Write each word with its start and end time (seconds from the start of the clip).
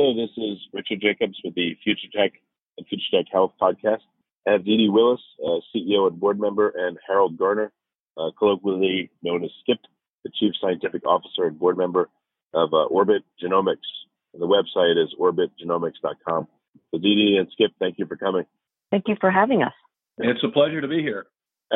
Hello, 0.00 0.14
this 0.14 0.30
is 0.36 0.58
Richard 0.72 1.00
Jacobs 1.00 1.40
with 1.42 1.56
the 1.56 1.76
Future 1.82 2.06
Tech 2.14 2.34
and 2.76 2.86
Future 2.86 3.10
Tech 3.10 3.24
Health 3.32 3.54
podcast. 3.60 4.02
I 4.46 4.52
have 4.52 4.64
Dede 4.64 4.92
Willis, 4.92 5.20
uh, 5.44 5.58
CEO 5.74 6.06
and 6.06 6.20
board 6.20 6.38
member, 6.38 6.68
and 6.68 6.96
Harold 7.04 7.36
Garner, 7.36 7.72
uh, 8.16 8.30
colloquially 8.38 9.10
known 9.24 9.42
as 9.42 9.50
Skip, 9.60 9.80
the 10.22 10.30
Chief 10.38 10.52
Scientific 10.60 11.04
Officer 11.04 11.46
and 11.48 11.58
board 11.58 11.76
member 11.76 12.08
of 12.54 12.72
uh, 12.72 12.84
Orbit 12.84 13.24
Genomics. 13.42 13.90
And 14.34 14.40
the 14.40 14.46
website 14.46 15.02
is 15.02 15.12
orbitgenomics.com. 15.18 16.46
So 16.92 16.98
Dede 17.00 17.36
and 17.40 17.48
Skip, 17.50 17.72
thank 17.80 17.98
you 17.98 18.06
for 18.06 18.14
coming. 18.14 18.44
Thank 18.92 19.08
you 19.08 19.16
for 19.20 19.32
having 19.32 19.64
us. 19.64 19.74
It's 20.18 20.44
a 20.44 20.48
pleasure 20.48 20.80
to 20.80 20.86
be 20.86 21.02
here. 21.02 21.26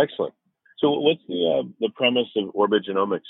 Excellent. 0.00 0.34
So 0.78 0.92
what's 0.92 1.22
the, 1.26 1.58
uh, 1.58 1.68
the 1.80 1.88
premise 1.96 2.28
of 2.36 2.50
Orbit 2.54 2.84
Genomics? 2.88 3.22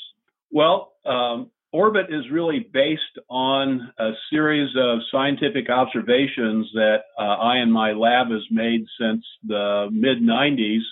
Well, 0.50 0.92
um, 1.06 1.50
Orbit 1.73 2.06
is 2.11 2.31
really 2.31 2.69
based 2.73 3.19
on 3.31 3.92
a 3.98 4.11
series 4.31 4.69
of 4.77 4.98
scientific 5.11 5.70
observations 5.70 6.70
that 6.75 6.98
uh, 7.19 7.23
I 7.23 7.56
and 7.56 7.73
my 7.73 7.92
lab 7.92 8.31
has 8.31 8.42
made 8.51 8.84
since 9.01 9.25
the 9.42 9.89
mid 9.91 10.19
90s 10.19 10.83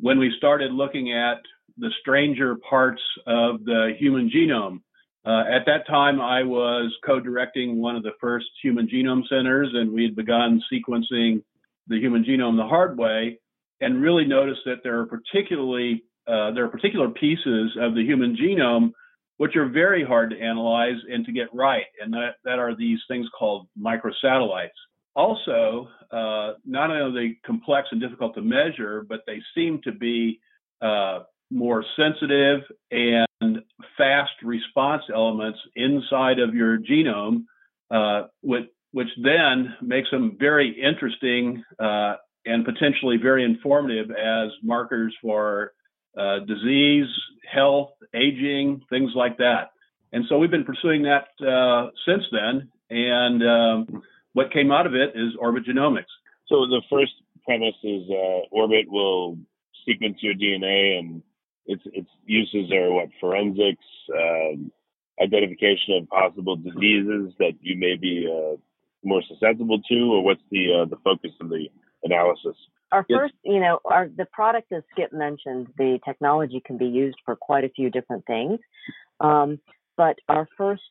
when 0.00 0.18
we 0.18 0.34
started 0.36 0.72
looking 0.72 1.12
at 1.12 1.38
the 1.78 1.90
stranger 2.00 2.56
parts 2.68 3.00
of 3.28 3.64
the 3.64 3.92
human 3.98 4.28
genome. 4.28 4.80
Uh, 5.24 5.44
at 5.48 5.66
that 5.66 5.86
time, 5.86 6.20
I 6.20 6.42
was 6.42 6.92
co-directing 7.06 7.80
one 7.80 7.94
of 7.94 8.02
the 8.02 8.12
first 8.20 8.46
human 8.60 8.88
genome 8.88 9.26
centers, 9.28 9.70
and 9.72 9.92
we 9.92 10.02
had 10.02 10.16
begun 10.16 10.60
sequencing 10.70 11.42
the 11.86 11.98
human 11.98 12.24
genome 12.24 12.56
the 12.56 12.66
hard 12.66 12.98
way, 12.98 13.38
and 13.80 14.02
really 14.02 14.24
noticed 14.24 14.60
that 14.66 14.82
there 14.82 14.98
are 14.98 15.06
particularly 15.06 16.02
uh, 16.26 16.50
there 16.52 16.64
are 16.64 16.68
particular 16.68 17.10
pieces 17.10 17.76
of 17.78 17.94
the 17.94 18.02
human 18.02 18.34
genome 18.34 18.92
which 19.36 19.56
are 19.56 19.68
very 19.68 20.04
hard 20.04 20.30
to 20.30 20.40
analyze 20.40 20.96
and 21.10 21.24
to 21.26 21.32
get 21.32 21.48
right, 21.52 21.86
and 22.00 22.12
that, 22.12 22.36
that 22.44 22.58
are 22.58 22.76
these 22.76 23.00
things 23.08 23.26
called 23.36 23.66
microsatellites. 23.78 24.68
Also, 25.16 25.88
uh, 26.10 26.54
not 26.64 26.90
only 26.90 27.00
are 27.00 27.12
they 27.12 27.36
complex 27.44 27.88
and 27.90 28.00
difficult 28.00 28.34
to 28.34 28.42
measure, 28.42 29.04
but 29.08 29.20
they 29.26 29.40
seem 29.54 29.80
to 29.84 29.92
be 29.92 30.40
uh, 30.82 31.20
more 31.50 31.84
sensitive 31.96 32.60
and 32.90 33.58
fast 33.96 34.32
response 34.42 35.02
elements 35.12 35.58
inside 35.76 36.38
of 36.38 36.54
your 36.54 36.78
genome, 36.78 37.44
uh, 37.90 38.26
which, 38.40 38.64
which, 38.92 39.08
then 39.22 39.74
makes 39.82 40.10
them 40.10 40.36
very 40.38 40.70
interesting 40.80 41.62
uh, 41.78 42.14
and 42.44 42.64
potentially 42.64 43.16
very 43.16 43.44
informative 43.44 44.10
as 44.10 44.50
markers 44.62 45.14
for 45.22 45.72
uh, 46.18 46.40
disease, 46.40 47.06
health, 47.50 47.90
aging, 48.14 48.82
things 48.90 49.10
like 49.14 49.38
that. 49.38 49.70
And 50.12 50.24
so 50.28 50.38
we've 50.38 50.50
been 50.50 50.64
pursuing 50.64 51.02
that 51.02 51.28
uh, 51.44 51.90
since 52.06 52.22
then. 52.30 52.70
And 52.90 53.42
um, 53.42 54.02
what 54.32 54.52
came 54.52 54.70
out 54.70 54.86
of 54.86 54.94
it 54.94 55.10
is 55.14 55.34
Orbit 55.38 55.64
Genomics. 55.66 56.12
So 56.48 56.66
the 56.66 56.82
first 56.90 57.12
premise 57.44 57.74
is 57.82 58.02
uh, 58.10 58.46
Orbit 58.50 58.86
will 58.88 59.38
sequence 59.86 60.18
your 60.20 60.34
DNA, 60.34 60.98
and 60.98 61.22
its 61.66 61.82
its 61.86 62.08
uses 62.26 62.70
are 62.72 62.92
what 62.92 63.08
forensics, 63.20 63.84
um, 64.14 64.70
identification 65.22 65.94
of 66.00 66.08
possible 66.08 66.56
diseases 66.56 67.32
that 67.38 67.52
you 67.60 67.76
may 67.76 67.96
be 67.96 68.28
uh, 68.30 68.56
more 69.02 69.22
susceptible 69.28 69.80
to, 69.88 70.12
or 70.12 70.24
what's 70.24 70.42
the 70.50 70.82
uh, 70.82 70.84
the 70.88 70.96
focus 71.02 71.32
of 71.40 71.48
the 71.48 71.68
analysis? 72.02 72.56
Our 72.94 73.04
yes. 73.08 73.18
first, 73.18 73.34
you 73.44 73.58
know, 73.58 73.80
our 73.84 74.08
the 74.08 74.24
product 74.24 74.70
as 74.72 74.84
Skip 74.92 75.12
mentioned, 75.12 75.66
the 75.76 75.98
technology 76.04 76.62
can 76.64 76.78
be 76.78 76.86
used 76.86 77.16
for 77.24 77.34
quite 77.34 77.64
a 77.64 77.68
few 77.68 77.90
different 77.90 78.24
things. 78.24 78.60
Um, 79.18 79.58
but 79.96 80.16
our 80.28 80.46
first 80.56 80.82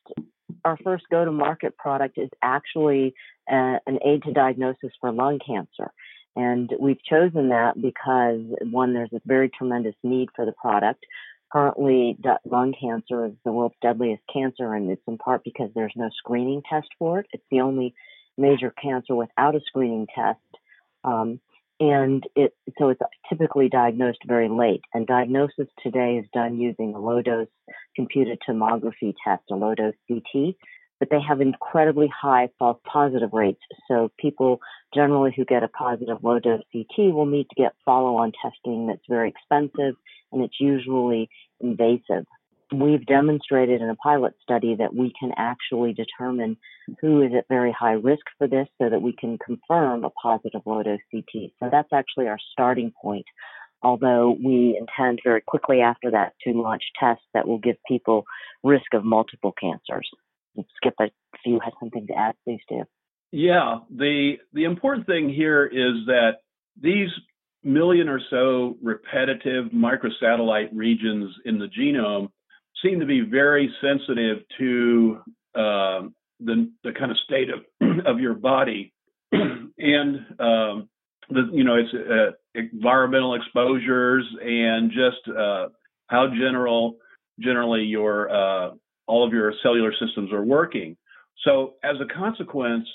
our 0.66 0.76
first 0.84 1.04
go 1.10 1.24
to 1.24 1.32
market 1.32 1.78
product 1.78 2.18
is 2.18 2.28
actually 2.42 3.14
uh, 3.50 3.78
an 3.86 4.00
aid 4.04 4.22
to 4.24 4.34
diagnosis 4.34 4.90
for 5.00 5.12
lung 5.12 5.38
cancer. 5.46 5.90
And 6.36 6.70
we've 6.78 7.02
chosen 7.08 7.48
that 7.48 7.80
because 7.80 8.42
one, 8.70 8.92
there's 8.92 9.12
a 9.14 9.22
very 9.24 9.48
tremendous 9.48 9.94
need 10.02 10.28
for 10.36 10.44
the 10.44 10.52
product. 10.52 11.06
Currently, 11.50 12.18
lung 12.44 12.74
cancer 12.78 13.24
is 13.26 13.32
the 13.46 13.52
world's 13.52 13.76
deadliest 13.80 14.24
cancer, 14.30 14.74
and 14.74 14.90
it's 14.90 15.00
in 15.08 15.16
part 15.16 15.42
because 15.42 15.70
there's 15.74 15.94
no 15.96 16.10
screening 16.18 16.60
test 16.68 16.88
for 16.98 17.20
it. 17.20 17.26
It's 17.32 17.44
the 17.50 17.60
only 17.62 17.94
major 18.36 18.70
cancer 18.70 19.14
without 19.14 19.54
a 19.54 19.60
screening 19.66 20.06
test. 20.14 20.40
Um, 21.02 21.40
and 21.90 22.24
it 22.34 22.54
so 22.78 22.88
it's 22.88 23.00
typically 23.28 23.68
diagnosed 23.68 24.20
very 24.26 24.48
late. 24.48 24.80
And 24.94 25.06
diagnosis 25.06 25.68
today 25.82 26.20
is 26.22 26.26
done 26.32 26.56
using 26.58 26.94
a 26.94 26.98
low 26.98 27.20
dose 27.20 27.48
computed 27.94 28.38
tomography 28.48 29.14
test, 29.22 29.42
a 29.50 29.54
low 29.54 29.74
dose 29.74 29.94
CT, 30.08 30.54
but 30.98 31.08
they 31.10 31.20
have 31.20 31.40
incredibly 31.40 32.08
high 32.08 32.48
false 32.58 32.78
positive 32.90 33.30
rates. 33.32 33.60
So 33.88 34.10
people 34.18 34.60
generally 34.94 35.32
who 35.36 35.44
get 35.44 35.62
a 35.62 35.68
positive 35.68 36.18
low 36.22 36.38
dose 36.38 36.62
CT 36.72 37.12
will 37.12 37.26
need 37.26 37.48
to 37.50 37.62
get 37.62 37.74
follow 37.84 38.16
on 38.16 38.32
testing 38.40 38.86
that's 38.86 39.04
very 39.08 39.28
expensive 39.28 39.94
and 40.32 40.42
it's 40.42 40.58
usually 40.58 41.28
invasive 41.60 42.24
we've 42.80 43.04
demonstrated 43.06 43.80
in 43.80 43.88
a 43.88 43.96
pilot 43.96 44.34
study 44.42 44.76
that 44.78 44.94
we 44.94 45.12
can 45.18 45.32
actually 45.36 45.92
determine 45.92 46.56
who 47.00 47.22
is 47.22 47.32
at 47.36 47.48
very 47.48 47.72
high 47.72 47.92
risk 47.92 48.24
for 48.38 48.46
this 48.46 48.68
so 48.80 48.90
that 48.90 49.02
we 49.02 49.14
can 49.18 49.38
confirm 49.38 50.04
a 50.04 50.10
positive 50.10 50.62
low 50.66 50.82
dose 50.82 50.98
CT. 51.10 51.52
So 51.60 51.68
that's 51.70 51.92
actually 51.92 52.28
our 52.28 52.38
starting 52.52 52.92
point. 53.00 53.26
Although 53.82 54.36
we 54.42 54.78
intend 54.78 55.20
very 55.22 55.42
quickly 55.46 55.80
after 55.80 56.10
that 56.12 56.32
to 56.44 56.52
launch 56.52 56.82
tests 56.98 57.24
that 57.34 57.46
will 57.46 57.58
give 57.58 57.76
people 57.86 58.24
risk 58.62 58.94
of 58.94 59.04
multiple 59.04 59.52
cancers. 59.60 60.08
Skip, 60.76 60.94
if 61.00 61.12
you 61.44 61.60
have 61.62 61.74
something 61.80 62.06
to 62.06 62.14
add, 62.14 62.34
please 62.44 62.60
do. 62.68 62.84
Yeah, 63.32 63.78
the 63.90 64.34
the 64.52 64.64
important 64.64 65.06
thing 65.06 65.28
here 65.28 65.66
is 65.66 66.06
that 66.06 66.36
these 66.80 67.08
million 67.64 68.08
or 68.08 68.20
so 68.30 68.76
repetitive 68.82 69.66
microsatellite 69.72 70.68
regions 70.72 71.34
in 71.44 71.58
the 71.58 71.66
genome 71.66 72.28
seem 72.84 73.00
to 73.00 73.06
be 73.06 73.20
very 73.20 73.72
sensitive 73.80 74.38
to 74.58 75.18
uh, 75.54 76.02
the 76.40 76.70
the 76.82 76.92
kind 76.92 77.10
of 77.10 77.16
state 77.24 77.48
of 77.50 77.60
of 78.06 78.20
your 78.20 78.34
body, 78.34 78.92
and 79.32 80.16
um, 80.38 80.88
the 81.30 81.48
you 81.52 81.64
know 81.64 81.76
it's 81.76 81.94
uh, 81.94 82.32
environmental 82.54 83.34
exposures 83.34 84.24
and 84.42 84.90
just 84.90 85.36
uh, 85.36 85.68
how 86.08 86.28
general 86.28 86.96
generally 87.40 87.82
your 87.82 88.30
uh, 88.30 88.70
all 89.06 89.26
of 89.26 89.32
your 89.32 89.52
cellular 89.62 89.92
systems 89.92 90.32
are 90.32 90.44
working. 90.44 90.96
So 91.44 91.74
as 91.82 91.96
a 92.00 92.14
consequence, 92.14 92.86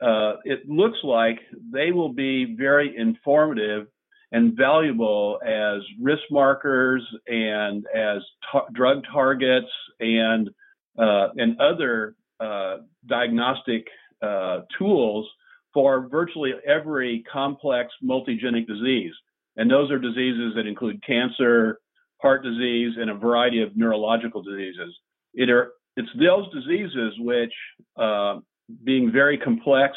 uh, 0.00 0.34
it 0.44 0.68
looks 0.68 0.98
like 1.04 1.38
they 1.72 1.92
will 1.92 2.12
be 2.12 2.54
very 2.56 2.96
informative 2.96 3.86
and 4.34 4.56
valuable 4.56 5.38
as 5.46 5.80
risk 6.02 6.24
markers 6.28 7.02
and 7.28 7.86
as 7.94 8.20
ta- 8.50 8.66
drug 8.72 9.04
targets 9.10 9.70
and 10.00 10.50
uh, 10.98 11.28
and 11.36 11.60
other 11.60 12.16
uh, 12.40 12.78
diagnostic 13.06 13.86
uh, 14.22 14.62
tools 14.76 15.24
for 15.72 16.08
virtually 16.08 16.52
every 16.66 17.24
complex 17.32 17.92
multigenic 18.02 18.66
disease. 18.66 19.12
And 19.56 19.70
those 19.70 19.90
are 19.92 19.98
diseases 19.98 20.52
that 20.56 20.66
include 20.66 21.00
cancer, 21.06 21.78
heart 22.20 22.42
disease, 22.42 22.94
and 22.98 23.10
a 23.10 23.14
variety 23.14 23.62
of 23.62 23.76
neurological 23.76 24.42
diseases. 24.42 24.92
It 25.34 25.48
are, 25.48 25.72
it's 25.96 26.08
those 26.18 26.52
diseases 26.52 27.14
which 27.20 27.52
uh, 27.96 28.38
being 28.82 29.12
very 29.12 29.38
complex, 29.38 29.96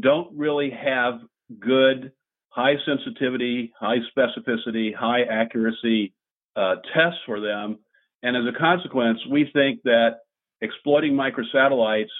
don't 0.00 0.34
really 0.34 0.70
have 0.70 1.20
good 1.60 2.12
high 2.56 2.74
sensitivity, 2.86 3.70
high 3.78 3.98
specificity, 4.16 4.94
high 4.94 5.22
accuracy 5.22 6.14
uh, 6.56 6.76
tests 6.94 7.20
for 7.26 7.38
them. 7.38 7.78
And 8.22 8.34
as 8.34 8.44
a 8.48 8.58
consequence, 8.58 9.18
we 9.30 9.50
think 9.52 9.82
that 9.82 10.20
exploiting 10.62 11.12
microsatellites 11.12 12.14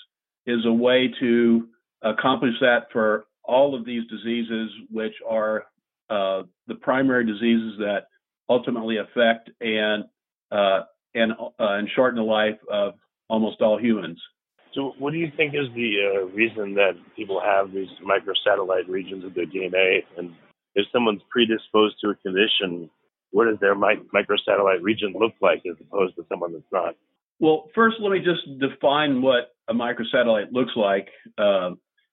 is 0.46 0.58
a 0.66 0.72
way 0.72 1.10
to 1.20 1.68
accomplish 2.02 2.52
that 2.60 2.88
for 2.92 3.24
all 3.44 3.74
of 3.74 3.86
these 3.86 4.02
diseases, 4.10 4.70
which 4.90 5.14
are 5.26 5.64
uh, 6.10 6.42
the 6.66 6.74
primary 6.82 7.24
diseases 7.24 7.78
that 7.78 8.02
ultimately 8.50 8.98
affect 8.98 9.50
and 9.62 10.04
uh, 10.52 10.82
and 11.14 11.32
uh, 11.32 11.48
and 11.58 11.88
shorten 11.96 12.18
the 12.18 12.22
life 12.22 12.58
of 12.70 12.92
almost 13.28 13.62
all 13.62 13.78
humans. 13.80 14.20
So, 14.76 14.92
what 14.98 15.12
do 15.12 15.18
you 15.18 15.32
think 15.34 15.54
is 15.54 15.72
the 15.74 15.94
uh, 16.04 16.24
reason 16.26 16.74
that 16.74 16.92
people 17.16 17.40
have 17.40 17.72
these 17.72 17.88
microsatellite 18.04 18.88
regions 18.88 19.24
of 19.24 19.32
their 19.34 19.46
DNA? 19.46 20.00
And 20.18 20.34
if 20.74 20.86
someone's 20.92 21.22
predisposed 21.30 21.96
to 22.04 22.10
a 22.10 22.14
condition, 22.16 22.90
what 23.30 23.46
does 23.46 23.58
their 23.58 23.74
microsatellite 23.74 24.82
region 24.82 25.14
look 25.18 25.32
like 25.40 25.62
as 25.64 25.76
opposed 25.80 26.16
to 26.16 26.26
someone 26.28 26.52
that's 26.52 26.70
not? 26.70 26.94
Well, 27.40 27.70
first, 27.74 27.96
let 28.00 28.12
me 28.12 28.18
just 28.18 28.60
define 28.60 29.22
what 29.22 29.54
a 29.66 29.72
microsatellite 29.72 30.52
looks 30.52 30.72
like 30.76 31.08
uh, 31.38 31.70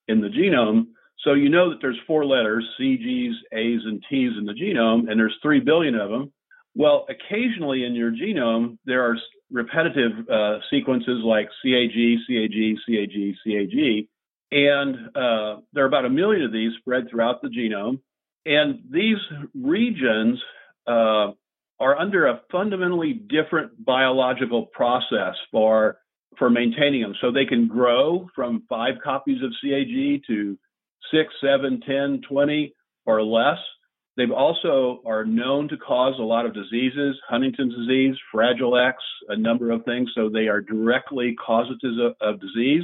in 0.08 0.22
the 0.22 0.30
genome. 0.30 0.88
So 1.26 1.34
you 1.34 1.50
know 1.50 1.70
that 1.70 1.80
there's 1.82 2.00
four 2.08 2.26
letters, 2.26 2.66
C, 2.78 2.98
G's, 2.98 3.36
A's, 3.52 3.82
and 3.86 4.02
T's 4.10 4.32
in 4.38 4.46
the 4.46 4.54
genome, 4.54 5.10
and 5.10 5.20
there's 5.20 5.36
three 5.42 5.60
billion 5.60 5.96
of 5.96 6.10
them. 6.10 6.32
Well, 6.76 7.06
occasionally 7.10 7.84
in 7.84 7.94
your 7.94 8.12
genome, 8.12 8.78
there 8.86 9.04
are 9.04 9.18
repetitive 9.54 10.28
uh, 10.30 10.58
sequences 10.70 11.22
like 11.24 11.48
CAG, 11.64 11.94
CAG, 12.28 12.78
CAG, 12.86 13.36
CAG, 13.46 14.08
and 14.52 14.96
uh, 15.16 15.62
there 15.72 15.84
are 15.84 15.88
about 15.88 16.06
a 16.06 16.10
million 16.10 16.44
of 16.44 16.52
these 16.52 16.72
spread 16.80 17.10
throughout 17.10 17.42
the 17.42 17.48
genome. 17.48 18.00
And 18.46 18.82
these 18.92 19.18
regions 19.56 20.40
uh, 20.86 21.32
are 21.80 21.98
under 21.98 22.28
a 22.28 22.42
fundamentally 22.52 23.14
different 23.14 23.84
biological 23.84 24.66
process 24.66 25.36
for 25.52 25.98
for 26.38 26.50
maintaining 26.50 27.04
them. 27.04 27.14
So 27.22 27.32
they 27.32 27.46
can 27.46 27.68
grow 27.68 28.28
from 28.36 28.64
five 28.68 28.96
copies 29.04 29.42
of 29.44 29.52
CAG 29.64 30.24
to 30.28 30.58
six, 31.12 31.32
seven, 31.42 31.80
10, 31.86 32.22
20, 32.28 32.74
or 33.06 33.22
less. 33.22 33.60
They 34.16 34.26
also 34.26 35.02
are 35.06 35.26
known 35.26 35.68
to 35.70 35.78
cause 35.78 36.16
a 36.20 36.24
lot 36.24 36.46
of 36.46 36.54
diseases, 36.54 37.18
Huntington's 37.28 37.76
disease, 37.76 38.16
Fragile 38.32 38.78
X, 38.78 38.98
a 39.30 39.36
number 39.36 39.72
of 39.72 39.84
things. 39.86 40.12
So 40.14 40.30
they 40.30 40.48
are 40.48 40.62
directly 40.62 41.36
causative 41.36 41.98
of, 42.00 42.14
of 42.22 42.40
disease. 42.40 42.84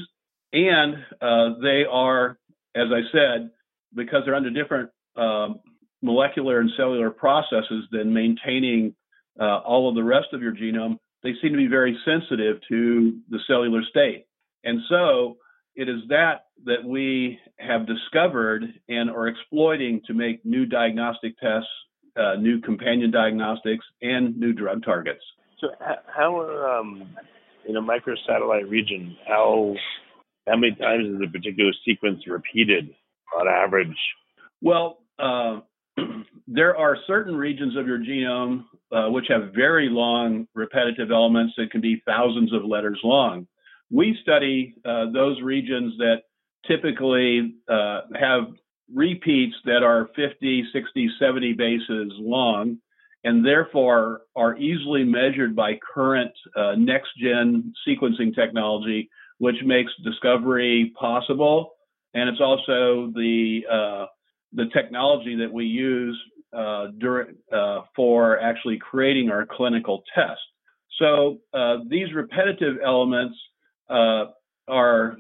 And 0.54 0.96
uh, 1.22 1.60
they 1.62 1.84
are, 1.90 2.40
as 2.76 2.88
I 2.92 3.02
said, 3.12 3.52
because 3.94 4.24
they're 4.26 4.36
under 4.36 4.50
different 4.50 4.90
um, 5.16 5.60
molecular 6.02 6.60
and 6.60 6.72
cellular 6.76 7.12
processes 7.12 7.86
than 7.92 8.14
maintaining 8.14 8.96
uh, 9.40 9.60
all 9.60 9.88
of 9.88 9.96
the 9.96 10.04
rest 10.04 10.28
of 10.34 10.42
your 10.42 10.54
genome, 10.54 10.98
they 11.24 11.34
seem 11.42 11.52
to 11.52 11.58
be 11.58 11.68
very 11.68 11.98
sensitive 12.06 12.58
to 12.70 13.20
the 13.30 13.40
cellular 13.48 13.82
state. 13.90 14.26
And 14.64 14.80
so 14.90 15.38
it 15.76 15.90
is 15.90 16.02
that 16.10 16.46
that 16.66 16.84
we 16.84 17.40
have 17.58 17.88
discovered 17.88 18.64
and 18.90 19.10
are 19.10 19.28
exploiting 19.28 20.02
to 20.08 20.14
make 20.14 20.46
new 20.46 20.66
diagnostic 20.66 21.38
tests, 21.40 21.70
uh, 22.18 22.36
new 22.36 22.60
companion 22.60 23.12
diagnostics, 23.12 23.86
and 24.02 24.38
new 24.38 24.54
drug 24.54 24.84
targets. 24.84 25.22
So, 25.60 25.70
how 26.08 26.80
um, 26.80 27.16
in 27.68 27.78
a 27.78 27.82
microsatellite 27.82 28.70
region, 28.70 29.16
how 29.28 29.76
how 30.48 30.58
many 30.58 30.76
times 30.76 31.08
is 31.08 31.22
a 31.24 31.32
particular 31.32 31.72
sequence 31.86 32.28
repeated 32.28 32.94
on 33.40 33.48
average? 33.48 33.96
Well, 34.62 35.00
uh, 35.18 35.62
there 36.48 36.76
are 36.76 36.98
certain 37.08 37.36
regions 37.36 37.78
of 37.78 37.88
your 37.88 38.00
genome 38.00 38.66
uh, 38.92 39.10
which 39.10 39.26
have 39.30 39.54
very 39.54 39.88
long 39.90 40.48
repetitive 40.56 41.12
elements 41.12 41.54
that 41.58 41.72
can 41.72 41.82
be 41.82 42.02
thousands 42.06 42.52
of 42.54 42.66
letters 42.66 43.00
long. 43.04 43.48
We 43.92 44.18
study 44.22 44.76
uh, 44.86 45.12
those 45.12 45.42
regions 45.42 45.94
that 45.98 46.22
typically 46.68 47.56
uh, 47.68 48.02
have 48.20 48.48
repeats 48.94 49.56
that 49.66 49.84
are 49.84 50.10
50, 50.16 50.66
60, 50.74 51.10
70 51.20 51.54
bases 51.54 52.12
long, 52.18 52.78
and 53.24 53.46
therefore 53.46 54.22
are 54.36 54.58
easily 54.58 55.04
measured 55.04 55.56
by 55.56 55.80
current 55.94 56.32
uh, 56.56 56.76
next 56.78 57.10
gen 57.22 57.74
sequencing 57.88 58.34
technology, 58.34 59.10
which 59.40 59.58
makes 59.66 59.92
discovery 60.04 60.94
possible. 61.00 61.74
And 62.14 62.30
it's 62.30 62.42
also 62.42 63.12
the 63.16 63.62
uh, 63.72 64.06
the 64.54 64.66
technology 64.74 65.36
that 65.36 65.52
we 65.52 65.66
use 65.66 66.20
uh, 66.56 66.88
during 66.98 67.36
uh, 67.52 67.82
for 67.96 68.40
actually 68.40 68.80
creating 68.80 69.30
our 69.30 69.46
clinical 69.46 70.04
test. 70.16 70.40
So 70.98 71.38
these 71.88 72.14
repetitive 72.14 72.78
elements 72.84 73.38
uh, 73.90 74.26
are 74.68 75.18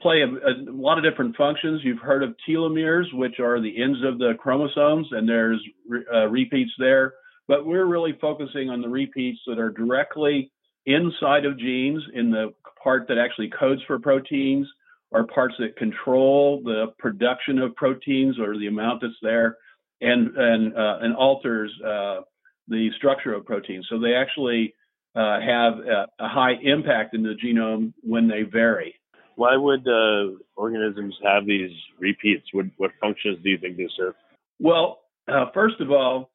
play 0.00 0.22
a, 0.22 0.26
a, 0.26 0.54
lot 0.66 0.98
of 0.98 1.04
different 1.04 1.36
functions. 1.36 1.80
You've 1.84 2.00
heard 2.00 2.22
of 2.22 2.34
telomeres, 2.48 3.12
which 3.14 3.38
are 3.38 3.60
the 3.60 3.82
ends 3.82 3.98
of 4.04 4.18
the 4.18 4.32
chromosomes, 4.38 5.06
and 5.12 5.28
there's 5.28 5.62
re, 5.88 6.04
uh, 6.12 6.26
repeats 6.26 6.72
there. 6.78 7.14
But 7.48 7.66
we're 7.66 7.86
really 7.86 8.18
focusing 8.20 8.70
on 8.70 8.82
the 8.82 8.88
repeats 8.88 9.40
that 9.46 9.58
are 9.58 9.70
directly 9.70 10.50
inside 10.86 11.44
of 11.44 11.58
genes 11.58 12.02
in 12.14 12.30
the 12.30 12.52
part 12.82 13.06
that 13.08 13.18
actually 13.18 13.50
codes 13.50 13.80
for 13.86 13.98
proteins 13.98 14.66
or 15.12 15.26
parts 15.26 15.54
that 15.58 15.76
control 15.76 16.60
the 16.64 16.86
production 16.98 17.58
of 17.58 17.74
proteins 17.76 18.38
or 18.38 18.58
the 18.58 18.66
amount 18.66 19.02
that's 19.02 19.14
there 19.22 19.56
and 20.00 20.36
and 20.36 20.76
uh, 20.76 20.98
and 21.02 21.14
alters 21.14 21.70
uh, 21.86 22.20
the 22.68 22.90
structure 22.96 23.34
of 23.34 23.44
proteins. 23.44 23.86
So 23.88 23.98
they 23.98 24.14
actually 24.14 24.74
uh, 25.14 25.40
have 25.40 25.74
a, 25.78 26.06
a, 26.18 26.28
high 26.28 26.54
impact 26.62 27.14
in 27.14 27.22
the 27.22 27.34
genome 27.44 27.92
when 28.02 28.28
they 28.28 28.42
vary. 28.42 28.94
Why 29.36 29.56
would 29.56 29.86
uh, 29.86 30.38
organisms 30.56 31.14
have 31.24 31.46
these 31.46 31.70
repeats? 31.98 32.46
What, 32.52 32.66
what 32.78 32.92
functions 33.00 33.38
do 33.42 33.50
you 33.50 33.58
think 33.58 33.76
they 33.76 33.88
serve? 33.96 34.14
Well, 34.58 35.00
uh, 35.28 35.46
first 35.52 35.80
of 35.80 35.90
all, 35.90 36.30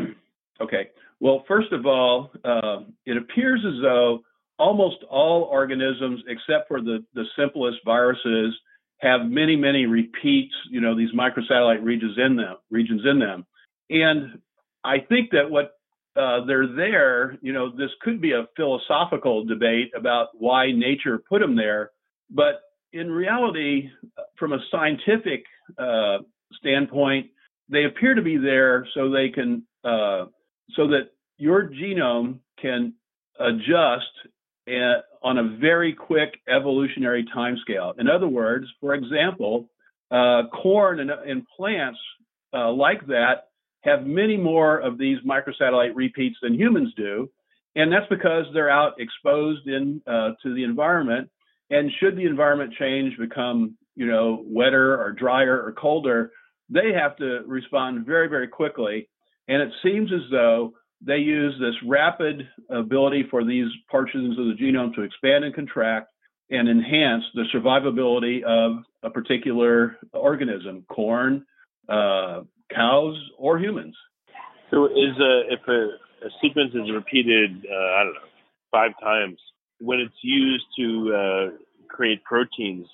okay. 0.62 0.88
Well, 1.20 1.44
first 1.48 1.72
of 1.72 1.86
all, 1.86 2.30
uh, 2.44 2.80
it 3.04 3.16
appears 3.16 3.60
as 3.66 3.82
though 3.82 4.20
almost 4.58 4.96
all 5.10 5.42
organisms, 5.44 6.22
except 6.28 6.68
for 6.68 6.80
the, 6.80 7.04
the 7.14 7.24
simplest 7.38 7.78
viruses, 7.84 8.54
have 9.00 9.26
many, 9.26 9.56
many 9.56 9.86
repeats. 9.86 10.54
You 10.70 10.80
know, 10.80 10.96
these 10.96 11.10
microsatellite 11.12 11.84
regions 11.84 12.16
in 12.18 12.36
them, 12.36 12.56
regions 12.70 13.02
in 13.04 13.18
them, 13.18 13.46
and 13.90 14.38
I 14.84 15.00
think 15.00 15.30
that 15.32 15.50
what 15.50 15.75
uh, 16.16 16.44
they're 16.46 16.66
there, 16.74 17.38
you 17.42 17.52
know, 17.52 17.70
this 17.70 17.90
could 18.00 18.20
be 18.20 18.32
a 18.32 18.48
philosophical 18.56 19.44
debate 19.44 19.90
about 19.96 20.28
why 20.34 20.72
nature 20.72 21.18
put 21.18 21.40
them 21.40 21.56
there. 21.56 21.90
But 22.30 22.62
in 22.92 23.10
reality, 23.10 23.90
from 24.38 24.52
a 24.52 24.58
scientific 24.70 25.44
uh, 25.78 26.18
standpoint, 26.54 27.26
they 27.68 27.84
appear 27.84 28.14
to 28.14 28.22
be 28.22 28.36
there 28.36 28.86
so 28.94 29.10
they 29.10 29.28
can, 29.28 29.64
uh, 29.84 30.26
so 30.74 30.88
that 30.88 31.10
your 31.36 31.68
genome 31.68 32.38
can 32.60 32.94
adjust 33.38 34.04
at, 34.66 35.04
on 35.22 35.38
a 35.38 35.56
very 35.58 35.92
quick 35.92 36.40
evolutionary 36.48 37.26
timescale. 37.36 37.98
In 37.98 38.08
other 38.08 38.28
words, 38.28 38.66
for 38.80 38.94
example, 38.94 39.68
uh, 40.10 40.42
corn 40.62 41.00
and, 41.00 41.10
and 41.10 41.46
plants 41.56 41.98
uh, 42.54 42.72
like 42.72 43.06
that 43.08 43.45
have 43.86 44.06
many 44.06 44.36
more 44.36 44.78
of 44.78 44.98
these 44.98 45.18
microsatellite 45.26 45.94
repeats 45.94 46.36
than 46.42 46.54
humans 46.54 46.92
do. 46.96 47.30
And 47.74 47.92
that's 47.92 48.08
because 48.08 48.46
they're 48.52 48.70
out 48.70 48.94
exposed 48.98 49.66
in 49.66 50.02
uh, 50.06 50.30
to 50.42 50.54
the 50.54 50.64
environment. 50.64 51.30
And 51.70 51.90
should 52.00 52.16
the 52.16 52.24
environment 52.24 52.74
change, 52.78 53.18
become 53.18 53.76
you 53.94 54.06
know 54.06 54.42
wetter 54.46 55.00
or 55.00 55.12
drier 55.12 55.62
or 55.62 55.72
colder, 55.72 56.30
they 56.68 56.92
have 56.92 57.16
to 57.16 57.42
respond 57.46 58.06
very 58.06 58.28
very 58.28 58.48
quickly. 58.48 59.08
And 59.48 59.62
it 59.62 59.72
seems 59.82 60.10
as 60.12 60.28
though 60.30 60.72
they 61.04 61.18
use 61.18 61.54
this 61.60 61.74
rapid 61.86 62.48
ability 62.70 63.26
for 63.30 63.44
these 63.44 63.68
portions 63.90 64.38
of 64.38 64.46
the 64.46 64.54
genome 64.60 64.94
to 64.94 65.02
expand 65.02 65.44
and 65.44 65.54
contract 65.54 66.08
and 66.50 66.68
enhance 66.68 67.24
the 67.34 67.44
survivability 67.54 68.42
of 68.42 68.84
a 69.02 69.10
particular 69.10 69.96
organism, 70.12 70.84
corn, 70.88 71.44
uh, 71.88 72.42
cows 72.74 73.16
or 73.46 73.58
humans. 73.58 73.94
So, 74.72 74.86
is 74.86 75.14
a, 75.20 75.54
if 75.54 75.60
a, 75.68 75.80
a 76.26 76.30
sequence 76.42 76.72
is 76.74 76.90
repeated, 76.92 77.50
uh, 77.70 77.90
I 77.98 78.02
don't 78.02 78.14
know, 78.14 78.30
five 78.72 78.90
times, 79.00 79.38
when 79.78 80.00
it's 80.00 80.20
used 80.22 80.64
to 80.78 81.14
uh, 81.14 81.46
create 81.88 82.24
proteins, 82.24 82.86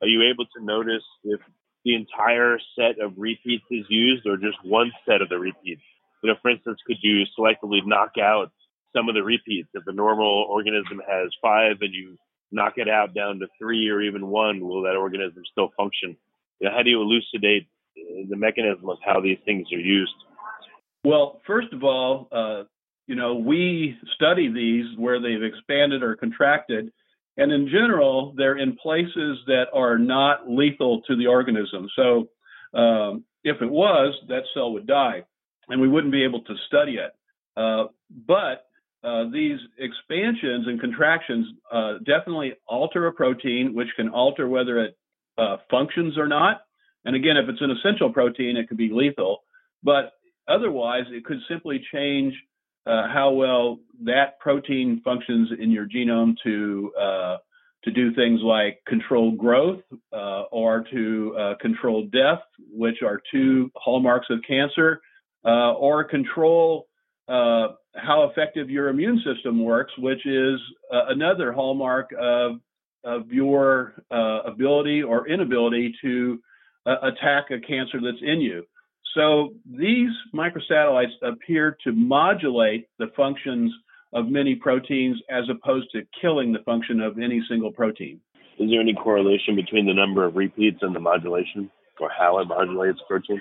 are 0.00 0.08
you 0.08 0.28
able 0.28 0.44
to 0.56 0.64
notice 0.64 1.04
if 1.22 1.40
the 1.84 1.94
entire 1.94 2.58
set 2.76 2.98
of 3.00 3.12
repeats 3.16 3.64
is 3.70 3.86
used 3.88 4.26
or 4.26 4.36
just 4.36 4.58
one 4.64 4.90
set 5.06 5.22
of 5.22 5.28
the 5.28 5.38
repeats? 5.38 5.82
You 6.22 6.30
know, 6.30 6.36
for 6.42 6.50
instance, 6.50 6.78
could 6.84 6.98
you 7.00 7.24
selectively 7.38 7.78
knock 7.86 8.12
out 8.20 8.50
some 8.94 9.08
of 9.08 9.14
the 9.14 9.22
repeats? 9.22 9.68
If 9.74 9.84
the 9.84 9.92
normal 9.92 10.46
organism 10.50 11.00
has 11.08 11.30
five 11.40 11.76
and 11.80 11.94
you 11.94 12.18
knock 12.50 12.74
it 12.76 12.88
out 12.88 13.14
down 13.14 13.38
to 13.38 13.46
three 13.56 13.88
or 13.88 14.00
even 14.00 14.26
one, 14.26 14.60
will 14.60 14.82
that 14.82 14.96
organism 14.96 15.42
still 15.50 15.70
function? 15.76 16.16
You 16.60 16.68
know, 16.68 16.74
how 16.76 16.82
do 16.82 16.90
you 16.90 17.00
elucidate 17.00 17.68
the 17.96 18.36
mechanism 18.36 18.88
of 18.88 18.98
how 19.04 19.20
these 19.20 19.38
things 19.44 19.66
are 19.72 19.78
used? 19.78 20.14
Well, 21.04 21.40
first 21.46 21.72
of 21.72 21.82
all, 21.82 22.28
uh, 22.32 22.64
you 23.06 23.16
know, 23.16 23.34
we 23.34 23.96
study 24.14 24.52
these 24.52 24.86
where 24.96 25.20
they've 25.20 25.42
expanded 25.42 26.02
or 26.02 26.16
contracted, 26.16 26.92
and 27.36 27.50
in 27.50 27.66
general, 27.66 28.34
they're 28.36 28.58
in 28.58 28.76
places 28.76 29.38
that 29.46 29.64
are 29.74 29.98
not 29.98 30.48
lethal 30.48 31.02
to 31.08 31.16
the 31.16 31.26
organism. 31.26 31.88
So, 31.96 32.28
um, 32.78 33.24
if 33.42 33.60
it 33.60 33.70
was, 33.70 34.14
that 34.28 34.42
cell 34.54 34.72
would 34.72 34.86
die, 34.86 35.24
and 35.68 35.80
we 35.80 35.88
wouldn't 35.88 36.12
be 36.12 36.24
able 36.24 36.42
to 36.42 36.54
study 36.68 36.96
it. 36.96 37.12
Uh, 37.56 37.86
but 38.26 38.66
uh, 39.02 39.24
these 39.32 39.58
expansions 39.78 40.68
and 40.68 40.80
contractions 40.80 41.46
uh, 41.72 41.94
definitely 41.98 42.52
alter 42.68 43.08
a 43.08 43.12
protein, 43.12 43.74
which 43.74 43.88
can 43.96 44.08
alter 44.08 44.48
whether 44.48 44.78
it 44.78 44.96
uh, 45.38 45.56
functions 45.70 46.16
or 46.16 46.28
not. 46.28 46.62
And 47.04 47.16
again, 47.16 47.36
if 47.36 47.48
it's 47.48 47.60
an 47.60 47.70
essential 47.70 48.12
protein, 48.12 48.56
it 48.56 48.68
could 48.68 48.76
be 48.76 48.90
lethal. 48.92 49.42
But 49.82 50.12
otherwise, 50.48 51.04
it 51.10 51.24
could 51.24 51.40
simply 51.48 51.84
change 51.92 52.34
uh, 52.86 53.08
how 53.08 53.30
well 53.30 53.78
that 54.04 54.38
protein 54.40 55.00
functions 55.04 55.50
in 55.58 55.70
your 55.70 55.86
genome 55.86 56.34
to 56.44 56.92
uh, 57.00 57.36
to 57.84 57.90
do 57.90 58.14
things 58.14 58.40
like 58.42 58.80
control 58.86 59.32
growth 59.32 59.80
uh, 60.12 60.42
or 60.52 60.84
to 60.92 61.36
uh, 61.36 61.54
control 61.60 62.06
death, 62.12 62.40
which 62.72 63.02
are 63.04 63.20
two 63.32 63.70
hallmarks 63.76 64.26
of 64.30 64.38
cancer, 64.46 65.00
uh, 65.44 65.72
or 65.72 66.04
control 66.04 66.86
uh, 67.28 67.68
how 67.94 68.24
effective 68.30 68.70
your 68.70 68.88
immune 68.88 69.22
system 69.24 69.62
works, 69.62 69.92
which 69.98 70.24
is 70.26 70.58
another 70.90 71.52
hallmark 71.52 72.10
of 72.18 72.56
of 73.04 73.30
your 73.30 73.94
ability 74.10 75.02
or 75.02 75.28
inability 75.28 75.94
to 76.02 76.40
attack 76.86 77.50
a 77.50 77.60
cancer 77.60 78.00
that's 78.02 78.22
in 78.22 78.40
you. 78.40 78.64
So 79.14 79.54
these 79.66 80.10
microsatellites 80.34 81.12
appear 81.22 81.76
to 81.84 81.92
modulate 81.92 82.88
the 82.98 83.08
functions 83.16 83.72
of 84.12 84.28
many 84.28 84.54
proteins 84.54 85.20
as 85.30 85.44
opposed 85.50 85.90
to 85.92 86.02
killing 86.20 86.52
the 86.52 86.60
function 86.60 87.00
of 87.00 87.18
any 87.18 87.42
single 87.48 87.72
protein. 87.72 88.20
Is 88.58 88.70
there 88.70 88.80
any 88.80 88.94
correlation 88.94 89.56
between 89.56 89.86
the 89.86 89.94
number 89.94 90.24
of 90.24 90.36
repeats 90.36 90.78
and 90.82 90.94
the 90.94 91.00
modulation 91.00 91.70
or 92.00 92.10
how 92.16 92.38
it 92.38 92.46
modulates 92.46 93.00
protein? 93.08 93.40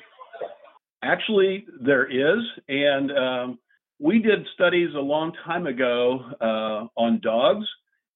Actually, 1.04 1.66
there 1.82 2.06
is. 2.06 2.44
And 2.68 3.12
um, 3.12 3.60
we 4.00 4.20
did 4.20 4.48
studies 4.54 4.90
a 4.96 5.00
long 5.00 5.34
time 5.46 5.68
ago 5.68 6.20
uh, 6.40 7.00
on 7.00 7.20
dogs, 7.22 7.66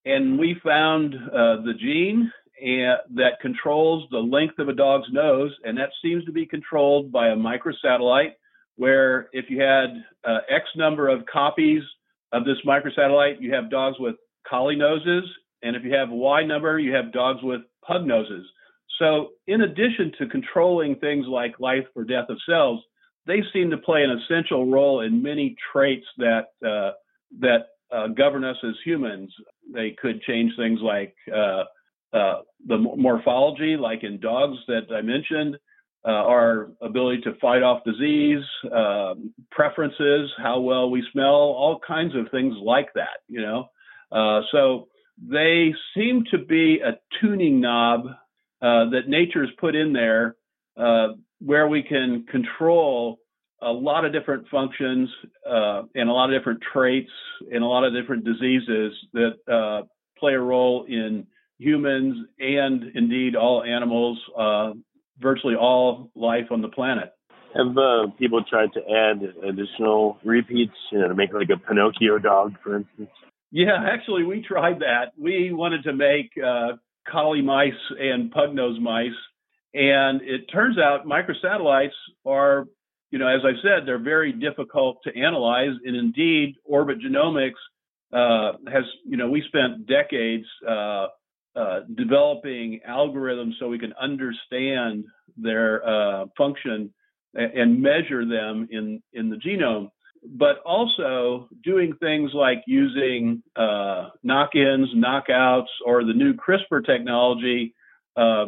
and 0.06 0.40
we 0.40 0.56
found 0.64 1.16
uh, 1.16 1.62
the 1.64 1.74
gene 1.80 2.32
and 2.62 2.98
that 3.16 3.40
controls 3.42 4.08
the 4.12 4.20
length 4.20 4.60
of 4.60 4.70
a 4.70 4.74
dog's 4.74 5.08
nose, 5.12 5.52
and 5.64 5.78
that 5.78 5.90
seems 6.02 6.24
to 6.26 6.32
be 6.32 6.46
controlled 6.46 7.12
by 7.12 7.30
a 7.30 7.36
microsatellite. 7.36 8.34
Where 8.78 9.30
if 9.32 9.46
you 9.50 9.62
had 9.62 10.04
uh, 10.26 10.40
X 10.50 10.66
number 10.76 11.08
of 11.08 11.26
copies 11.32 11.82
of 12.34 12.44
this 12.44 12.58
microsatellite, 12.68 13.42
you 13.42 13.54
have 13.54 13.72
dogs 13.72 13.98
with 14.00 14.16
collie 14.48 14.76
noses, 14.76 15.24
and 15.64 15.76
if 15.76 15.84
you 15.84 15.94
have 15.94 16.10
Y 16.10 16.44
number, 16.44 16.78
you 16.80 16.94
have 16.94 17.14
dogs 17.14 17.40
with 17.42 17.62
pug 17.88 18.06
noses. 18.06 18.46
So, 19.00 19.30
in 19.48 19.62
addition 19.62 20.12
to 20.20 20.28
controlling 20.28 20.96
things 20.96 21.26
like 21.28 21.60
life 21.60 21.86
or 21.96 22.04
death 22.04 22.30
of 22.30 22.38
cells, 22.48 22.82
they 23.28 23.42
seem 23.52 23.70
to 23.72 23.78
play 23.78 24.04
an 24.04 24.12
essential 24.12 24.70
role 24.70 25.02
in 25.02 25.22
many 25.22 25.56
traits 25.72 26.06
that 26.18 26.48
uh, 26.66 26.92
that 27.40 27.68
uh, 27.92 28.08
govern 28.08 28.44
us 28.44 28.58
as 28.64 28.76
humans. 28.84 29.34
They 29.74 29.96
could 30.00 30.22
change 30.22 30.52
things 30.58 30.80
like 30.82 31.16
uh, 31.34 31.64
uh, 32.14 32.42
the 32.66 32.78
morphology, 32.78 33.78
like 33.78 34.04
in 34.04 34.20
dogs 34.20 34.58
that 34.68 34.92
I 34.92 35.02
mentioned, 35.02 35.58
uh, 36.06 36.12
our 36.12 36.70
ability 36.82 37.22
to 37.22 37.34
fight 37.42 37.64
off 37.64 37.84
disease, 37.84 38.44
uh, 38.74 39.16
preferences, 39.52 40.30
how 40.38 40.60
well 40.60 40.90
we 40.90 41.04
smell, 41.12 41.26
all 41.26 41.80
kinds 41.86 42.16
of 42.16 42.30
things 42.32 42.54
like 42.64 42.90
that, 42.94 43.22
you 43.28 43.42
know. 43.42 43.70
Uh, 44.12 44.42
so 44.52 44.88
they 45.18 45.74
seem 45.96 46.24
to 46.32 46.38
be 46.38 46.80
a 46.80 47.00
tuning 47.20 47.60
knob 47.60 48.06
uh, 48.62 48.90
that 48.92 49.08
nature's 49.08 49.50
put 49.60 49.76
in 49.76 49.94
there 49.94 50.36
where 51.40 51.68
we 51.68 51.84
can 51.84 52.26
control 52.32 53.18
a 53.62 53.72
lot 53.72 54.06
of 54.06 54.14
different 54.14 54.48
functions 54.50 55.10
and 55.44 56.10
a 56.10 56.14
lot 56.14 56.32
of 56.32 56.40
different 56.40 56.62
traits 56.72 57.12
and 57.52 57.64
a 57.64 57.68
lot 57.68 57.84
of 57.84 57.94
different 57.94 58.24
diseases 58.24 58.94
that 59.14 59.86
play 60.18 60.34
a 60.34 60.40
role 60.40 60.86
in 60.88 61.26
humans 61.58 62.28
and 62.40 62.84
indeed 62.96 63.36
all 63.36 63.64
animals, 63.64 64.20
uh, 64.38 64.72
virtually 65.20 65.56
all 65.56 66.12
life 66.16 66.48
on 66.52 66.62
the 66.62 66.68
planet. 66.68 67.12
Have 67.56 67.78
uh, 67.78 68.08
people 68.20 68.44
tried 68.44 68.74
to 68.74 68.82
add 68.82 69.22
additional 69.48 70.18
repeats, 70.26 70.74
you 70.92 71.00
know, 71.00 71.08
to 71.08 71.16
make 71.16 71.32
like 71.34 71.50
a 71.50 71.58
Pinocchio 71.58 72.18
dog, 72.20 72.56
for 72.62 72.76
instance? 72.76 73.10
Yeah, 73.52 73.78
actually, 73.82 74.26
we 74.26 74.42
tried 74.46 74.80
that. 74.80 75.14
We 75.18 75.54
wanted 75.54 75.84
to 75.84 75.94
make 75.94 76.32
uh, 76.38 76.74
collie 77.10 77.42
mice 77.42 77.72
and 77.98 78.30
pug 78.32 78.54
nose 78.54 78.78
mice, 78.82 79.16
and 79.74 80.22
it 80.22 80.48
turns 80.52 80.78
out 80.78 81.06
microsatellites 81.06 81.96
are, 82.26 82.66
you 83.12 83.20
know, 83.20 83.28
as 83.28 83.42
I 83.46 83.54
said, 83.62 83.88
they're 83.88 84.04
very 84.04 84.34
difficult 84.34 84.98
to 85.06 85.18
analyze, 85.18 85.72
and 85.86 85.96
indeed, 85.96 86.56
Orbit 86.66 86.98
Genomics 87.00 87.52
uh, 88.12 88.58
has, 88.70 88.84
you 89.06 89.16
know, 89.16 89.30
we 89.30 89.42
spent 89.48 89.88
decades 89.88 90.46
uh, 91.56 91.60
uh, 91.60 91.80
developing 91.96 92.80
algorithms 92.88 93.54
so 93.60 93.68
we 93.68 93.80
can 93.80 93.94
understand 94.02 95.06
their 95.38 95.88
uh, 95.88 96.26
function 96.38 96.94
and 97.34 97.82
measure 97.82 98.26
them 98.26 98.68
in, 98.72 99.02
in 99.12 99.30
the 99.30 99.36
genome, 99.36 99.90
but 100.24 100.60
also 100.66 101.50
doing 101.64 101.94
things 102.00 102.32
like 102.34 102.64
using 102.66 103.44
uh, 103.58 104.10
knock-ins, 104.24 104.88
knockouts, 104.96 105.68
or 105.86 106.06
the 106.06 106.14
new 106.14 106.34
CRISPR 106.34 106.86
technology. 106.86 107.74
Uh, 108.16 108.46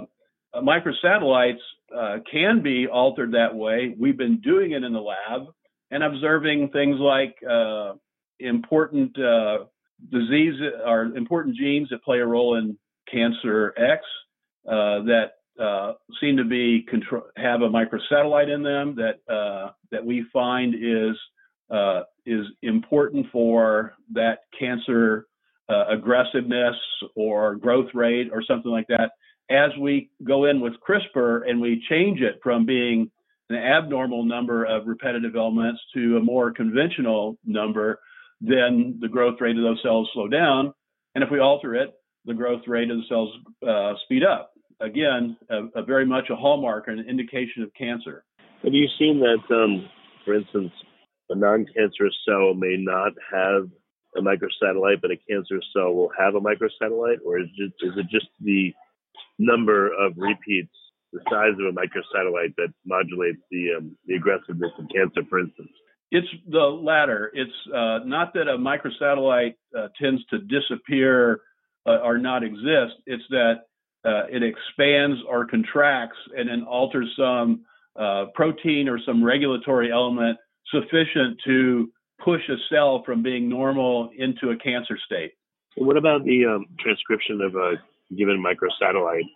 microsatellites 0.56 1.58
uh, 1.94 2.18
can 2.32 2.62
be 2.62 2.88
altered 2.88 3.34
that 3.34 3.54
way. 3.54 3.94
We've 4.00 4.18
been 4.18 4.40
doing 4.40 4.72
it 4.72 4.84
in 4.84 4.94
the 4.94 5.02
lab 5.02 5.48
and 5.92 6.04
observing 6.04 6.70
things 6.70 6.98
like 7.00 7.36
important 8.40 9.14
disease 10.12 10.54
or 10.86 11.04
important 11.18 11.58
genes 11.58 11.90
that 11.90 12.04
play 12.04 12.20
a 12.20 12.26
role 12.26 12.56
in 12.58 12.78
Cancer 13.12 13.74
X 13.78 14.02
uh, 14.68 15.04
that 15.04 15.32
uh, 15.62 15.94
seem 16.22 16.38
to 16.38 16.44
be 16.44 16.86
control, 16.88 17.24
have 17.36 17.62
a 17.62 17.70
microsatellite 17.70 18.54
in 18.54 18.64
them 18.64 18.96
that 18.96 19.34
uh, 19.34 19.72
that 19.92 20.06
we 20.06 20.26
find 20.32 20.76
is 20.76 21.16
uh, 21.72 22.02
is 22.26 22.46
important 22.62 23.26
for 23.32 23.94
that 24.14 24.40
cancer 24.58 25.28
uh, 25.70 25.86
aggressiveness 25.90 26.76
or 27.16 27.56
growth 27.56 27.90
rate 27.94 28.30
or 28.32 28.44
something 28.44 28.72
like 28.72 28.88
that. 28.88 29.12
As 29.50 29.72
we 29.80 30.10
go 30.24 30.46
in 30.46 30.60
with 30.60 30.74
CRISPR 30.88 31.50
and 31.50 31.60
we 31.60 31.84
change 31.90 32.22
it 32.22 32.40
from 32.44 32.66
being 32.66 33.10
an 33.50 33.56
abnormal 33.56 34.26
number 34.26 34.66
of 34.66 34.88
repetitive 34.88 35.36
elements 35.36 35.80
to 35.94 36.18
a 36.18 36.24
more 36.24 36.52
conventional 36.52 37.38
number, 37.46 38.00
then 38.42 38.98
the 39.02 39.08
growth 39.08 39.40
rate 39.40 39.58
of 39.58 39.64
those 39.64 39.82
cells 39.82 40.10
slow 40.14 40.28
down. 40.28 40.74
And 41.16 41.24
if 41.24 41.32
we 41.32 41.40
alter 41.40 41.76
it, 41.76 41.97
the 42.28 42.34
growth 42.34 42.62
rate 42.68 42.92
of 42.92 42.98
the 42.98 43.04
cells 43.10 43.32
uh, 43.68 43.94
speed 44.04 44.24
up. 44.24 44.52
Again, 44.80 45.36
a, 45.50 45.80
a 45.80 45.84
very 45.84 46.06
much 46.06 46.26
a 46.30 46.36
hallmark 46.36 46.88
and 46.88 47.00
an 47.00 47.10
indication 47.10 47.64
of 47.64 47.74
cancer. 47.74 48.24
Have 48.64 48.74
you 48.74 48.88
seen 49.00 49.20
that, 49.20 49.56
um, 49.56 49.90
for 50.24 50.36
instance, 50.36 50.72
a 51.30 51.36
non-cancerous 51.36 52.16
cell 52.28 52.54
may 52.54 52.76
not 52.78 53.14
have 53.34 53.70
a 54.16 54.22
microsatellite, 54.22 55.02
but 55.02 55.12
a 55.12 55.18
cancerous 55.30 55.66
cell 55.76 55.94
will 55.94 56.12
have 56.18 56.36
a 56.36 56.40
microsatellite, 56.40 57.18
or 57.26 57.40
is, 57.40 57.48
just, 57.58 57.74
is 57.82 57.94
it 57.98 58.06
just 58.12 58.28
the 58.42 58.74
number 59.40 59.88
of 59.88 60.14
repeats, 60.18 60.74
the 61.14 61.20
size 61.30 61.54
of 61.54 61.66
a 61.66 61.72
microsatellite 61.72 62.54
that 62.58 62.74
modulates 62.86 63.40
the 63.52 63.76
um, 63.78 63.96
the 64.06 64.16
aggressiveness 64.16 64.72
of 64.78 64.86
cancer, 64.94 65.22
for 65.30 65.40
instance? 65.40 65.70
It's 66.12 66.28
the 66.50 66.60
latter. 66.60 67.32
It's 67.34 67.52
uh, 67.74 68.00
not 68.06 68.34
that 68.34 68.48
a 68.48 68.58
microsatellite 68.58 69.56
uh, 69.78 69.88
tends 70.02 70.24
to 70.28 70.40
disappear 70.40 71.42
uh, 71.88 72.00
or 72.04 72.18
not 72.18 72.44
exist. 72.44 72.96
It's 73.06 73.24
that 73.30 73.54
uh, 74.06 74.24
it 74.30 74.44
expands 74.44 75.20
or 75.28 75.48
contracts 75.48 76.18
and 76.36 76.50
then 76.50 76.64
alters 76.64 77.12
some 77.18 77.66
uh, 78.00 78.26
protein 78.36 78.88
or 78.88 79.00
some 79.06 79.24
regulatory 79.24 79.92
element 79.92 80.38
sufficient 80.72 81.40
to 81.46 81.90
push 82.24 82.42
a 82.50 82.56
cell 82.70 83.04
from 83.06 83.24
being 83.24 83.50
normal 83.50 84.10
into 84.18 84.50
a 84.50 84.58
cancer 84.58 84.98
state. 85.06 85.32
What 85.78 85.98
about 85.98 86.26
the 86.26 86.46
um, 86.46 86.66
transcription 86.80 87.42
of 87.42 87.56
a 87.56 87.76
given 88.16 88.44
microsatellite? 88.44 89.28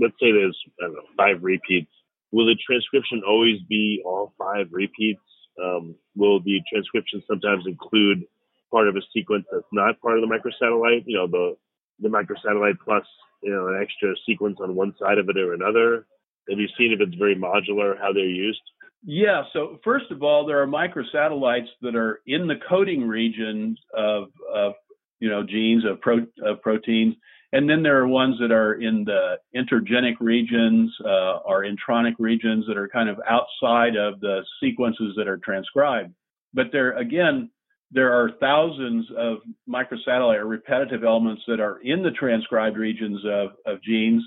Let's 0.00 0.14
say 0.20 0.32
there's 0.32 0.56
know, 0.80 0.94
five 1.16 1.42
repeats. 1.42 1.90
Will 2.32 2.46
the 2.46 2.56
transcription 2.66 3.22
always 3.26 3.60
be 3.68 4.02
all 4.04 4.32
five 4.38 4.66
repeats? 4.70 5.20
Um, 5.62 5.96
will 6.14 6.40
the 6.40 6.60
transcription 6.72 7.22
sometimes 7.26 7.64
include 7.66 8.24
part 8.70 8.88
of 8.88 8.96
a 8.96 9.00
sequence 9.12 9.46
that's 9.50 9.64
not 9.72 10.00
part 10.00 10.18
of 10.18 10.28
the 10.28 10.32
microsatellite? 10.32 11.04
You 11.06 11.16
know, 11.16 11.26
the 11.26 11.56
the 12.00 12.08
microsatellite 12.08 12.78
plus 12.84 13.04
you 13.42 13.52
know 13.52 13.68
an 13.68 13.80
extra 13.82 14.14
sequence 14.26 14.58
on 14.60 14.74
one 14.74 14.94
side 15.00 15.18
of 15.18 15.28
it 15.28 15.36
or 15.36 15.54
another? 15.54 16.06
Have 16.48 16.58
you 16.58 16.68
seen 16.78 16.92
if 16.92 17.00
it's 17.00 17.16
very 17.16 17.36
modular 17.36 17.98
how 17.98 18.12
they're 18.12 18.24
used? 18.24 18.60
Yeah. 19.04 19.42
So 19.52 19.78
first 19.84 20.10
of 20.10 20.22
all, 20.22 20.46
there 20.46 20.60
are 20.62 20.66
microsatellites 20.66 21.68
that 21.82 21.94
are 21.94 22.20
in 22.26 22.46
the 22.46 22.56
coding 22.68 23.06
regions 23.06 23.78
of, 23.96 24.28
of 24.52 24.72
you 25.20 25.28
know 25.28 25.42
genes 25.44 25.84
of, 25.84 26.00
pro, 26.00 26.26
of 26.44 26.62
proteins, 26.62 27.14
and 27.52 27.68
then 27.68 27.82
there 27.82 27.98
are 27.98 28.08
ones 28.08 28.36
that 28.40 28.50
are 28.50 28.74
in 28.74 29.04
the 29.04 29.36
intergenic 29.56 30.14
regions 30.20 30.92
uh, 31.04 31.38
or 31.44 31.64
intronic 31.64 32.14
regions 32.18 32.66
that 32.66 32.76
are 32.76 32.88
kind 32.88 33.08
of 33.08 33.18
outside 33.28 33.96
of 33.96 34.20
the 34.20 34.44
sequences 34.60 35.14
that 35.16 35.28
are 35.28 35.38
transcribed. 35.38 36.12
But 36.52 36.66
they're 36.72 36.96
again, 36.96 37.50
there 37.90 38.12
are 38.12 38.32
thousands 38.40 39.06
of 39.16 39.38
microsatellite 39.68 40.38
or 40.38 40.46
repetitive 40.46 41.04
elements 41.04 41.42
that 41.48 41.60
are 41.60 41.78
in 41.82 42.02
the 42.02 42.10
transcribed 42.10 42.76
regions 42.76 43.20
of, 43.24 43.50
of 43.66 43.82
genes, 43.82 44.22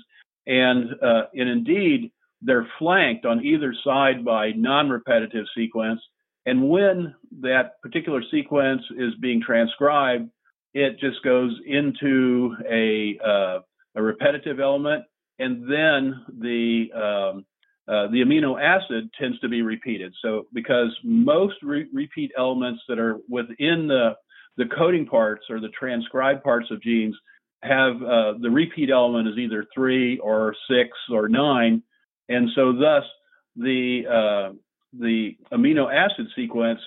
and 0.46 0.90
uh, 1.02 1.24
and 1.34 1.48
indeed 1.48 2.10
they're 2.40 2.68
flanked 2.78 3.24
on 3.24 3.44
either 3.44 3.74
side 3.84 4.24
by 4.24 4.50
non-repetitive 4.50 5.46
sequence. 5.56 6.00
And 6.44 6.68
when 6.68 7.14
that 7.40 7.80
particular 7.82 8.20
sequence 8.32 8.82
is 8.98 9.14
being 9.20 9.40
transcribed, 9.40 10.28
it 10.74 10.98
just 10.98 11.22
goes 11.22 11.56
into 11.64 12.56
a, 12.68 13.18
uh, 13.24 13.58
a 13.94 14.02
repetitive 14.02 14.58
element, 14.58 15.04
and 15.38 15.62
then 15.70 16.24
the 16.40 16.86
um, 16.94 17.46
uh, 17.92 18.06
the 18.08 18.22
amino 18.22 18.60
acid 18.60 19.10
tends 19.20 19.38
to 19.40 19.48
be 19.48 19.60
repeated. 19.60 20.14
So 20.22 20.46
because 20.52 20.90
most 21.04 21.56
re- 21.62 21.88
repeat 21.92 22.30
elements 22.38 22.80
that 22.88 22.98
are 22.98 23.18
within 23.28 23.86
the 23.86 24.16
the 24.56 24.64
coding 24.78 25.06
parts 25.06 25.44
or 25.50 25.60
the 25.60 25.70
transcribed 25.78 26.42
parts 26.42 26.66
of 26.70 26.82
genes 26.82 27.14
have 27.62 27.96
uh, 28.02 28.32
the 28.40 28.50
repeat 28.50 28.90
element 28.90 29.28
is 29.28 29.38
either 29.38 29.66
three 29.74 30.18
or 30.18 30.54
six 30.68 30.90
or 31.10 31.28
nine, 31.28 31.82
and 32.28 32.48
so 32.54 32.72
thus 32.72 33.04
the 33.56 34.02
uh, 34.08 34.54
the 34.98 35.36
amino 35.52 35.92
acid 35.92 36.26
sequence 36.34 36.80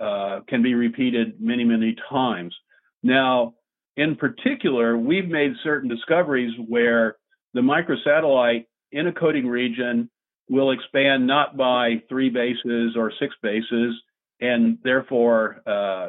uh, 0.00 0.40
can 0.48 0.62
be 0.62 0.74
repeated 0.74 1.40
many 1.40 1.64
many 1.64 1.94
times. 2.08 2.54
Now, 3.02 3.54
in 3.96 4.16
particular, 4.16 4.96
we've 4.96 5.28
made 5.28 5.52
certain 5.62 5.88
discoveries 5.88 6.54
where 6.68 7.16
the 7.54 7.60
microsatellite 7.60 8.64
in 8.92 9.06
a 9.08 9.12
coding 9.12 9.46
region 9.46 10.08
will 10.48 10.70
expand 10.70 11.26
not 11.26 11.56
by 11.56 12.02
three 12.08 12.30
bases 12.30 12.96
or 12.96 13.12
six 13.20 13.34
bases, 13.42 13.94
and 14.40 14.78
therefore 14.82 15.62
uh, 15.66 16.08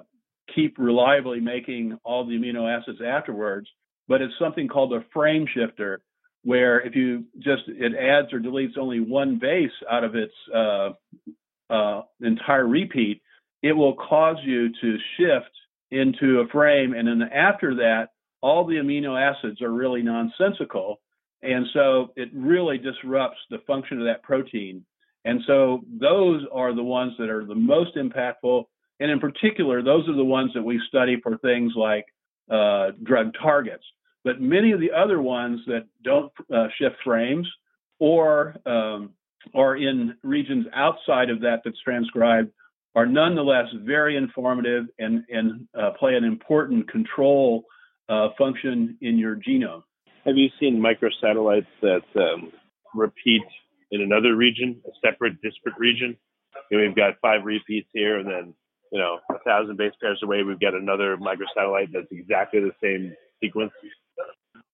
keep 0.56 0.78
reliably 0.78 1.40
making 1.40 1.98
all 2.04 2.26
the 2.26 2.34
amino 2.34 2.68
acids 2.70 3.00
afterwards, 3.06 3.68
but 4.08 4.22
it's 4.22 4.34
something 4.40 4.68
called 4.68 4.94
a 4.94 5.04
frame 5.14 5.46
shifter, 5.54 6.02
where 6.44 6.80
if 6.82 6.96
you 6.96 7.26
just 7.40 7.64
it 7.68 7.94
adds 7.96 8.32
or 8.34 8.40
deletes 8.40 8.78
only 8.78 9.00
one 9.00 9.40
base 9.40 9.72
out 9.92 10.04
of 10.04 10.16
its 10.16 10.34
uh, 10.56 10.90
uh, 11.70 12.02
entire 12.22 12.68
repeat, 12.68 13.22
it 13.62 13.74
will 13.74 13.96
cause 13.96 14.38
you 14.44 14.70
to 14.82 14.98
shift 15.18 15.54
into 15.92 16.40
a 16.40 16.48
frame, 16.48 16.94
and 16.94 17.08
then 17.08 17.30
after 17.34 17.76
that, 17.76 18.10
all 18.42 18.66
the 18.66 18.76
amino 18.76 19.20
acids 19.20 19.62
are 19.62 19.72
really 19.72 20.02
nonsensical, 20.02 21.02
and 21.42 21.66
so 21.74 22.12
it 22.16 22.30
really 22.34 22.78
disrupts 22.78 23.40
the 23.50 23.60
function 23.66 24.00
of 24.00 24.06
that 24.06 24.24
protein. 24.24 24.86
And 25.26 25.42
so 25.48 25.82
those 26.00 26.44
are 26.52 26.74
the 26.74 26.84
ones 26.84 27.14
that 27.20 27.30
are 27.30 27.46
the 27.46 27.56
most 27.56 27.96
impactful, 27.96 28.64
and 29.00 29.12
in 29.12 29.20
particular, 29.20 29.82
those 29.82 30.08
are 30.10 30.16
the 30.16 30.24
ones 30.24 30.52
that 30.54 30.64
we 30.64 30.82
study 30.88 31.20
for 31.22 31.38
things 31.38 31.74
like 31.76 32.06
uh, 32.50 32.92
drug 33.04 33.34
targets. 33.42 33.84
But 34.24 34.42
many 34.42 34.72
of 34.72 34.80
the 34.80 34.92
other 34.92 35.22
ones 35.22 35.62
that 35.68 35.86
don't 36.04 36.32
uh, 36.54 36.68
shift 36.78 36.96
frames 37.04 37.48
or 38.00 38.56
um, 38.66 39.12
are 39.54 39.78
in 39.78 40.16
regions 40.24 40.66
outside 40.74 41.30
of 41.30 41.42
that 41.42 41.62
that's 41.64 41.80
transcribed 41.84 42.52
are 42.96 43.06
nonetheless 43.06 43.68
very 43.84 44.18
informative 44.18 44.86
and, 44.98 45.24
and 45.30 45.68
uh, 45.80 45.92
play 45.98 46.16
an 46.16 46.24
important 46.24 46.90
control 46.90 47.64
uh, 48.10 48.30
function 48.38 48.98
in 49.02 49.18
your 49.18 49.36
genome. 49.36 49.84
Have 50.26 50.38
you 50.38 50.50
seen 50.60 50.82
microsatellites 50.82 51.68
that 51.82 52.04
um, 52.16 52.52
repeat 52.94 53.44
in 53.92 54.02
another 54.02 54.36
region, 54.36 54.82
a 54.86 54.92
separate, 55.06 55.42
disparate 55.42 55.78
region? 55.78 56.18
We've 56.72 56.96
got 56.96 57.16
five 57.22 57.46
repeats 57.46 57.90
here, 57.94 58.20
and 58.20 58.28
then 58.28 58.54
you 58.92 59.00
know, 59.00 59.20
a 59.30 59.40
thousand 59.40 59.78
base 59.78 59.94
pairs 60.02 60.20
away, 60.24 60.44
we've 60.44 60.60
got 60.60 60.74
another 60.74 61.18
microsatellite 61.18 61.92
that's 61.94 62.08
exactly 62.12 62.60
the 62.60 62.72
same 62.82 63.14
sequence. 63.44 63.72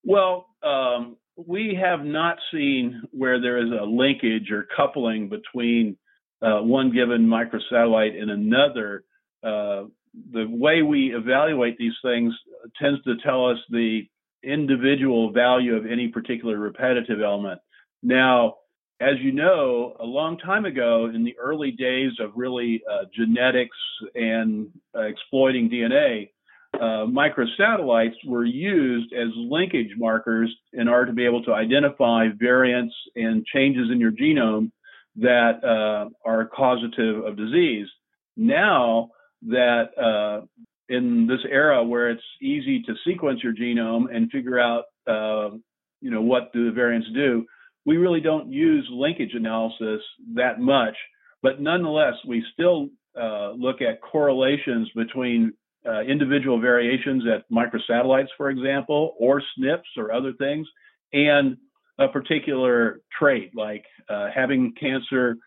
Well, 0.03 0.45
um, 0.63 1.17
we 1.35 1.77
have 1.81 2.05
not 2.05 2.37
seen 2.51 3.01
where 3.11 3.41
there 3.41 3.57
is 3.57 3.71
a 3.71 3.83
linkage 3.83 4.51
or 4.51 4.67
coupling 4.75 5.29
between 5.29 5.97
uh, 6.41 6.61
one 6.61 6.91
given 6.91 7.27
microsatellite 7.27 8.19
and 8.19 8.31
another, 8.31 9.03
uh, 9.43 9.83
the 10.31 10.45
way 10.47 10.81
we 10.81 11.13
evaluate 11.13 11.77
these 11.77 11.95
things 12.01 12.33
tends 12.81 13.03
to 13.03 13.15
tell 13.23 13.49
us 13.49 13.57
the 13.69 14.03
individual 14.45 15.31
value 15.31 15.75
of 15.75 15.85
any 15.85 16.07
particular 16.07 16.57
repetitive 16.57 17.21
element. 17.21 17.59
Now, 18.03 18.55
as 19.01 19.15
you 19.19 19.31
know, 19.31 19.95
a 19.99 20.05
long 20.05 20.37
time 20.37 20.65
ago, 20.65 21.11
in 21.13 21.23
the 21.23 21.37
early 21.37 21.71
days 21.71 22.13
of 22.19 22.31
really 22.35 22.81
uh, 22.89 23.05
genetics 23.13 23.77
and 24.13 24.69
uh, 24.95 25.01
exploiting 25.01 25.69
DNA, 25.69 26.29
uh, 26.75 27.05
microsatellites 27.05 28.15
were 28.25 28.45
used 28.45 29.13
as 29.13 29.27
linkage 29.35 29.91
markers 29.97 30.53
in 30.73 30.87
order 30.87 31.07
to 31.07 31.13
be 31.13 31.25
able 31.25 31.43
to 31.43 31.53
identify 31.53 32.27
variants 32.37 32.93
and 33.15 33.45
changes 33.45 33.89
in 33.91 33.99
your 33.99 34.11
genome 34.11 34.71
that 35.17 35.63
uh, 35.63 36.09
are 36.25 36.45
causative 36.45 37.23
of 37.23 37.37
disease. 37.37 37.87
Now 38.35 39.11
that 39.43 39.97
uh, 39.97 40.45
in 40.89 41.27
this 41.27 41.39
era 41.49 41.83
where 41.83 42.09
it's 42.09 42.23
easy 42.41 42.81
to 42.83 42.93
sequence 43.05 43.41
your 43.43 43.53
genome 43.53 44.05
and 44.13 44.31
figure 44.31 44.59
out, 44.59 44.83
uh, 45.07 45.55
you 46.01 46.11
know, 46.11 46.21
what 46.21 46.53
do 46.53 46.65
the 46.65 46.71
variants 46.71 47.07
do, 47.13 47.45
we 47.85 47.97
really 47.97 48.21
don't 48.21 48.51
use 48.51 48.87
linkage 48.91 49.33
analysis 49.33 50.01
that 50.35 50.59
much. 50.59 50.95
But 51.41 51.61
nonetheless, 51.61 52.15
we 52.27 52.43
still 52.53 52.89
uh, 53.19 53.51
look 53.51 53.81
at 53.81 54.01
correlations 54.01 54.89
between 54.95 55.53
uh, 55.87 56.01
individual 56.01 56.59
variations 56.59 57.23
at 57.27 57.45
microsatellites, 57.51 58.29
for 58.37 58.49
example, 58.49 59.15
or 59.19 59.41
SNPs 59.59 59.81
or 59.97 60.11
other 60.11 60.33
things, 60.33 60.67
and 61.13 61.57
a 61.99 62.07
particular 62.07 63.01
trait 63.17 63.51
like 63.55 63.85
uh, 64.09 64.27
having 64.33 64.73
cancer 64.79 65.37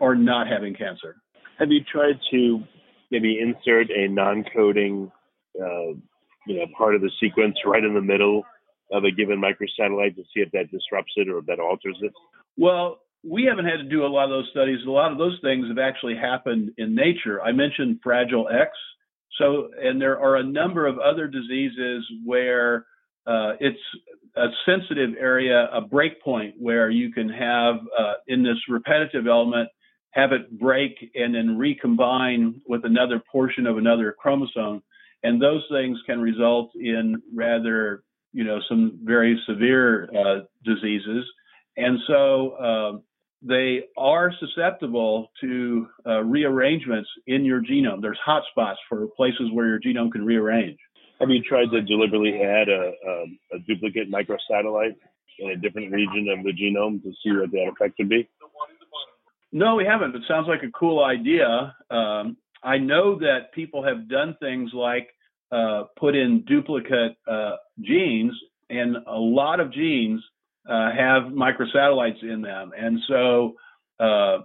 or 0.00 0.14
not 0.14 0.46
having 0.48 0.74
cancer. 0.74 1.16
Have 1.58 1.70
you 1.70 1.80
tried 1.84 2.18
to 2.32 2.62
maybe 3.14 3.38
insert 3.40 3.90
a 3.90 4.08
non-coding, 4.08 5.10
uh, 5.60 5.94
you 6.46 6.58
know, 6.58 6.66
part 6.76 6.94
of 6.94 7.00
the 7.00 7.10
sequence 7.20 7.56
right 7.64 7.84
in 7.84 7.94
the 7.94 8.00
middle 8.00 8.42
of 8.92 9.04
a 9.04 9.10
given 9.10 9.40
microsatellite 9.40 10.16
to 10.16 10.22
see 10.34 10.40
if 10.40 10.50
that 10.52 10.70
disrupts 10.70 11.12
it 11.16 11.28
or 11.28 11.38
if 11.38 11.46
that 11.46 11.60
alters 11.60 11.96
it? 12.02 12.12
Well, 12.56 13.00
we 13.22 13.44
haven't 13.44 13.66
had 13.66 13.78
to 13.78 13.88
do 13.88 14.04
a 14.04 14.06
lot 14.06 14.24
of 14.24 14.30
those 14.30 14.48
studies. 14.50 14.78
A 14.86 14.90
lot 14.90 15.12
of 15.12 15.18
those 15.18 15.38
things 15.42 15.68
have 15.68 15.78
actually 15.78 16.16
happened 16.16 16.72
in 16.76 16.94
nature. 16.94 17.40
I 17.40 17.52
mentioned 17.52 18.00
Fragile 18.02 18.48
X. 18.48 18.70
So, 19.38 19.70
and 19.82 20.00
there 20.00 20.20
are 20.20 20.36
a 20.36 20.44
number 20.44 20.86
of 20.86 20.98
other 20.98 21.26
diseases 21.26 22.04
where 22.24 22.86
uh, 23.26 23.52
it's 23.58 23.80
a 24.36 24.46
sensitive 24.66 25.10
area, 25.18 25.68
a 25.72 25.80
breakpoint 25.80 26.52
where 26.58 26.90
you 26.90 27.12
can 27.12 27.28
have 27.28 27.76
uh, 27.98 28.14
in 28.26 28.42
this 28.42 28.58
repetitive 28.68 29.26
element, 29.26 29.68
have 30.14 30.32
it 30.32 30.58
break 30.58 31.10
and 31.14 31.34
then 31.34 31.58
recombine 31.58 32.60
with 32.66 32.84
another 32.84 33.20
portion 33.30 33.66
of 33.66 33.78
another 33.78 34.14
chromosome. 34.16 34.82
And 35.24 35.42
those 35.42 35.64
things 35.70 35.98
can 36.06 36.20
result 36.20 36.70
in 36.76 37.20
rather, 37.34 38.04
you 38.32 38.44
know, 38.44 38.60
some 38.68 38.98
very 39.02 39.40
severe 39.48 40.08
uh, 40.16 40.40
diseases. 40.64 41.24
And 41.76 41.98
so 42.06 42.50
uh, 42.52 42.98
they 43.42 43.84
are 43.96 44.32
susceptible 44.38 45.32
to 45.40 45.88
uh, 46.06 46.22
rearrangements 46.22 47.08
in 47.26 47.44
your 47.44 47.60
genome. 47.60 48.00
There's 48.00 48.18
hotspots 48.24 48.76
for 48.88 49.08
places 49.16 49.50
where 49.52 49.66
your 49.66 49.80
genome 49.80 50.12
can 50.12 50.24
rearrange. 50.24 50.78
Have 51.20 51.30
you 51.30 51.42
tried 51.42 51.70
to 51.72 51.82
deliberately 51.82 52.40
add 52.40 52.68
a, 52.68 52.92
a, 53.06 53.56
a 53.56 53.58
duplicate 53.66 54.10
microsatellite 54.12 54.94
in 55.40 55.50
a 55.50 55.56
different 55.56 55.90
region 55.92 56.28
of 56.28 56.44
the 56.44 56.52
genome 56.52 57.02
to 57.02 57.12
see 57.22 57.36
what 57.36 57.50
that 57.50 57.72
effect 57.72 57.94
would 57.98 58.08
be? 58.08 58.28
No, 59.54 59.76
we 59.76 59.84
haven't. 59.84 60.16
It 60.16 60.22
sounds 60.26 60.48
like 60.48 60.64
a 60.64 60.70
cool 60.72 61.04
idea. 61.04 61.76
Um, 61.88 62.36
I 62.64 62.76
know 62.76 63.16
that 63.20 63.52
people 63.54 63.84
have 63.84 64.08
done 64.08 64.36
things 64.40 64.72
like 64.74 65.08
uh, 65.52 65.84
put 65.96 66.16
in 66.16 66.44
duplicate 66.44 67.16
uh, 67.30 67.52
genes, 67.80 68.32
and 68.68 68.96
a 69.06 69.16
lot 69.16 69.60
of 69.60 69.72
genes 69.72 70.20
uh, 70.68 70.90
have 70.90 71.32
microsatellites 71.32 72.20
in 72.24 72.42
them. 72.42 72.72
And 72.76 72.98
so, 73.06 73.54
uh, 74.00 74.38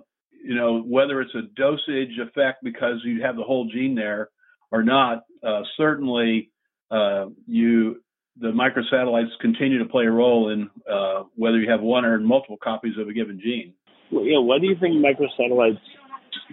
you 0.45 0.53
know, 0.53 0.83
whether 0.83 1.21
it's 1.21 1.33
a 1.33 1.41
dosage 1.55 2.19
effect 2.21 2.59
because 2.63 2.97
you 3.03 3.23
have 3.23 3.35
the 3.35 3.43
whole 3.43 3.67
gene 3.67 3.95
there 3.95 4.29
or 4.71 4.83
not, 4.83 5.23
uh, 5.43 5.61
certainly 5.75 6.51
uh, 6.91 7.25
you 7.47 7.99
the 8.39 8.51
microsatellites 8.51 9.31
continue 9.41 9.79
to 9.79 9.85
play 9.85 10.05
a 10.05 10.11
role 10.11 10.49
in 10.49 10.69
uh, 10.89 11.23
whether 11.35 11.57
you 11.57 11.69
have 11.69 11.81
one 11.81 12.05
or 12.05 12.19
multiple 12.19 12.57
copies 12.63 12.93
of 12.97 13.07
a 13.07 13.13
given 13.13 13.39
gene. 13.41 13.73
Well, 14.11 14.25
yeah, 14.25 14.39
why 14.39 14.59
do 14.59 14.67
you 14.67 14.75
think 14.79 14.95
microsatellites 14.95 15.79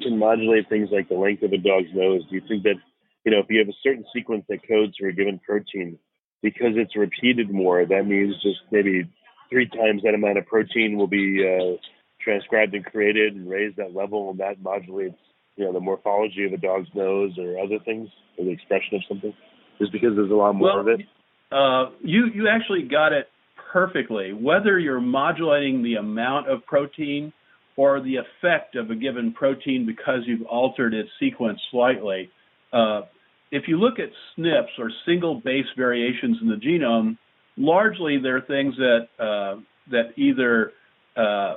can 0.03 0.19
modulate 0.19 0.69
things 0.69 0.89
like 0.93 1.09
the 1.09 1.15
length 1.15 1.43
of 1.43 1.53
a 1.53 1.59
dog's 1.59 1.89
nose? 1.95 2.23
Do 2.29 2.37
you 2.37 2.43
think 2.47 2.63
that, 2.65 2.77
you 3.25 3.33
know, 3.33 3.41
if 3.41 3.47
you 3.49 3.59
have 3.59 3.69
a 3.69 3.79
certain 3.83 4.05
sequence 4.15 4.45
that 4.49 4.67
codes 4.69 4.95
for 4.99 5.09
a 5.09 5.13
given 5.13 5.41
protein, 5.45 5.99
because 6.43 6.73
it's 6.77 6.97
repeated 6.97 7.51
more, 7.51 7.85
that 7.85 8.07
means 8.07 8.35
just 8.43 8.61
maybe 8.71 9.11
three 9.51 9.69
times 9.69 10.03
that 10.03 10.15
amount 10.15 10.39
of 10.39 10.47
protein 10.47 10.97
will 10.97 11.07
be 11.07 11.43
uh, 11.43 11.77
transcribed 12.21 12.75
and 12.75 12.85
created 12.85 13.35
and 13.35 13.49
raised 13.49 13.77
that 13.77 13.95
level, 13.95 14.31
and 14.31 14.41
that 14.41 14.61
modulates, 14.61 15.17
you 15.57 15.65
know, 15.65 15.73
the 15.73 15.81
morphology 15.81 16.45
of 16.45 16.53
a 16.53 16.59
dog's 16.59 16.89
nose 16.95 17.33
or 17.39 17.59
other 17.59 17.79
things, 17.85 18.09
or 18.39 18.45
the 18.45 18.51
expression 18.51 18.97
of 18.97 19.03
something, 19.09 19.33
just 19.79 19.93
because 19.93 20.11
there's 20.15 20.31
a 20.31 20.35
lot 20.35 20.55
more 20.55 20.69
well, 20.69 20.81
of 20.81 20.89
it. 20.89 21.07
Uh, 21.51 21.91
you 22.03 22.27
you 22.35 22.49
actually 22.49 22.83
got 22.83 23.13
it 23.13 23.29
perfectly. 23.73 24.33
Whether 24.33 24.79
you're 24.79 25.01
modulating 25.01 25.83
the 25.83 25.95
amount 25.95 26.51
of 26.51 26.67
protein 26.67 27.33
or 27.77 28.01
the 28.01 28.17
effect 28.17 28.75
of 28.75 28.91
a 28.91 28.95
given 28.95 29.33
protein 29.33 29.85
because 29.87 30.21
you've 30.27 30.47
altered 30.47 30.95
its 30.95 31.11
sequence 31.21 31.61
slightly. 31.71 32.31
Uh, 32.73 33.03
if 33.51 33.65
you 33.69 33.79
look 33.79 33.99
at 33.99 34.09
SNPs 34.39 34.79
or 34.79 34.91
single 35.05 35.41
base 35.41 35.67
variations 35.77 36.39
in 36.41 36.49
the 36.49 36.57
genome, 36.57 37.17
largely 37.57 38.19
they're 38.19 38.41
things 38.41 38.75
that 38.77 39.09
uh, 39.19 39.61
that 39.91 40.19
either 40.19 40.73
uh, 41.17 41.57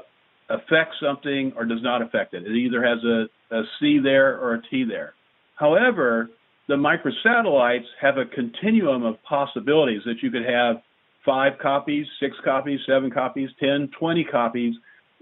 affect 0.50 0.96
something 1.02 1.54
or 1.56 1.66
does 1.66 1.82
not 1.82 2.02
affect 2.02 2.34
it. 2.34 2.44
It 2.44 2.56
either 2.56 2.84
has 2.84 3.04
a, 3.04 3.56
a 3.56 3.64
C 3.80 4.00
there 4.04 4.38
or 4.40 4.56
a 4.56 4.62
T 4.70 4.84
there. 4.84 5.14
However, 5.56 6.30
the 6.68 6.76
microsatellites 6.76 7.86
have 8.00 8.18
a 8.18 8.26
continuum 8.26 9.04
of 9.04 9.22
possibilities 9.24 10.02
that 10.06 10.22
you 10.22 10.30
could 10.30 10.46
have 10.46 10.78
five 11.26 11.54
copies, 11.60 12.06
six 12.20 12.36
copies, 12.46 12.80
seven 12.88 13.12
copies, 13.12 13.50
10, 13.60 13.90
20 14.00 14.24
copies, 14.26 14.76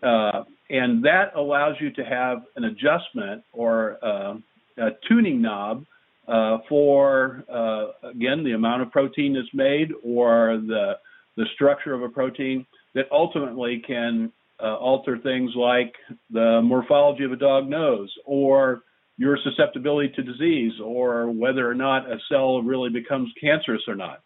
uh, 0.04 0.44
and 0.70 1.04
that 1.06 1.32
allows 1.36 1.76
you 1.80 1.92
to 1.92 2.04
have 2.04 2.40
an 2.56 2.66
adjustment 2.66 3.44
or 3.54 3.98
uh, 4.04 4.36
a 4.78 4.90
tuning 5.08 5.42
knob 5.42 5.86
uh, 6.28 6.58
for, 6.68 7.44
uh, 7.52 8.10
again, 8.10 8.44
the 8.44 8.52
amount 8.52 8.82
of 8.82 8.92
protein 8.92 9.34
that's 9.34 9.54
made 9.54 9.90
or 10.04 10.58
the, 10.68 10.94
the 11.38 11.46
structure 11.56 11.94
of 11.94 12.02
a 12.02 12.10
protein 12.10 12.66
that 12.96 13.06
ultimately 13.12 13.82
can 13.86 14.32
uh, 14.62 14.76
alter 14.76 15.18
things 15.20 15.52
like 15.56 15.94
the 16.32 16.62
morphology 16.64 17.24
of 17.24 17.32
a 17.32 17.36
dog 17.36 17.70
nose 17.70 18.14
or 18.26 18.82
your 19.18 19.38
susceptibility 19.44 20.10
to 20.10 20.24
disease 20.24 20.74
or 20.84 21.30
whether 21.32 21.70
or 21.70 21.76
not 21.76 22.12
a 22.12 22.18
cell 22.30 22.62
really 22.62 22.90
becomes 22.90 23.32
cancerous 23.40 23.82
or 23.88 23.96
not. 23.96 24.22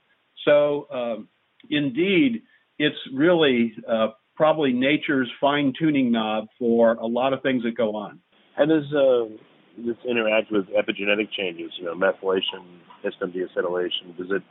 So, 0.45 0.87
um, 0.91 1.27
indeed, 1.69 2.41
it's 2.79 2.97
really 3.13 3.73
uh, 3.87 4.07
probably 4.35 4.73
nature's 4.73 5.29
fine 5.39 5.73
tuning 5.77 6.11
knob 6.11 6.45
for 6.57 6.93
a 6.93 7.05
lot 7.05 7.33
of 7.33 7.41
things 7.41 7.63
that 7.63 7.75
go 7.75 7.95
on. 7.95 8.19
How 8.55 8.65
does 8.65 8.83
uh, 8.93 9.25
this 9.77 9.97
interact 10.07 10.51
with 10.51 10.65
epigenetic 10.67 11.31
changes? 11.37 11.71
You 11.77 11.85
know, 11.85 11.95
methylation, 11.95 12.65
histone 13.03 13.35
deacetylation. 13.35 14.17
Does 14.17 14.27
it 14.31 14.43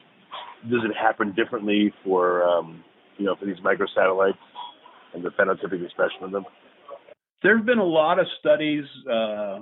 does 0.71 0.81
it 0.85 0.97
happen 0.97 1.35
differently 1.35 1.93
for 2.05 2.45
um, 2.45 2.85
you 3.19 3.27
know 3.27 3.37
for 3.37 3.47
these 3.47 3.59
microsatellites 3.65 4.39
and 5.15 5.25
the 5.25 5.31
phenotypic 5.31 5.85
expression 5.85 6.23
of 6.23 6.33
them? 6.33 6.45
There 7.43 7.57
have 7.57 7.67
been 7.67 7.79
a 7.79 7.85
lot 7.85 8.19
of 8.19 8.27
studies, 8.39 8.85
uh, 9.11 9.61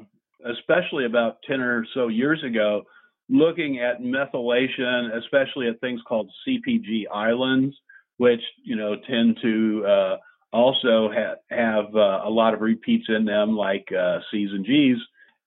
especially 0.50 1.06
about 1.06 1.38
10 1.48 1.60
or 1.60 1.86
so 1.94 2.08
years 2.08 2.42
ago, 2.44 2.82
looking 3.28 3.78
at 3.78 4.00
methylation, 4.00 5.16
especially 5.16 5.68
at 5.68 5.80
things 5.80 6.00
called 6.08 6.28
CPG 6.46 7.04
islands, 7.12 7.76
which 8.18 8.42
you 8.62 8.76
know 8.76 8.96
tend 9.08 9.38
to 9.42 9.84
uh, 9.86 10.16
also 10.52 11.10
ha- 11.12 11.36
have 11.50 11.94
uh, 11.94 12.20
a 12.24 12.30
lot 12.30 12.54
of 12.54 12.60
repeats 12.60 13.06
in 13.08 13.24
them, 13.24 13.56
like 13.56 13.88
uh, 13.92 14.18
C's 14.30 14.50
and 14.52 14.64
G's, 14.64 14.98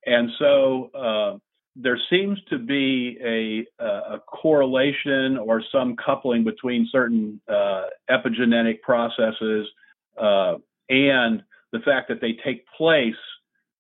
and 0.06 0.30
so 0.40 0.90
uh, 0.94 1.38
there 1.76 2.00
seems 2.10 2.40
to 2.50 2.58
be 2.58 3.18
a, 3.24 3.84
a, 3.84 4.20
correlation 4.20 5.38
or 5.38 5.64
some 5.72 5.96
coupling 6.04 6.44
between 6.44 6.88
certain 6.92 7.40
uh, 7.48 7.84
epigenetic 8.10 8.82
processes 8.82 9.68
uh, 10.22 10.56
and 10.90 11.42
the 11.72 11.80
fact 11.86 12.10
that 12.10 12.20
they 12.20 12.34
take 12.44 12.66
place 12.78 13.16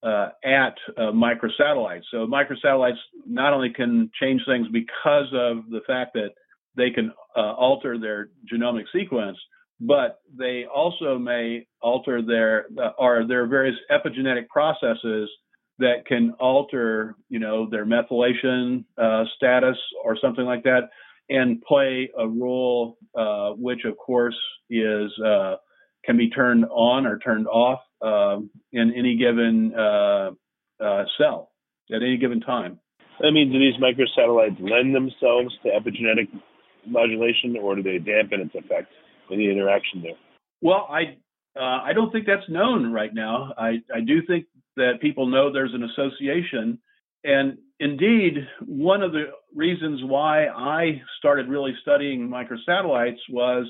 uh, 0.04 0.30
at 0.44 0.76
uh, 0.98 1.12
microsatellites. 1.12 2.04
So 2.12 2.26
microsatellites 2.26 2.98
not 3.28 3.54
only 3.54 3.72
can 3.72 4.10
change 4.20 4.42
things 4.48 4.68
because 4.72 5.28
of 5.34 5.70
the 5.70 5.82
fact 5.86 6.14
that 6.14 6.32
they 6.76 6.90
can 6.90 7.12
uh, 7.36 7.54
alter 7.54 7.98
their 7.98 8.30
genomic 8.52 8.86
sequence, 8.94 9.38
but 9.80 10.20
they 10.38 10.66
also 10.66 11.18
may 11.18 11.68
alter 11.82 12.22
their 12.22 12.68
uh, 12.78 12.92
or 12.98 13.26
there 13.28 13.44
are 13.44 13.48
various 13.48 13.78
epigenetic 13.92 14.48
processes 14.48 15.30
that 15.80 16.06
can 16.06 16.32
alter, 16.40 17.16
you 17.30 17.40
know, 17.40 17.68
their 17.70 17.86
methylation 17.86 18.84
uh, 18.98 19.24
status 19.36 19.78
or 20.04 20.16
something 20.22 20.46
like 20.46 20.64
that, 20.64 20.90
and 21.30 21.62
play 21.64 22.10
a 22.18 22.28
role, 22.28 22.98
uh, 23.18 23.52
which 23.52 23.86
of 23.86 23.98
course 23.98 24.38
is 24.70 25.12
can 26.06 26.18
be 26.18 26.30
turned 26.30 26.66
on 26.66 27.06
or 27.06 27.20
turned 27.20 27.48
off 27.48 27.80
um, 28.02 28.50
in 28.72 28.94
any 28.96 29.18
given 29.18 29.74
uh, 29.76 30.32
uh, 30.84 31.04
cell 31.18 31.52
at 31.94 32.02
any 32.02 32.18
given 32.18 32.42
time. 32.42 32.80
I 33.24 33.30
mean, 33.30 33.52
do 33.52 33.60
these 33.60 33.80
microsatellites 33.80 34.60
lend 34.60 34.96
themselves 34.96 35.54
to 35.64 35.70
epigenetic 35.70 36.28
modulation, 36.86 37.58
or 37.62 37.76
do 37.76 37.84
they 37.84 37.98
dampen 37.98 38.42
its 38.42 38.56
effect? 38.56 38.92
Any 39.32 39.50
interaction 39.50 40.02
there? 40.02 40.14
Well, 40.62 40.88
I 40.90 41.18
uh, 41.60 41.82
I 41.84 41.94
don't 41.94 42.12
think 42.12 42.26
that's 42.26 42.48
known 42.50 42.92
right 42.92 43.14
now. 43.14 43.54
I, 43.58 43.82
I 43.94 44.00
do 44.06 44.22
think 44.26 44.46
that 44.78 45.02
people 45.02 45.28
know 45.28 45.52
there's 45.52 45.74
an 45.74 45.84
association, 45.84 46.80
and 47.24 47.58
indeed, 47.80 48.48
one 48.66 49.02
of 49.02 49.12
the 49.12 49.26
reasons 49.54 50.02
why 50.04 50.48
I 50.48 51.02
started 51.18 51.50
really 51.50 51.74
studying 51.82 52.30
microsatellites 52.30 53.20
was 53.30 53.66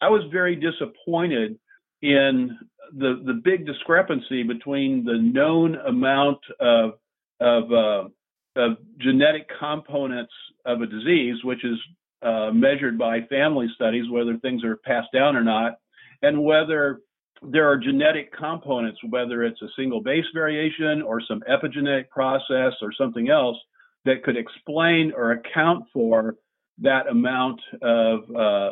I 0.00 0.08
was 0.08 0.22
very 0.32 0.56
disappointed 0.56 1.58
in 2.02 2.58
the 2.92 3.22
the 3.24 3.40
big 3.44 3.66
discrepancy 3.66 4.42
between 4.42 5.04
the 5.04 5.18
known 5.18 5.76
amount 5.76 6.38
of 6.60 6.92
of, 7.40 7.72
uh, 7.72 8.08
of 8.56 8.76
genetic 8.98 9.48
components 9.58 10.32
of 10.64 10.80
a 10.80 10.86
disease, 10.86 11.36
which 11.42 11.64
is 11.64 11.78
uh, 12.24 12.50
measured 12.52 12.98
by 12.98 13.20
family 13.22 13.68
studies, 13.74 14.10
whether 14.10 14.36
things 14.38 14.64
are 14.64 14.76
passed 14.76 15.12
down 15.12 15.36
or 15.36 15.44
not, 15.44 15.78
and 16.22 16.42
whether 16.42 17.00
there 17.42 17.68
are 17.68 17.76
genetic 17.76 18.32
components, 18.32 18.98
whether 19.10 19.42
it's 19.42 19.60
a 19.62 19.68
single 19.76 20.00
base 20.00 20.24
variation 20.32 21.02
or 21.02 21.20
some 21.20 21.42
epigenetic 21.50 22.08
process 22.08 22.72
or 22.80 22.92
something 22.96 23.28
else 23.28 23.56
that 24.04 24.22
could 24.22 24.36
explain 24.36 25.12
or 25.14 25.32
account 25.32 25.84
for 25.92 26.36
that 26.78 27.06
amount 27.08 27.60
of 27.82 28.20
uh, 28.34 28.70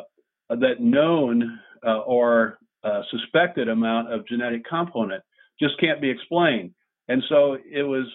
that 0.49 0.79
known 0.79 1.59
uh, 1.85 1.99
or 1.99 2.57
uh, 2.83 3.01
suspected 3.11 3.69
amount 3.69 4.11
of 4.11 4.27
genetic 4.27 4.65
component 4.65 5.23
just 5.59 5.79
can't 5.79 6.01
be 6.01 6.09
explained. 6.09 6.71
And 7.07 7.23
so 7.29 7.57
it 7.69 7.83
was 7.83 8.07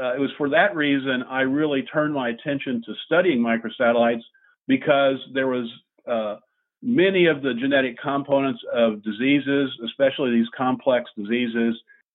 uh, 0.00 0.14
it 0.14 0.20
was 0.20 0.30
for 0.36 0.48
that 0.50 0.74
reason 0.74 1.22
I 1.28 1.42
really 1.42 1.82
turned 1.82 2.14
my 2.14 2.30
attention 2.30 2.82
to 2.86 2.94
studying 3.06 3.40
microsatellites 3.40 4.22
because 4.70 5.16
there 5.34 5.48
was 5.48 5.68
uh, 6.08 6.36
many 6.80 7.26
of 7.26 7.42
the 7.42 7.54
genetic 7.60 8.00
components 8.00 8.60
of 8.72 9.02
diseases, 9.02 9.68
especially 9.84 10.30
these 10.30 10.46
complex 10.56 11.10
diseases, 11.18 11.74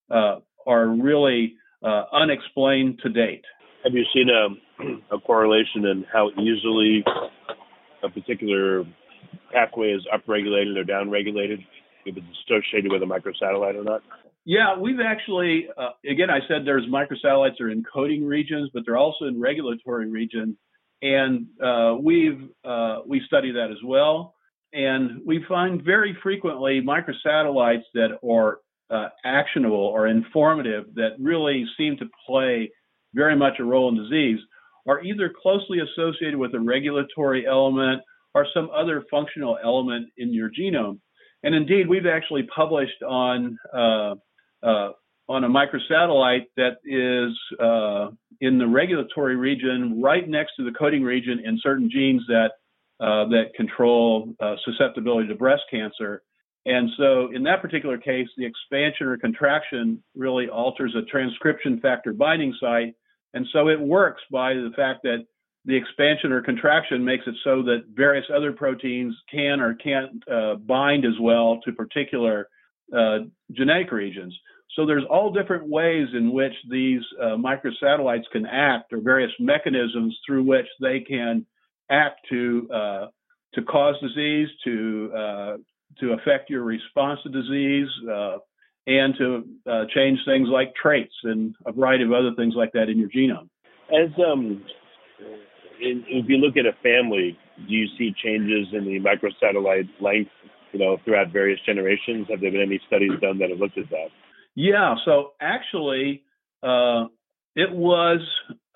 uh, 0.10 0.38
are 0.66 0.88
really 0.88 1.56
uh, 1.84 2.04
unexplained 2.14 2.98
to 3.04 3.10
date. 3.10 3.44
Have 3.84 3.94
you 3.94 4.06
seen 4.14 4.30
a, 4.30 5.16
a 5.16 5.20
correlation 5.20 5.86
in 5.86 6.06
how 6.12 6.30
easily 6.40 7.04
a 8.02 8.10
particular 8.10 8.86
pathway 9.52 9.92
is 9.92 10.08
upregulated 10.16 10.78
or 10.78 10.86
downregulated 10.86 11.60
if 12.06 12.16
it's 12.16 12.26
associated 12.48 12.90
with 12.90 13.04
a 13.04 13.06
microsatellite 13.06 13.76
or 13.76 13.84
not? 13.84 14.02
Yeah, 14.46 14.80
we've 14.80 15.02
actually, 15.06 15.68
uh, 15.78 15.90
again, 16.10 16.30
I 16.30 16.40
said 16.48 16.66
there's 16.66 16.86
microsatellites 16.86 17.60
are 17.60 17.70
in 17.70 17.84
coding 17.84 18.26
regions, 18.26 18.70
but 18.74 18.84
they're 18.86 18.96
also 18.96 19.26
in 19.26 19.42
regulatory 19.42 20.10
regions, 20.10 20.56
and 21.02 21.48
uh, 21.64 21.96
we've 22.02 22.50
uh, 22.64 23.00
we 23.06 23.22
study 23.28 23.52
that 23.52 23.72
as 23.72 23.78
well. 23.84 24.34
And 24.74 25.22
we 25.26 25.44
find 25.48 25.82
very 25.84 26.18
frequently 26.22 26.82
microsatellites 26.82 27.84
that 27.94 28.18
are 28.28 28.60
uh, 28.90 29.10
actionable 29.24 29.78
or 29.78 30.08
informative 30.08 30.94
that 30.96 31.12
really 31.20 31.66
seem 31.78 31.98
to 31.98 32.06
play 32.28 32.70
very 33.14 33.36
much 33.36 33.54
a 33.60 33.64
role 33.64 33.90
in 33.90 33.96
disease 33.96 34.40
are 34.88 35.02
either 35.02 35.34
closely 35.42 35.80
associated 35.80 36.38
with 36.38 36.54
a 36.54 36.60
regulatory 36.60 37.48
element 37.48 38.02
or 38.34 38.46
some 38.54 38.70
other 38.76 39.04
functional 39.10 39.58
element 39.64 40.10
in 40.18 40.34
your 40.34 40.50
genome. 40.50 41.00
And 41.44 41.56
indeed, 41.56 41.88
we've 41.88 42.06
actually 42.06 42.44
published 42.44 43.02
on 43.02 43.58
uh, 43.74 44.16
uh, 44.62 44.90
on 45.28 45.44
a 45.44 45.50
microsatellite 45.50 46.46
that 46.58 46.78
is 46.84 47.36
uh, 47.60 48.10
in 48.42 48.58
the 48.58 48.68
regulatory 48.68 49.36
region, 49.36 50.02
right 50.02 50.28
next 50.28 50.54
to 50.58 50.64
the 50.64 50.72
coding 50.72 51.04
region 51.04 51.42
in 51.44 51.60
certain 51.62 51.90
genes 51.90 52.22
that 52.28 52.52
uh, 53.00 53.28
that 53.28 53.54
control 53.56 54.34
uh, 54.40 54.56
susceptibility 54.64 55.28
to 55.28 55.36
breast 55.36 55.64
cancer. 55.70 56.22
And 56.66 56.90
so, 56.98 57.30
in 57.34 57.44
that 57.44 57.62
particular 57.62 57.98
case, 57.98 58.28
the 58.38 58.46
expansion 58.46 59.08
or 59.08 59.18
contraction 59.18 60.02
really 60.16 60.48
alters 60.48 60.96
a 60.96 61.04
transcription 61.04 61.80
factor 61.80 62.14
binding 62.14 62.56
site. 62.60 62.96
And 63.34 63.46
so, 63.52 63.68
it 63.68 63.80
works 63.80 64.22
by 64.32 64.54
the 64.54 64.72
fact 64.76 65.04
that 65.04 65.26
the 65.66 65.76
expansion 65.76 66.32
or 66.32 66.42
contraction 66.42 67.04
makes 67.04 67.26
it 67.28 67.36
so 67.44 67.64
that 67.64 67.86
various 67.94 68.26
other 68.34 68.52
proteins 68.52 69.16
can 69.32 69.60
or 69.60 69.74
can't 69.76 70.24
uh, 70.32 70.56
bind 70.56 71.06
as 71.06 71.20
well 71.20 71.60
to 71.66 71.72
particular 71.74 72.48
uh, 72.96 73.20
genetic 73.52 73.92
regions. 73.92 74.34
So 74.76 74.86
there's 74.86 75.06
all 75.10 75.32
different 75.32 75.68
ways 75.70 76.08
in 76.14 76.34
which 76.34 76.54
these 76.70 77.02
uh, 77.22 77.38
microsatellites 77.38 78.24
can 78.32 78.46
act, 78.46 78.92
or 78.92 79.00
various 79.00 79.32
mechanisms 79.40 80.18
through 80.26 80.44
which 80.44 80.68
they 80.82 81.00
can 81.00 81.46
act 81.90 82.20
to 82.30 82.70
uh, 82.74 83.06
to 83.54 83.62
cause 83.64 83.96
disease, 84.02 84.50
to 84.66 85.12
uh, 85.16 85.58
to 86.02 86.14
affect 86.14 86.50
your 86.50 86.64
response 86.64 87.20
to 87.24 87.30
disease, 87.30 87.88
uh, 88.12 88.38
and 88.86 89.16
to 89.18 89.44
uh, 89.70 89.86
change 89.94 90.20
things 90.26 90.50
like 90.52 90.74
traits 90.76 91.14
and 91.24 91.56
a 91.66 91.72
variety 91.72 92.04
of 92.04 92.12
other 92.12 92.32
things 92.36 92.54
like 92.56 92.74
that 92.74 92.90
in 92.90 93.00
your 93.00 93.10
genome. 93.10 93.50
As 93.90 94.12
um, 94.20 94.62
in, 95.82 96.04
if 96.08 96.28
you 96.28 96.38
look 96.38 96.58
at 96.58 96.66
a 96.66 96.74
family, 96.84 97.38
do 97.68 97.74
you 97.74 97.88
see 97.98 98.14
changes 98.24 98.68
in 98.74 98.84
the 98.84 99.00
microsatellite 99.00 99.88
length, 100.02 100.32
you 100.74 100.80
know, 100.80 100.98
throughout 101.06 101.32
various 101.32 101.60
generations? 101.66 102.28
Have 102.30 102.42
there 102.42 102.52
been 102.52 102.62
any 102.62 102.82
studies 102.88 103.12
done 103.22 103.40
that 103.40 103.50
have 103.52 103.60
looked 103.60 103.78
at 103.78 103.90
that? 103.90 104.10
Yeah. 104.56 104.96
So 105.06 105.34
actually, 105.40 106.24
uh, 106.64 107.06
it 107.56 107.72
was 107.72 108.20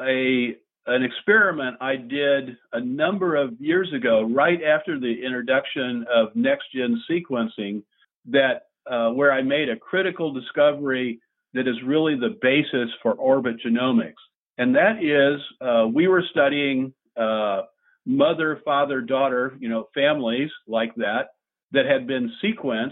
a 0.01 0.55
an 0.85 1.03
experiment 1.03 1.77
I 1.81 1.97
did 1.97 2.57
a 2.73 2.81
number 2.81 3.35
of 3.35 3.53
years 3.59 3.93
ago, 3.93 4.23
right 4.23 4.59
after 4.63 4.99
the 4.99 5.23
introduction 5.23 6.05
of 6.11 6.35
next 6.35 6.71
gen 6.73 7.01
sequencing, 7.09 7.83
that 8.25 8.63
uh, 8.89 9.09
where 9.11 9.31
I 9.31 9.43
made 9.43 9.69
a 9.69 9.77
critical 9.77 10.33
discovery 10.33 11.19
that 11.53 11.67
is 11.67 11.75
really 11.85 12.15
the 12.15 12.37
basis 12.41 12.89
for 13.03 13.13
orbit 13.13 13.57
genomics. 13.63 14.13
And 14.57 14.75
that 14.75 15.03
is, 15.03 15.39
uh, 15.61 15.87
we 15.87 16.07
were 16.07 16.23
studying 16.31 16.93
uh, 17.15 17.63
mother, 18.05 18.61
father, 18.65 19.01
daughter, 19.01 19.55
you 19.59 19.69
know, 19.69 19.89
families 19.93 20.49
like 20.67 20.95
that 20.95 21.29
that 21.71 21.85
had 21.85 22.07
been 22.07 22.31
sequenced. 22.43 22.91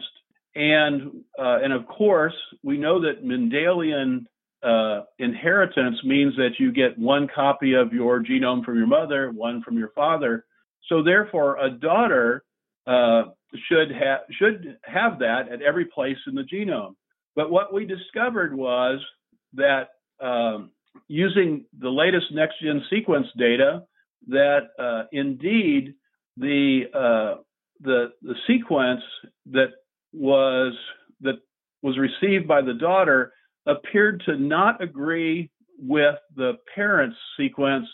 And, 0.57 1.23
uh, 1.37 1.59
and 1.63 1.71
of 1.71 1.85
course, 1.85 2.33
we 2.63 2.77
know 2.77 2.99
that 3.01 3.23
Mendelian 3.23 4.25
uh, 4.63 5.03
inheritance 5.19 5.97
means 6.03 6.35
that 6.37 6.55
you 6.57 6.71
get 6.71 6.97
one 6.97 7.27
copy 7.33 7.73
of 7.73 7.93
your 7.93 8.23
genome 8.23 8.65
from 8.65 8.75
your 8.75 8.87
mother, 8.87 9.29
one 9.31 9.61
from 9.61 9.77
your 9.77 9.89
father. 9.89 10.45
So 10.89 11.03
therefore, 11.03 11.57
a 11.63 11.69
daughter 11.69 12.43
uh, 12.87 13.25
should 13.69 13.91
have 13.91 14.21
should 14.31 14.77
have 14.83 15.19
that 15.19 15.49
at 15.51 15.61
every 15.61 15.85
place 15.85 16.17
in 16.25 16.33
the 16.33 16.41
genome. 16.41 16.95
But 17.35 17.51
what 17.51 17.71
we 17.71 17.85
discovered 17.85 18.55
was 18.55 18.99
that 19.53 19.89
um, 20.19 20.71
using 21.07 21.65
the 21.79 21.89
latest 21.89 22.25
next 22.31 22.55
gen 22.63 22.81
sequence 22.89 23.27
data, 23.37 23.83
that 24.27 24.69
uh, 24.79 25.03
indeed 25.11 25.93
the 26.35 26.85
uh, 26.95 27.41
the 27.81 28.13
the 28.23 28.35
sequence 28.47 29.01
that 29.51 29.73
was 30.13 30.73
that 31.21 31.35
was 31.81 31.97
received 31.97 32.47
by 32.47 32.61
the 32.61 32.73
daughter 32.73 33.33
appeared 33.65 34.23
to 34.25 34.37
not 34.37 34.81
agree 34.81 35.49
with 35.79 36.15
the 36.35 36.53
parent's 36.73 37.17
sequence 37.37 37.85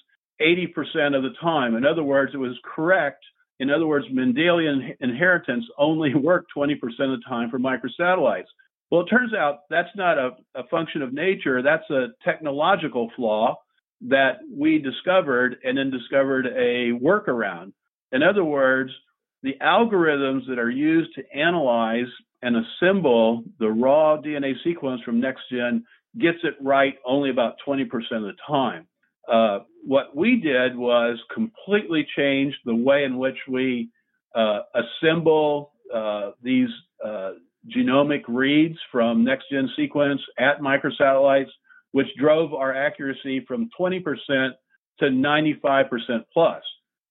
80% 0.42 1.16
of 1.16 1.24
the 1.24 1.34
time. 1.42 1.76
In 1.76 1.86
other 1.86 2.04
words, 2.04 2.32
it 2.34 2.38
was 2.38 2.58
correct. 2.64 3.24
In 3.60 3.70
other 3.70 3.88
words, 3.88 4.06
Mendelian 4.12 4.96
inheritance 5.00 5.66
only 5.78 6.14
worked 6.16 6.52
20% 6.56 6.74
of 6.74 6.90
the 6.98 7.22
time 7.28 7.50
for 7.50 7.60
microsatellites. 7.60 8.46
Well, 8.90 9.02
it 9.02 9.08
turns 9.10 9.34
out 9.34 9.60
that's 9.70 9.96
not 9.96 10.18
a, 10.18 10.32
a 10.56 10.68
function 10.68 11.02
of 11.02 11.14
nature, 11.14 11.62
that's 11.62 11.90
a 11.90 12.08
technological 12.24 13.10
flaw 13.16 13.56
that 14.02 14.40
we 14.52 14.80
discovered 14.80 15.58
and 15.64 15.78
then 15.78 15.90
discovered 15.90 16.46
a 16.48 16.92
workaround. 16.92 17.74
In 18.12 18.22
other 18.22 18.44
words, 18.44 18.92
the 19.44 19.56
algorithms 19.62 20.48
that 20.48 20.58
are 20.58 20.70
used 20.70 21.14
to 21.16 21.24
analyze 21.38 22.08
and 22.42 22.56
assemble 22.58 23.44
the 23.60 23.70
raw 23.70 24.18
DNA 24.18 24.54
sequence 24.64 25.02
from 25.04 25.22
NextGen 25.22 25.84
gets 26.20 26.40
it 26.44 26.56
right 26.62 26.96
only 27.06 27.30
about 27.30 27.56
20% 27.68 27.84
of 28.12 28.24
the 28.24 28.34
time. 28.48 28.88
Uh, 29.32 29.60
what 29.86 30.16
we 30.16 30.38
did 30.38 30.76
was 30.76 31.18
completely 31.34 32.06
change 32.18 32.54
the 32.66 32.76
way 32.76 33.04
in 33.04 33.18
which 33.18 33.38
we 33.50 33.90
uh, 34.36 34.60
assemble 34.76 35.74
uh, 35.94 36.32
these 36.42 36.70
uh, 37.04 37.32
genomic 37.76 38.24
reads 38.28 38.78
from 38.92 39.26
NextGen 39.26 39.68
sequence 39.76 40.22
at 40.38 40.60
microsatellites, 40.60 41.52
which 41.92 42.08
drove 42.20 42.54
our 42.54 42.74
accuracy 42.74 43.44
from 43.48 43.70
20% 43.80 44.02
to 45.00 45.06
95% 45.06 45.86
plus. 46.34 46.62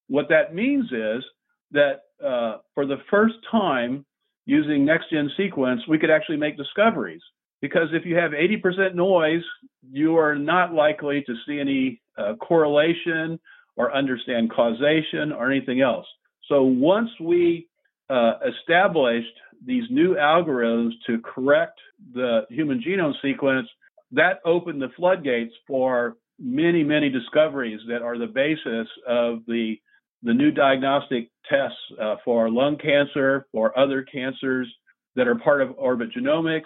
What 0.09 0.29
that 0.29 0.55
means 0.55 0.87
is 0.92 1.25
that 1.73 2.01
uh, 2.25 2.59
for 2.75 2.87
the 2.87 2.99
first 3.11 3.35
time, 3.51 4.05
using 4.47 4.85
next 4.85 5.11
gen 5.11 5.31
sequence, 5.37 5.83
we 5.89 5.99
could 5.99 6.11
actually 6.11 6.37
make 6.37 6.57
discoveries. 6.57 7.23
Because 7.61 7.89
if 7.93 8.05
you 8.05 8.17
have 8.17 8.33
80% 8.33 8.95
noise, 8.95 9.45
you 9.91 10.17
are 10.17 10.35
not 10.35 10.75
likely 10.75 11.23
to 11.27 11.35
see 11.47 11.61
any 11.61 12.01
uh, 12.19 12.35
correlation 12.35 13.39
or 13.77 13.95
understand 13.95 14.51
causation 14.51 15.33
or 15.33 15.51
anything 15.51 15.81
else. 15.81 16.07
So 16.49 16.63
once 16.63 17.09
we 17.21 17.69
uh, 18.11 18.35
established 18.47 19.33
these 19.65 19.85
new 19.91 20.17
algorithms 20.17 20.91
to 21.07 21.21
correct 21.21 21.79
the 22.13 22.43
human 22.51 22.83
genome 22.83 23.15
sequence, 23.23 23.69
that 24.11 24.41
opened 24.45 24.83
the 24.83 24.91
floodgates 24.97 25.55
for 25.67 26.17
many, 26.39 26.83
many 26.83 27.09
discoveries 27.09 27.81
that 27.89 28.03
are 28.03 28.19
the 28.19 28.27
basis 28.27 28.89
of 29.07 29.39
the 29.47 29.77
the 30.23 30.35
new 30.35 30.51
diagnostic 30.51 31.31
tests 31.49 31.79
uh, 32.01 32.17
for 32.25 32.51
lung 32.51 32.77
cancer, 32.79 33.47
for 33.53 33.77
other 33.79 34.03
cancers 34.03 34.73
that 35.17 35.27
are 35.27 35.35
part 35.35 35.61
of 35.61 35.75
Orbit 35.77 36.11
Genomics 36.17 36.63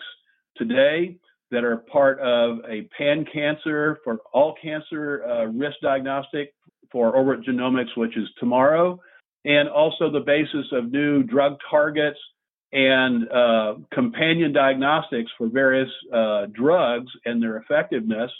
today, 0.56 1.16
that 1.50 1.64
are 1.64 1.76
part 1.76 2.18
of 2.20 2.58
a 2.68 2.88
pan 2.96 3.24
cancer 3.32 3.98
for 4.04 4.18
all 4.32 4.54
cancer 4.60 5.24
uh, 5.24 5.44
risk 5.46 5.76
diagnostic 5.82 6.52
for 6.90 7.12
Orbit 7.12 7.46
Genomics, 7.46 7.96
which 7.96 8.16
is 8.16 8.28
tomorrow, 8.38 9.00
and 9.44 9.68
also 9.68 10.10
the 10.10 10.20
basis 10.20 10.66
of 10.72 10.90
new 10.90 11.22
drug 11.22 11.56
targets 11.70 12.18
and 12.72 13.30
uh, 13.30 13.74
companion 13.92 14.52
diagnostics 14.52 15.30
for 15.38 15.48
various 15.48 15.88
uh, 16.12 16.46
drugs 16.52 17.10
and 17.24 17.42
their 17.42 17.56
effectiveness, 17.58 18.30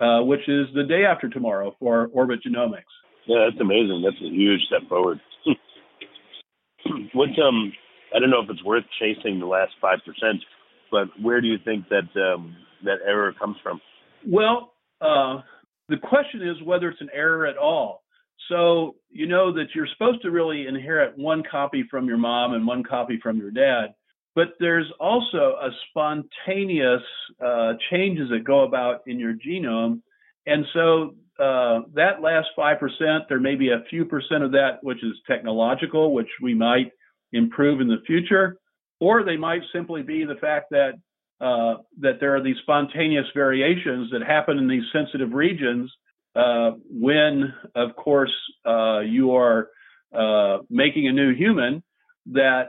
uh, 0.00 0.20
which 0.20 0.48
is 0.48 0.66
the 0.74 0.84
day 0.84 1.04
after 1.04 1.28
tomorrow 1.28 1.76
for 1.78 2.06
Orbit 2.12 2.40
Genomics. 2.46 2.82
Yeah, 3.26 3.48
that's 3.48 3.60
amazing. 3.60 4.02
That's 4.04 4.20
a 4.22 4.28
huge 4.28 4.60
step 4.66 4.88
forward. 4.88 5.20
what 7.14 7.30
um, 7.38 7.72
I 8.14 8.18
don't 8.18 8.30
know 8.30 8.42
if 8.42 8.50
it's 8.50 8.64
worth 8.64 8.84
chasing 9.00 9.40
the 9.40 9.46
last 9.46 9.72
five 9.80 9.98
percent, 10.04 10.42
but 10.90 11.08
where 11.20 11.40
do 11.40 11.48
you 11.48 11.58
think 11.64 11.86
that 11.88 12.08
um, 12.20 12.56
that 12.84 12.98
error 13.06 13.32
comes 13.38 13.56
from? 13.62 13.80
Well, 14.26 14.74
uh, 15.00 15.40
the 15.88 15.96
question 15.96 16.46
is 16.46 16.62
whether 16.62 16.88
it's 16.88 17.00
an 17.00 17.10
error 17.12 17.46
at 17.46 17.56
all. 17.56 18.02
So 18.48 18.96
you 19.10 19.26
know 19.26 19.52
that 19.54 19.68
you're 19.74 19.88
supposed 19.92 20.22
to 20.22 20.30
really 20.30 20.66
inherit 20.66 21.16
one 21.16 21.42
copy 21.50 21.84
from 21.90 22.06
your 22.06 22.18
mom 22.18 22.52
and 22.52 22.66
one 22.66 22.82
copy 22.84 23.18
from 23.22 23.38
your 23.38 23.50
dad, 23.50 23.94
but 24.34 24.48
there's 24.60 24.90
also 25.00 25.56
a 25.62 25.70
spontaneous 25.88 27.02
uh, 27.44 27.72
changes 27.90 28.28
that 28.30 28.44
go 28.44 28.64
about 28.64 29.00
in 29.06 29.18
your 29.18 29.32
genome, 29.32 30.02
and 30.46 30.66
so 30.74 31.14
uh, 31.38 31.80
that 31.94 32.22
last 32.22 32.48
5%, 32.56 33.28
there 33.28 33.40
may 33.40 33.56
be 33.56 33.70
a 33.70 33.84
few 33.90 34.04
percent 34.04 34.44
of 34.44 34.52
that 34.52 34.78
which 34.82 35.02
is 35.02 35.14
technological, 35.26 36.14
which 36.14 36.28
we 36.40 36.54
might 36.54 36.92
improve 37.32 37.80
in 37.80 37.88
the 37.88 38.02
future, 38.06 38.58
or 39.00 39.24
they 39.24 39.36
might 39.36 39.62
simply 39.72 40.02
be 40.02 40.24
the 40.24 40.36
fact 40.36 40.66
that 40.70 40.94
uh, 41.40 41.74
that 42.00 42.20
there 42.20 42.34
are 42.36 42.42
these 42.42 42.56
spontaneous 42.62 43.26
variations 43.34 44.08
that 44.12 44.22
happen 44.22 44.56
in 44.56 44.68
these 44.68 44.84
sensitive 44.92 45.32
regions 45.32 45.90
uh, 46.36 46.70
when, 46.88 47.52
of 47.74 47.94
course, 47.96 48.32
uh, 48.64 49.00
you 49.00 49.34
are 49.34 49.68
uh, 50.16 50.58
making 50.70 51.08
a 51.08 51.12
new 51.12 51.34
human 51.34 51.82
that 52.26 52.68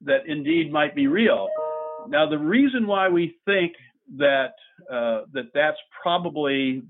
that 0.00 0.26
indeed 0.26 0.72
might 0.72 0.94
be 0.94 1.06
real. 1.06 1.48
Now, 2.08 2.28
the 2.28 2.38
reason 2.38 2.86
why 2.86 3.08
we 3.08 3.36
think 3.44 3.72
that 4.16 4.54
that 4.88 5.50
that's 5.52 5.78
probably 6.02 6.82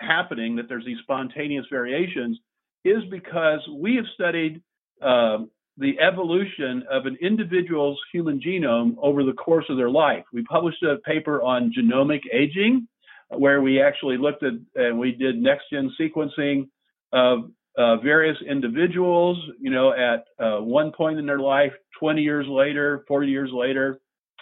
happening, 0.00 0.56
that 0.56 0.68
there's 0.68 0.84
these 0.84 0.98
spontaneous 1.02 1.66
variations, 1.70 2.38
is 2.84 3.02
because 3.10 3.60
we 3.76 3.96
have 3.96 4.06
studied 4.14 4.62
um, 5.02 5.50
the 5.76 5.98
evolution 6.00 6.84
of 6.90 7.06
an 7.06 7.16
individual's 7.20 7.98
human 8.12 8.40
genome 8.40 8.96
over 9.00 9.22
the 9.24 9.32
course 9.32 9.64
of 9.68 9.76
their 9.76 9.90
life. 9.90 10.24
We 10.32 10.42
published 10.44 10.82
a 10.82 10.96
paper 11.04 11.42
on 11.42 11.72
genomic 11.76 12.20
aging, 12.32 12.88
where 13.28 13.62
we 13.62 13.80
actually 13.80 14.18
looked 14.18 14.42
at 14.42 14.52
and 14.74 14.98
we 14.98 15.12
did 15.12 15.40
next 15.40 15.64
gen 15.72 15.90
sequencing 16.00 16.68
of 17.12 17.50
uh, 17.78 17.96
various 17.98 18.36
individuals, 18.48 19.38
you 19.60 19.70
know, 19.70 19.92
at 19.92 20.24
uh, 20.44 20.60
one 20.60 20.92
point 20.92 21.18
in 21.18 21.26
their 21.26 21.38
life, 21.38 21.72
20 21.98 22.22
years 22.22 22.46
later, 22.48 23.04
40 23.06 23.28
years 23.28 23.50
later, 23.52 24.00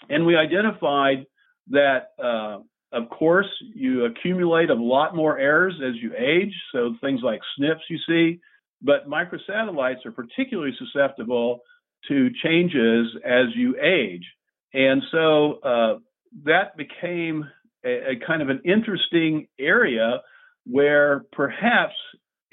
and 0.08 0.24
we 0.24 0.36
identified 0.36 1.26
that, 1.70 2.12
uh, 2.22 2.60
of 2.92 3.08
course, 3.10 3.48
you 3.74 4.06
accumulate 4.06 4.70
a 4.70 4.74
lot 4.74 5.14
more 5.14 5.38
errors 5.38 5.74
as 5.86 5.94
you 5.96 6.12
age. 6.16 6.54
So 6.72 6.94
things 7.00 7.20
like 7.22 7.40
SNPs 7.60 7.78
you 7.90 7.98
see, 8.08 8.40
but 8.80 9.08
microsatellites 9.08 10.06
are 10.06 10.12
particularly 10.12 10.72
susceptible 10.78 11.60
to 12.08 12.30
changes 12.42 13.08
as 13.24 13.46
you 13.54 13.76
age. 13.80 14.24
And 14.72 15.02
so 15.10 15.54
uh, 15.62 15.98
that 16.44 16.76
became 16.76 17.44
a, 17.84 18.12
a, 18.12 18.26
kind 18.26 18.42
of 18.42 18.48
an 18.48 18.62
interesting 18.64 19.48
area 19.58 20.20
where 20.64 21.24
perhaps, 21.32 21.94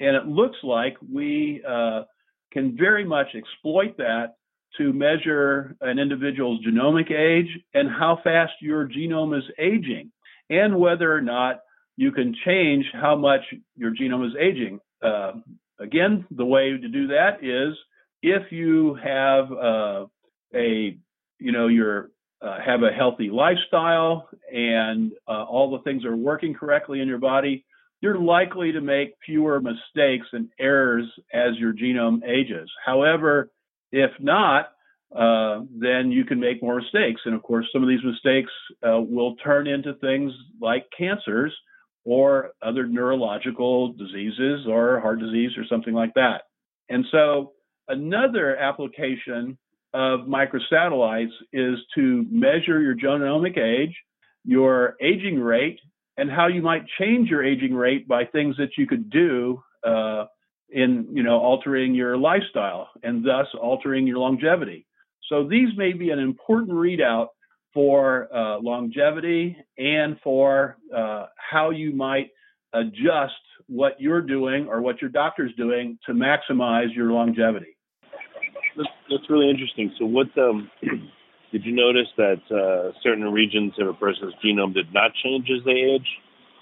and 0.00 0.16
it 0.16 0.26
looks 0.26 0.56
like 0.62 0.96
we 1.12 1.62
uh, 1.66 2.02
can 2.52 2.76
very 2.76 3.04
much 3.04 3.28
exploit 3.34 3.96
that 3.98 4.34
to 4.78 4.92
measure 4.92 5.76
an 5.80 5.98
individual's 5.98 6.64
genomic 6.66 7.10
age 7.10 7.48
and 7.74 7.88
how 7.88 8.18
fast 8.22 8.52
your 8.60 8.86
genome 8.86 9.36
is 9.36 9.44
aging, 9.58 10.10
and 10.50 10.78
whether 10.78 11.12
or 11.12 11.20
not 11.20 11.60
you 11.96 12.12
can 12.12 12.34
change 12.44 12.84
how 12.92 13.16
much 13.16 13.40
your 13.76 13.92
genome 13.94 14.26
is 14.26 14.36
aging. 14.38 14.80
Uh, 15.02 15.32
again, 15.80 16.26
the 16.30 16.44
way 16.44 16.70
to 16.70 16.88
do 16.88 17.08
that 17.08 17.42
is 17.42 17.74
if 18.22 18.52
you 18.52 18.94
have 19.02 19.50
uh, 19.52 20.06
a, 20.54 20.96
you 21.38 21.52
know, 21.52 21.68
you're 21.68 22.10
uh, 22.42 22.58
have 22.64 22.82
a 22.82 22.92
healthy 22.92 23.30
lifestyle 23.30 24.28
and 24.52 25.12
uh, 25.26 25.44
all 25.44 25.70
the 25.70 25.82
things 25.82 26.04
are 26.04 26.16
working 26.16 26.52
correctly 26.52 27.00
in 27.00 27.08
your 27.08 27.18
body, 27.18 27.64
you're 28.02 28.18
likely 28.18 28.72
to 28.72 28.80
make 28.80 29.14
fewer 29.24 29.60
mistakes 29.60 30.26
and 30.32 30.48
errors 30.60 31.06
as 31.32 31.56
your 31.56 31.72
genome 31.72 32.22
ages. 32.28 32.70
However, 32.84 33.50
if 33.90 34.10
not, 34.20 34.72
uh, 35.14 35.60
then 35.70 36.10
you 36.10 36.24
can 36.24 36.40
make 36.40 36.62
more 36.62 36.80
mistakes. 36.80 37.20
And 37.24 37.34
of 37.34 37.42
course, 37.42 37.66
some 37.72 37.82
of 37.82 37.88
these 37.88 38.04
mistakes 38.04 38.50
uh, 38.86 39.00
will 39.00 39.36
turn 39.36 39.66
into 39.66 39.94
things 39.94 40.32
like 40.60 40.86
cancers 40.96 41.54
or 42.04 42.52
other 42.62 42.86
neurological 42.86 43.92
diseases 43.92 44.66
or 44.68 45.00
heart 45.00 45.20
disease 45.20 45.50
or 45.56 45.64
something 45.68 45.94
like 45.94 46.14
that. 46.14 46.42
And 46.88 47.04
so, 47.10 47.52
another 47.88 48.56
application 48.56 49.58
of 49.94 50.20
microsatellites 50.20 51.32
is 51.52 51.78
to 51.94 52.26
measure 52.30 52.80
your 52.80 52.94
genomic 52.94 53.58
age, 53.58 53.94
your 54.44 54.96
aging 55.00 55.40
rate, 55.40 55.78
and 56.16 56.30
how 56.30 56.48
you 56.48 56.62
might 56.62 56.84
change 56.98 57.28
your 57.28 57.44
aging 57.44 57.74
rate 57.74 58.06
by 58.08 58.24
things 58.24 58.56
that 58.58 58.70
you 58.76 58.86
could 58.86 59.10
do 59.10 59.62
uh, 59.84 60.24
in, 60.70 61.08
you 61.12 61.22
know, 61.22 61.38
altering 61.38 61.94
your 61.94 62.16
lifestyle 62.16 62.88
and 63.02 63.24
thus 63.24 63.46
altering 63.60 64.06
your 64.06 64.18
longevity. 64.18 64.86
So 65.28 65.46
these 65.48 65.68
may 65.76 65.92
be 65.92 66.10
an 66.10 66.18
important 66.18 66.72
readout 66.72 67.28
for 67.74 68.28
uh, 68.34 68.58
longevity 68.58 69.56
and 69.76 70.18
for 70.22 70.76
uh, 70.96 71.26
how 71.36 71.70
you 71.70 71.92
might 71.92 72.30
adjust 72.72 73.34
what 73.68 74.00
you're 74.00 74.22
doing 74.22 74.66
or 74.68 74.80
what 74.80 75.00
your 75.00 75.10
doctor's 75.10 75.52
doing 75.56 75.98
to 76.06 76.12
maximize 76.12 76.94
your 76.94 77.10
longevity. 77.10 77.76
That's, 78.76 78.88
that's 79.10 79.30
really 79.30 79.50
interesting. 79.50 79.92
So, 79.98 80.06
what 80.06 80.28
um, 80.38 80.70
did 81.52 81.64
you 81.64 81.74
notice 81.74 82.08
that 82.16 82.40
uh, 82.50 82.92
certain 83.02 83.24
regions 83.24 83.72
of 83.80 83.88
a 83.88 83.94
person's 83.94 84.34
genome 84.44 84.74
did 84.74 84.92
not 84.92 85.12
change 85.24 85.48
as 85.50 85.64
they 85.64 85.72
age? 85.72 86.06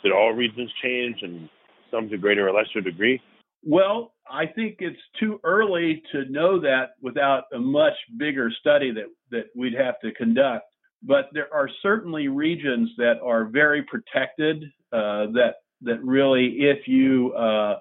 Did 0.02 0.12
all 0.12 0.32
regions 0.32 0.70
change, 0.82 1.18
and 1.22 1.48
some 1.90 2.08
to 2.10 2.18
greater 2.18 2.48
or 2.48 2.52
lesser 2.52 2.80
degree? 2.80 3.20
Well, 3.66 4.12
I 4.30 4.46
think 4.46 4.76
it's 4.80 5.00
too 5.18 5.40
early 5.44 6.02
to 6.12 6.24
know 6.30 6.60
that 6.60 6.90
without 7.00 7.44
a 7.54 7.58
much 7.58 7.94
bigger 8.18 8.50
study 8.60 8.92
that, 8.92 9.06
that 9.30 9.46
we'd 9.56 9.74
have 9.74 9.98
to 10.00 10.12
conduct. 10.12 10.64
But 11.02 11.28
there 11.32 11.52
are 11.52 11.68
certainly 11.82 12.28
regions 12.28 12.90
that 12.96 13.20
are 13.22 13.44
very 13.44 13.82
protected 13.82 14.64
uh, 14.92 15.26
that 15.32 15.56
that 15.82 16.02
really, 16.02 16.46
if 16.60 16.88
you 16.88 17.32
uh, 17.34 17.76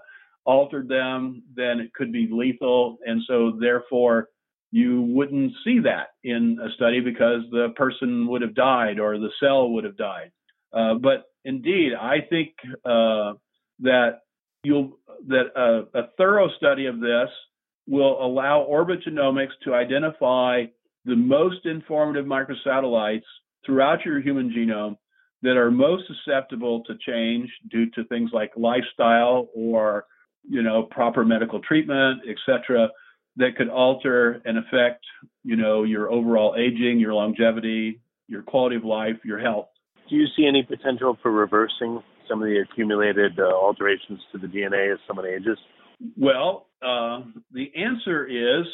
altered 0.45 0.89
them, 0.89 1.41
then 1.55 1.79
it 1.79 1.93
could 1.93 2.11
be 2.11 2.27
lethal, 2.29 2.97
and 3.05 3.21
so 3.27 3.53
therefore 3.59 4.27
you 4.71 5.03
wouldn't 5.03 5.53
see 5.63 5.79
that 5.79 6.07
in 6.23 6.57
a 6.61 6.69
study 6.75 6.99
because 6.99 7.43
the 7.51 7.69
person 7.77 8.27
would 8.27 8.41
have 8.41 8.55
died 8.55 8.99
or 8.99 9.17
the 9.17 9.29
cell 9.39 9.69
would 9.69 9.85
have 9.85 9.95
died. 9.95 10.31
Uh, 10.73 10.95
but 10.95 11.25
indeed, 11.45 11.93
I 11.93 12.17
think 12.29 12.49
uh, 12.83 13.33
that 13.79 14.22
you'll 14.63 14.97
that 15.27 15.45
a, 15.55 15.99
a 15.99 16.07
thorough 16.17 16.49
study 16.57 16.85
of 16.85 16.99
this 16.99 17.29
will 17.87 18.23
allow 18.25 18.61
Orbit 18.61 18.99
Genomics 19.07 19.51
to 19.63 19.73
identify 19.73 20.63
the 21.05 21.15
most 21.15 21.65
informative 21.65 22.25
microsatellites 22.25 23.23
throughout 23.65 24.05
your 24.05 24.21
human 24.21 24.49
genome 24.49 24.97
that 25.41 25.57
are 25.57 25.69
most 25.69 26.03
susceptible 26.07 26.83
to 26.85 26.93
change 27.05 27.49
due 27.69 27.89
to 27.91 28.05
things 28.05 28.31
like 28.33 28.51
lifestyle 28.55 29.49
or 29.53 30.05
you 30.49 30.61
know 30.61 30.83
proper 30.83 31.23
medical 31.23 31.59
treatment 31.61 32.21
etc 32.29 32.89
that 33.35 33.55
could 33.57 33.69
alter 33.69 34.41
and 34.45 34.57
affect 34.57 35.03
you 35.43 35.55
know 35.55 35.83
your 35.83 36.11
overall 36.11 36.55
aging 36.57 36.99
your 36.99 37.13
longevity 37.13 37.99
your 38.27 38.41
quality 38.41 38.75
of 38.75 38.83
life 38.83 39.17
your 39.23 39.39
health. 39.39 39.67
Do 40.09 40.15
you 40.15 40.27
see 40.35 40.45
any 40.45 40.63
potential 40.63 41.17
for 41.21 41.31
reversing 41.31 42.01
some 42.29 42.41
of 42.41 42.47
the 42.47 42.59
accumulated 42.59 43.39
uh, 43.39 43.43
alterations 43.43 44.19
to 44.31 44.37
the 44.37 44.47
DNA 44.47 44.93
as 44.93 44.99
someone 45.07 45.25
ages? 45.25 45.57
Well, 46.17 46.67
uh, 46.81 47.21
the 47.51 47.71
answer 47.75 48.25
is 48.25 48.65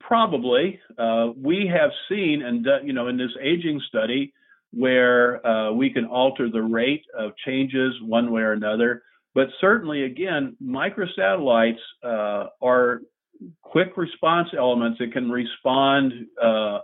probably. 0.00 0.80
Uh, 0.98 1.28
we 1.36 1.70
have 1.72 1.90
seen, 2.08 2.42
and 2.42 2.66
you 2.86 2.92
know, 2.92 3.08
in 3.08 3.16
this 3.16 3.30
aging 3.40 3.80
study, 3.88 4.32
where 4.72 5.44
uh, 5.46 5.72
we 5.72 5.90
can 5.90 6.04
alter 6.04 6.50
the 6.50 6.62
rate 6.62 7.04
of 7.16 7.32
changes 7.46 7.94
one 8.02 8.30
way 8.32 8.42
or 8.42 8.52
another. 8.52 9.02
But 9.34 9.48
certainly, 9.60 10.04
again, 10.04 10.56
microsatellites 10.62 11.78
uh, 12.04 12.48
are 12.62 13.02
quick 13.62 13.96
response 13.96 14.48
elements 14.56 14.98
that 14.98 15.12
can 15.12 15.30
respond 15.30 16.12
uh, 16.42 16.78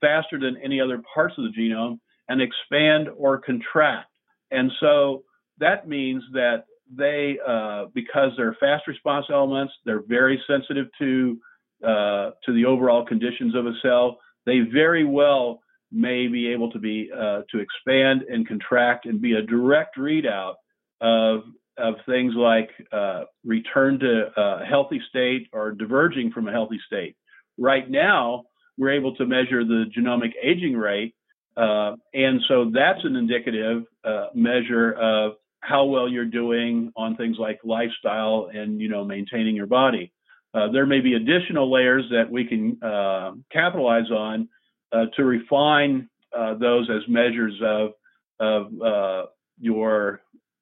faster 0.00 0.38
than 0.38 0.56
any 0.62 0.80
other 0.80 1.02
parts 1.14 1.34
of 1.38 1.44
the 1.44 1.60
genome 1.60 1.98
and 2.28 2.40
expand 2.40 3.08
or 3.16 3.38
contract. 3.38 4.10
And 4.50 4.70
so 4.80 5.24
that 5.58 5.88
means 5.88 6.22
that 6.32 6.64
they, 6.94 7.38
uh, 7.46 7.86
because 7.94 8.30
they're 8.36 8.56
fast 8.60 8.86
response 8.86 9.26
elements, 9.30 9.72
they're 9.84 10.02
very 10.06 10.40
sensitive 10.46 10.86
to 10.98 11.38
uh, 11.82 12.30
to 12.44 12.54
the 12.54 12.64
overall 12.64 13.04
conditions 13.04 13.54
of 13.54 13.66
a 13.66 13.72
cell. 13.82 14.18
They 14.46 14.60
very 14.60 15.04
well 15.04 15.60
may 15.92 16.26
be 16.26 16.48
able 16.48 16.70
to 16.72 16.78
be 16.78 17.10
uh, 17.14 17.42
to 17.50 17.58
expand 17.58 18.22
and 18.28 18.46
contract 18.46 19.06
and 19.06 19.20
be 19.20 19.34
a 19.34 19.42
direct 19.42 19.96
readout 19.98 20.54
of 21.00 21.42
of 21.78 21.94
things 22.06 22.32
like 22.34 22.70
uh, 22.92 23.24
return 23.44 23.98
to 23.98 24.30
a 24.36 24.64
healthy 24.64 25.00
state 25.10 25.48
or 25.52 25.72
diverging 25.72 26.32
from 26.32 26.48
a 26.48 26.52
healthy 26.52 26.80
state. 26.86 27.14
Right 27.58 27.88
now, 27.90 28.44
we're 28.78 28.92
able 28.92 29.14
to 29.16 29.26
measure 29.26 29.62
the 29.64 29.84
genomic 29.96 30.32
aging 30.42 30.76
rate, 30.76 31.14
uh, 31.56 31.96
and 32.14 32.40
so 32.48 32.70
that's 32.72 33.04
an 33.04 33.16
indicative 33.16 33.84
uh, 34.04 34.28
measure 34.34 34.92
of 34.92 35.32
how 35.66 35.84
well 35.84 36.08
you're 36.08 36.24
doing 36.24 36.92
on 36.96 37.16
things 37.16 37.36
like 37.38 37.58
lifestyle 37.64 38.48
and 38.52 38.80
you 38.80 38.88
know 38.88 39.04
maintaining 39.04 39.56
your 39.56 39.66
body. 39.66 40.12
Uh, 40.54 40.70
there 40.72 40.86
may 40.86 41.00
be 41.00 41.14
additional 41.14 41.70
layers 41.70 42.04
that 42.10 42.30
we 42.30 42.46
can 42.46 42.78
uh, 42.82 43.32
capitalize 43.52 44.10
on 44.10 44.48
uh, 44.92 45.04
to 45.16 45.24
refine 45.24 46.08
uh, 46.36 46.54
those 46.54 46.88
as 46.88 47.02
measures 47.08 47.54
of 47.64 47.90
of 48.38 48.80
uh, 48.80 49.26
your 49.58 50.20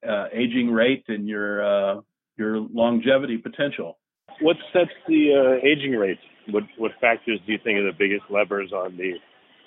uh, 0.09 0.27
aging 0.33 0.71
rate 0.71 1.05
and 1.09 1.29
your 1.29 2.03
your 2.37 2.59
longevity 2.73 3.37
potential. 3.37 3.99
What 4.41 4.57
sets 4.73 4.91
the 5.07 5.61
aging 5.63 5.93
rate? 5.93 6.19
What 6.51 6.65
what 6.79 6.93
factors 7.01 7.39
do 7.47 7.53
you 7.53 7.59
think 7.63 7.79
are 7.79 7.85
the 7.85 7.97
biggest 7.97 8.25
levers 8.31 8.73
on 8.73 8.97
the 8.97 9.13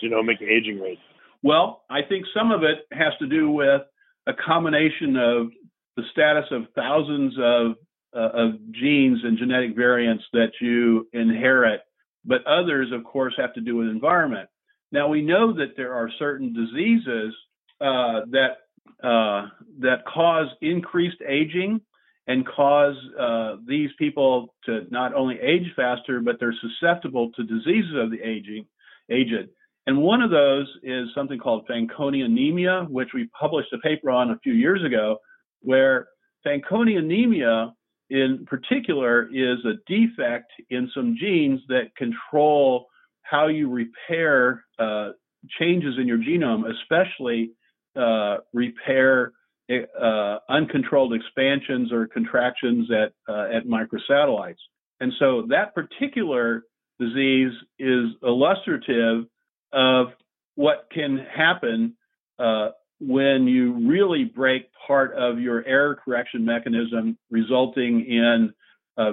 genomic 0.04 0.42
aging 0.42 0.82
rate? 0.82 1.00
Well, 1.44 1.84
I 1.90 2.02
think 2.02 2.26
some 2.36 2.52
of 2.52 2.64
it 2.64 2.80
has 2.92 3.14
to 3.20 3.28
do 3.28 3.52
with 3.52 3.84
a 4.28 4.34
combination 4.34 5.16
of 5.16 5.48
the 5.96 6.04
status 6.12 6.46
of 6.52 6.64
thousands 6.76 7.34
of, 7.40 7.76
uh, 8.16 8.30
of 8.34 8.72
genes 8.72 9.20
and 9.24 9.38
genetic 9.38 9.76
variants 9.76 10.24
that 10.34 10.52
you 10.62 11.08
inherit, 11.14 11.82
but 12.26 12.46
others, 12.46 12.92
of 12.92 13.04
course, 13.04 13.34
have 13.38 13.54
to 13.54 13.62
do 13.62 13.78
with 13.78 13.88
environment. 13.88 14.50
Now 14.92 15.08
we 15.08 15.22
know 15.22 15.54
that 15.54 15.76
there 15.76 15.94
are 15.94 16.10
certain 16.20 16.54
diseases 16.54 17.34
uh, 17.82 18.22
that 18.32 18.58
uh, 19.04 19.48
that 19.80 20.06
cause 20.06 20.48
increased 20.62 21.22
aging 21.28 21.82
and 22.28 22.48
cause 22.48 22.96
uh, 23.20 23.58
these 23.68 23.90
people 24.00 24.54
to 24.66 24.86
not 24.90 25.14
only 25.14 25.40
age 25.40 25.72
faster, 25.76 26.20
but 26.20 26.38
they're 26.40 26.56
susceptible 26.62 27.32
to 27.34 27.44
diseases 27.44 27.96
of 27.96 28.12
the 28.12 28.22
aging 28.22 28.66
aged. 29.10 29.50
And 29.88 30.02
one 30.02 30.22
of 30.22 30.30
those 30.30 30.68
is 30.84 31.08
something 31.16 31.40
called 31.40 31.66
Fanconi 31.68 32.24
anemia, 32.24 32.86
which 32.90 33.10
we 33.14 33.30
published 33.40 33.72
a 33.74 33.78
paper 33.78 34.12
on 34.12 34.32
a 34.32 34.40
few 34.40 34.52
years 34.52 34.84
ago, 34.84 35.18
where 35.62 36.08
Fanconi 36.46 36.98
anemia 36.98 37.74
in 38.10 38.46
particular 38.46 39.30
is 39.34 39.60
a 39.66 39.76
defect 39.88 40.52
in 40.70 40.92
some 40.94 41.16
genes 41.20 41.62
that 41.70 41.96
control 41.96 42.88
how 43.22 43.48
you 43.48 43.70
repair 43.70 44.66
uh, 44.78 45.12
changes 45.60 45.96
in 45.98 46.06
your 46.08 46.18
genome, 46.18 46.64
especially 46.70 47.52
uh, 47.96 48.38
repair 48.54 49.32
uh, 49.70 50.38
uncontrolled 50.50 51.14
expansions 51.14 51.92
or 51.92 52.08
contractions 52.08 52.90
at 52.92 53.14
uh, 53.28 53.48
at 53.54 53.66
microsatellites. 53.66 54.56
And 55.00 55.14
so 55.20 55.46
that 55.50 55.74
particular 55.76 56.64
disease 57.00 57.52
is 57.80 58.06
illustrative 58.24 59.26
of 59.74 60.08
what 60.56 60.88
can 60.94 61.18
happen 61.36 61.96
uh, 62.40 62.70
when 63.00 63.48
you 63.48 63.88
really 63.88 64.24
break 64.24 64.70
part 64.88 65.14
of 65.14 65.40
your 65.40 65.66
error 65.66 65.96
correction 66.04 66.44
mechanism, 66.44 67.18
resulting 67.30 68.06
in 68.06 68.54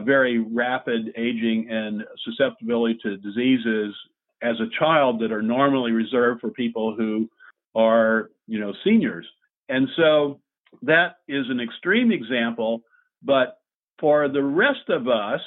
very 0.05 0.39
rapid 0.39 1.13
aging 1.17 1.69
and 1.71 2.03
susceptibility 2.25 2.99
to 3.03 3.17
diseases 3.19 3.95
as 4.43 4.57
a 4.61 4.79
child 4.79 5.21
that 5.21 5.33
are 5.33 5.43
normally 5.43 5.93
reserved 5.93 6.41
for 6.41 6.51
people 6.51 6.95
who 6.97 7.29
are, 7.75 8.31
you 8.47 8.61
know, 8.61 8.73
seniors. 8.85 9.27
And 9.69 9.89
so 9.97 10.41
that 10.83 11.17
is 11.29 11.47
an 11.49 11.61
extreme 11.61 12.13
example, 12.13 12.83
but 13.23 13.59
for 13.99 14.29
the 14.29 14.43
rest 14.43 14.89
of 14.89 15.09
us, 15.09 15.41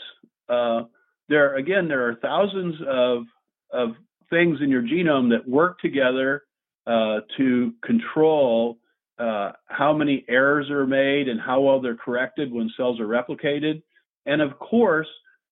uh, 0.49 0.83
there 1.29 1.55
again 1.57 1.87
there 1.87 2.07
are 2.07 2.15
thousands 2.15 2.75
of 2.87 3.23
of 3.71 3.89
things 4.29 4.59
in 4.61 4.69
your 4.69 4.81
genome 4.81 5.29
that 5.29 5.47
work 5.47 5.79
together 5.79 6.43
uh, 6.85 7.21
to 7.37 7.73
control 7.83 8.77
uh, 9.19 9.51
how 9.65 9.93
many 9.93 10.23
errors 10.29 10.69
are 10.69 10.85
made 10.85 11.27
and 11.27 11.39
how 11.39 11.59
well 11.59 11.81
they're 11.81 11.95
corrected 11.95 12.51
when 12.51 12.69
cells 12.77 12.99
are 12.99 13.07
replicated. 13.07 13.81
And 14.25 14.41
of 14.41 14.57
course, 14.59 15.07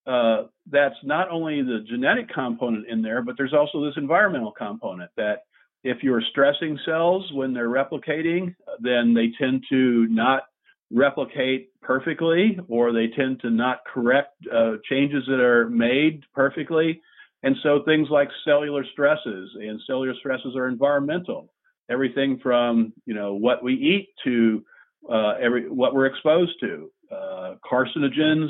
uh, 0.05 0.43
that's 0.71 0.95
not 1.03 1.29
only 1.31 1.61
the 1.61 1.83
genetic 1.89 2.29
component 2.31 2.87
in 2.87 3.01
there, 3.01 3.23
but 3.23 3.35
there's 3.37 3.53
also 3.53 3.83
this 3.83 3.95
environmental 3.97 4.51
component 4.51 5.09
that 5.17 5.43
if 5.83 6.03
you're 6.03 6.21
stressing 6.31 6.77
cells 6.85 7.31
when 7.33 7.53
they're 7.53 7.69
replicating, 7.69 8.55
then 8.79 9.13
they 9.13 9.31
tend 9.39 9.63
to 9.69 10.07
not 10.09 10.43
replicate 10.91 11.69
perfectly 11.81 12.59
or 12.67 12.91
they 12.91 13.07
tend 13.07 13.39
to 13.41 13.49
not 13.49 13.79
correct 13.91 14.33
uh, 14.53 14.73
changes 14.87 15.23
that 15.27 15.39
are 15.39 15.69
made 15.69 16.23
perfectly. 16.33 17.01
And 17.45 17.55
so 17.61 17.83
things 17.85 18.07
like 18.09 18.27
cellular 18.43 18.83
stresses 18.91 19.51
and 19.53 19.79
cellular 19.85 20.15
stresses 20.17 20.55
are 20.55 20.67
environmental. 20.67 21.53
Everything 21.91 22.39
from 22.41 22.91
you 23.05 23.13
know 23.13 23.35
what 23.35 23.63
we 23.63 23.75
eat 23.75 24.09
to 24.23 24.65
uh, 25.07 25.33
every 25.39 25.69
what 25.69 25.93
we're 25.93 26.07
exposed 26.07 26.53
to, 26.61 26.89
uh, 27.11 27.53
carcinogens, 27.63 28.49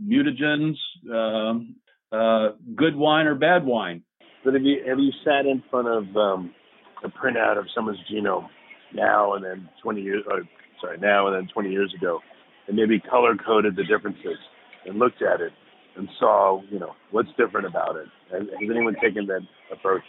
mutagens, 0.00 0.76
um, 1.12 1.74
uh, 2.12 2.50
good 2.76 2.94
wine 2.94 3.26
or 3.26 3.34
bad 3.34 3.66
wine. 3.66 4.04
But 4.44 4.54
have 4.54 4.62
you 4.62 4.84
have 4.86 5.00
you 5.00 5.10
sat 5.24 5.44
in 5.44 5.60
front 5.68 5.88
of 5.88 6.16
um, 6.16 6.54
a 7.02 7.08
printout 7.08 7.58
of 7.58 7.66
someone's 7.74 7.98
genome 8.08 8.46
now 8.94 9.34
and 9.34 9.44
then 9.44 9.68
20 9.82 10.00
years, 10.00 10.22
or 10.30 10.42
sorry, 10.80 10.98
now 10.98 11.26
and 11.26 11.34
then 11.34 11.52
20 11.52 11.72
years 11.72 11.92
ago, 12.00 12.20
and 12.68 12.76
maybe 12.76 13.00
color 13.00 13.34
coded 13.34 13.74
the 13.74 13.82
differences 13.82 14.38
and 14.86 15.00
looked 15.00 15.22
at 15.22 15.40
it 15.40 15.52
and 15.96 16.08
saw, 16.18 16.62
you 16.70 16.78
know, 16.78 16.94
what's 17.10 17.28
different 17.36 17.66
about 17.66 17.96
it? 17.96 18.06
Has, 18.30 18.42
anyone 18.60 18.96
taken 19.02 19.26
that 19.26 19.40
approach? 19.70 20.02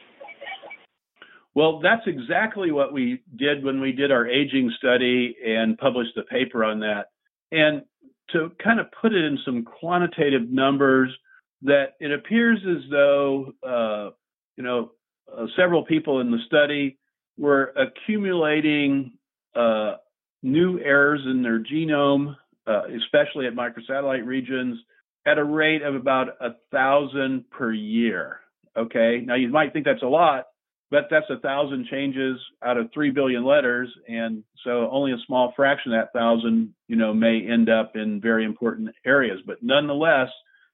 Well, 1.55 1.79
that's 1.79 2.07
exactly 2.07 2.71
what 2.71 2.93
we 2.93 3.21
did 3.35 3.63
when 3.63 3.79
we 3.79 3.91
did 3.91 4.11
our 4.11 4.27
aging 4.27 4.71
study 4.77 5.35
and 5.45 5.77
published 5.77 6.17
a 6.17 6.23
paper 6.23 6.63
on 6.63 6.79
that. 6.79 7.07
And 7.51 7.83
to 8.31 8.51
kind 8.63 8.79
of 8.79 8.87
put 8.99 9.13
it 9.13 9.23
in 9.23 9.37
some 9.45 9.63
quantitative 9.63 10.49
numbers, 10.49 11.15
that 11.61 11.93
it 11.99 12.11
appears 12.11 12.59
as 12.67 12.89
though, 12.89 13.53
uh, 13.65 14.09
you 14.57 14.63
know, 14.63 14.91
uh, 15.31 15.45
several 15.55 15.85
people 15.85 16.19
in 16.19 16.31
the 16.31 16.39
study 16.47 16.97
were 17.37 17.73
accumulating 17.77 19.13
uh, 19.55 19.95
new 20.41 20.79
errors 20.79 21.21
in 21.25 21.41
their 21.41 21.59
genome, 21.59 22.35
uh, 22.67 22.83
especially 23.03 23.47
at 23.47 23.53
microsatellite 23.53 24.25
regions, 24.25 24.77
at 25.25 25.37
a 25.37 25.43
rate 25.43 25.81
of 25.81 25.95
about 25.95 26.29
a 26.41 26.51
thousand 26.71 27.49
per 27.49 27.71
year. 27.71 28.39
Okay, 28.77 29.21
now 29.25 29.35
you 29.35 29.49
might 29.49 29.71
think 29.71 29.85
that's 29.85 30.01
a 30.01 30.07
lot, 30.07 30.45
but 30.89 31.05
that's 31.09 31.29
a 31.29 31.39
thousand 31.39 31.87
changes 31.89 32.39
out 32.63 32.77
of 32.77 32.89
three 32.93 33.11
billion 33.11 33.45
letters, 33.45 33.89
and 34.07 34.43
so 34.63 34.89
only 34.91 35.11
a 35.11 35.17
small 35.25 35.53
fraction 35.55 35.93
of 35.93 35.99
that 35.99 36.17
thousand, 36.17 36.73
you 36.87 36.95
know, 36.95 37.13
may 37.13 37.41
end 37.47 37.69
up 37.69 37.95
in 37.95 38.19
very 38.19 38.45
important 38.45 38.89
areas. 39.05 39.39
But 39.45 39.57
nonetheless, 39.61 40.29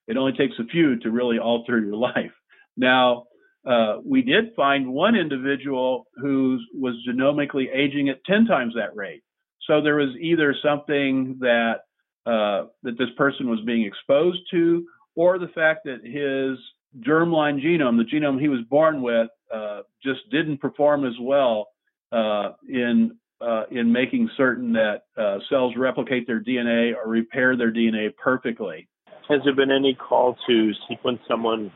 it 0.08 0.18
only 0.18 0.34
takes 0.34 0.56
a 0.60 0.66
few 0.66 0.98
to 1.00 1.12
really 1.12 1.40
alter 1.40 1.80
your 1.80 1.96
life. 1.96 2.32
Now, 2.78 3.26
uh, 3.66 3.98
we 4.06 4.22
did 4.22 4.56
find 4.56 4.92
one 4.92 5.16
individual 5.16 6.08
who 6.16 6.60
was 6.74 6.96
genomically 7.08 7.66
aging 7.74 8.10
at 8.10 8.24
10 8.26 8.46
times 8.46 8.74
that 8.76 8.96
rate. 8.96 9.22
So 9.68 9.82
there 9.82 9.96
was 9.96 10.16
either 10.20 10.56
something 10.64 11.38
that 11.42 11.82
uh, 12.30 12.68
that 12.84 12.98
this 12.98 13.10
person 13.18 13.50
was 13.50 13.60
being 13.66 13.86
exposed 13.86 14.40
to, 14.52 14.86
or 15.16 15.40
the 15.40 15.48
fact 15.48 15.86
that 15.86 16.04
his 16.04 16.60
germline 17.08 17.64
genome, 17.64 17.98
the 17.98 18.04
genome 18.04 18.40
he 18.40 18.48
was 18.48 18.62
born 18.70 19.02
with, 19.02 19.30
uh, 19.54 19.82
just 20.04 20.20
didn't 20.32 20.60
perform 20.60 21.06
as 21.06 21.14
well 21.20 21.70
uh, 22.12 22.52
in 22.68 23.18
uh, 23.42 23.64
in 23.72 23.92
making 23.92 24.30
certain 24.36 24.74
that 24.74 25.04
uh, 25.18 25.38
cells 25.50 25.74
replicate 25.78 26.28
their 26.28 26.42
DNA 26.42 26.94
or 26.94 27.10
repair 27.10 27.56
their 27.56 27.72
DNA 27.72 28.14
perfectly. 28.18 28.88
Has 29.30 29.40
there 29.46 29.56
been 29.56 29.72
any 29.72 29.96
call 29.96 30.36
to 30.48 30.72
sequence 30.90 31.20
someone 31.28 31.72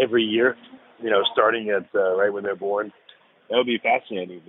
every 0.00 0.22
year 0.22 0.56
you 1.02 1.10
know, 1.10 1.22
starting 1.32 1.70
at 1.70 1.86
right 1.94 2.32
when 2.32 2.42
they're 2.42 2.56
born. 2.56 2.92
That 3.48 3.56
would 3.56 3.66
be 3.66 3.78
fascinating 3.78 4.42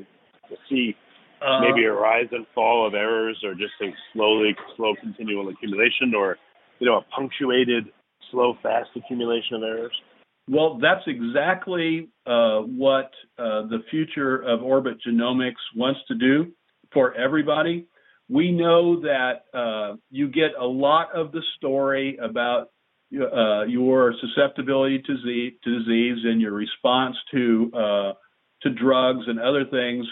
to 0.50 0.56
see 0.70 0.96
uh, 1.42 1.62
maybe 1.62 1.86
a 1.86 1.94
rise 1.94 2.28
and 2.32 2.46
fall 2.54 2.88
of 2.88 2.94
errors, 2.94 3.38
or 3.44 3.54
just 3.54 3.74
a 3.82 3.88
slowly, 4.14 4.56
slow, 4.76 4.94
continual 5.02 5.50
accumulation, 5.50 6.14
or 6.16 6.38
you 6.80 6.88
know, 6.88 6.98
a 6.98 7.02
punctuated, 7.16 7.86
slow, 8.32 8.56
fast 8.64 8.90
accumulation 8.96 9.58
of 9.58 9.64
errors. 9.64 9.94
Well, 10.50 10.80
that's 10.82 11.04
exactly 11.06 12.10
uh, 12.26 12.62
what 12.62 13.12
uh, 13.38 13.68
the 13.68 13.80
future 13.92 14.42
of 14.42 14.64
orbit 14.64 14.98
genomics 15.08 15.62
wants 15.76 16.00
to 16.08 16.16
do 16.16 16.52
for 16.92 17.14
everybody. 17.14 17.86
We 18.30 18.52
know 18.52 19.02
that 19.02 19.46
uh, 19.54 19.98
you 20.10 20.28
get 20.28 20.52
a 20.60 20.66
lot 20.66 21.16
of 21.16 21.32
the 21.32 21.42
story 21.58 22.18
about 22.22 22.70
uh, 23.14 23.64
your 23.64 24.14
susceptibility 24.22 25.00
to, 25.00 25.18
z- 25.18 25.58
to 25.64 25.80
disease 25.80 26.20
and 26.24 26.42
your 26.42 26.54
response 26.54 27.16
to 27.32 27.72
uh, 27.74 28.14
to 28.62 28.70
drugs 28.70 29.24
and 29.28 29.40
other 29.40 29.66
things 29.66 30.06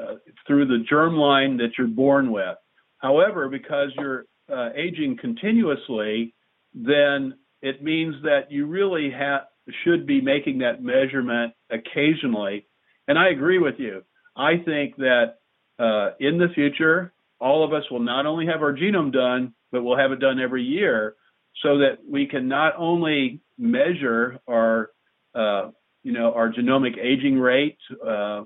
uh, 0.00 0.14
through 0.46 0.66
the 0.66 0.84
germline 0.90 1.58
that 1.58 1.70
you're 1.78 1.86
born 1.86 2.30
with. 2.30 2.56
However, 2.98 3.48
because 3.48 3.90
you're 3.98 4.26
uh, 4.52 4.70
aging 4.74 5.16
continuously, 5.20 6.34
then 6.74 7.34
it 7.62 7.82
means 7.82 8.14
that 8.22 8.50
you 8.50 8.66
really 8.66 9.10
ha- 9.10 9.44
should 9.84 10.06
be 10.06 10.20
making 10.20 10.58
that 10.58 10.82
measurement 10.82 11.52
occasionally. 11.70 12.66
And 13.08 13.18
I 13.18 13.28
agree 13.28 13.58
with 13.58 13.76
you. 13.78 14.02
I 14.36 14.56
think 14.64 14.96
that 14.96 15.36
uh, 15.78 16.10
in 16.20 16.38
the 16.38 16.48
future, 16.54 17.12
all 17.40 17.64
of 17.64 17.72
us 17.72 17.84
will 17.90 18.00
not 18.00 18.26
only 18.26 18.46
have 18.46 18.62
our 18.62 18.72
genome 18.72 19.12
done, 19.12 19.54
but 19.72 19.82
we'll 19.82 19.98
have 19.98 20.12
it 20.12 20.20
done 20.20 20.40
every 20.40 20.62
year 20.62 21.14
so 21.62 21.78
that 21.78 21.98
we 22.08 22.26
can 22.26 22.48
not 22.48 22.74
only 22.78 23.40
measure 23.58 24.38
our, 24.48 24.90
uh, 25.34 25.70
you 26.02 26.12
know, 26.12 26.32
our 26.32 26.52
genomic 26.52 26.98
aging 26.98 27.38
rate 27.38 27.78
uh, 28.06 28.42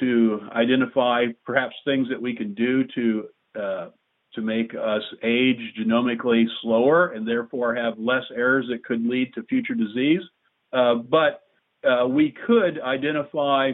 to 0.00 0.40
identify 0.52 1.26
perhaps 1.44 1.74
things 1.84 2.08
that 2.08 2.20
we 2.20 2.34
can 2.34 2.54
do 2.54 2.84
to 2.94 3.24
uh, 3.60 3.88
to 4.34 4.40
make 4.40 4.74
us 4.74 5.02
age 5.22 5.58
genomically 5.78 6.44
slower 6.62 7.08
and 7.08 7.28
therefore 7.28 7.74
have 7.74 7.98
less 7.98 8.24
errors 8.34 8.66
that 8.70 8.82
could 8.82 9.04
lead 9.04 9.32
to 9.34 9.42
future 9.42 9.74
disease, 9.74 10.22
uh, 10.72 10.94
but 10.94 11.42
uh, 11.86 12.06
we 12.06 12.34
could 12.46 12.80
identify, 12.80 13.72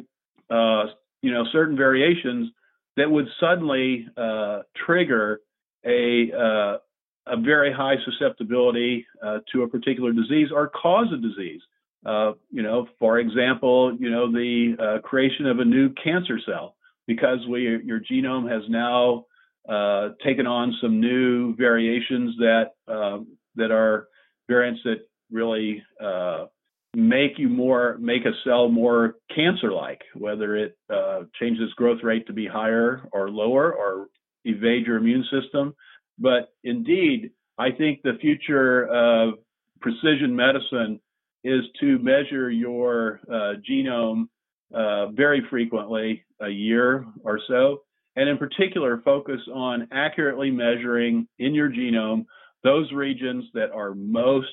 uh, 0.51 0.85
you 1.23 1.33
know, 1.33 1.45
certain 1.53 1.77
variations 1.77 2.51
that 2.97 3.09
would 3.09 3.29
suddenly 3.39 4.09
trigger 4.85 5.41
a 5.87 6.81
a 7.31 7.37
very 7.37 7.73
high 7.73 7.97
susceptibility 8.05 9.07
uh, 9.23 9.39
to 9.53 9.63
a 9.63 9.69
particular 9.69 10.13
disease 10.13 10.49
or 10.53 10.69
cause 10.69 11.07
a 11.13 11.17
disease. 11.17 11.61
Uh, 12.07 12.33
you 12.51 12.63
know, 12.63 12.87
for 12.99 13.19
example, 13.19 13.97
you 13.99 14.11
know 14.11 14.31
the 14.31 14.77
uh, 14.79 15.07
creation 15.07 15.47
of 15.47 15.59
a 15.59 15.65
new 15.65 15.91
cancer 16.03 16.39
cell 16.47 16.77
because 17.07 17.39
we, 17.49 17.63
your 17.85 18.01
genome 18.01 18.51
has 18.51 18.63
now 18.69 19.25
uh, 19.69 20.11
taken 20.25 20.47
on 20.47 20.75
some 20.81 21.01
new 21.01 21.55
variations 21.57 22.37
that 22.39 22.71
um, 22.87 23.27
that 23.57 23.71
are 23.71 24.09
variants 24.49 24.81
that 24.85 25.07
really 25.31 25.83
uh, 26.03 26.47
make 26.95 27.39
you 27.39 27.49
more 27.49 27.99
make 28.01 28.25
a 28.25 28.33
cell 28.45 28.69
more 28.69 29.17
cancer-like, 29.35 30.01
whether 30.15 30.57
it 30.57 30.79
uh, 30.93 31.23
changes 31.41 31.73
growth 31.75 32.01
rate 32.03 32.27
to 32.27 32.33
be 32.33 32.47
higher 32.47 33.09
or 33.13 33.31
lower 33.31 33.73
or 33.73 34.07
evade 34.45 34.87
your 34.87 34.97
immune 34.97 35.25
system. 35.31 35.75
But 36.19 36.53
indeed, 36.65 37.33
I 37.59 37.73
think 37.73 38.03
the 38.03 38.19
future 38.21 38.87
of 38.87 39.35
precision 39.81 40.35
medicine 40.35 41.01
is 41.45 41.63
to 41.81 41.99
measure 41.99 42.51
your 42.51 43.21
uh, 43.31 43.55
genome 43.69 44.29
uh, 44.75 45.07
very 45.09 45.43
frequently, 45.49 46.25
a 46.41 46.49
year 46.49 47.07
or 47.25 47.41
so, 47.49 47.83
and 48.17 48.29
in 48.29 48.37
particular, 48.37 49.01
focus 49.05 49.41
on 49.53 49.89
accurately 49.93 50.51
measuring 50.51 51.27
in 51.39 51.55
your 51.55 51.71
genome 51.71 52.27
those 52.65 52.91
regions 52.93 53.45
that 53.55 53.71
are 53.71 53.95
most 53.95 54.47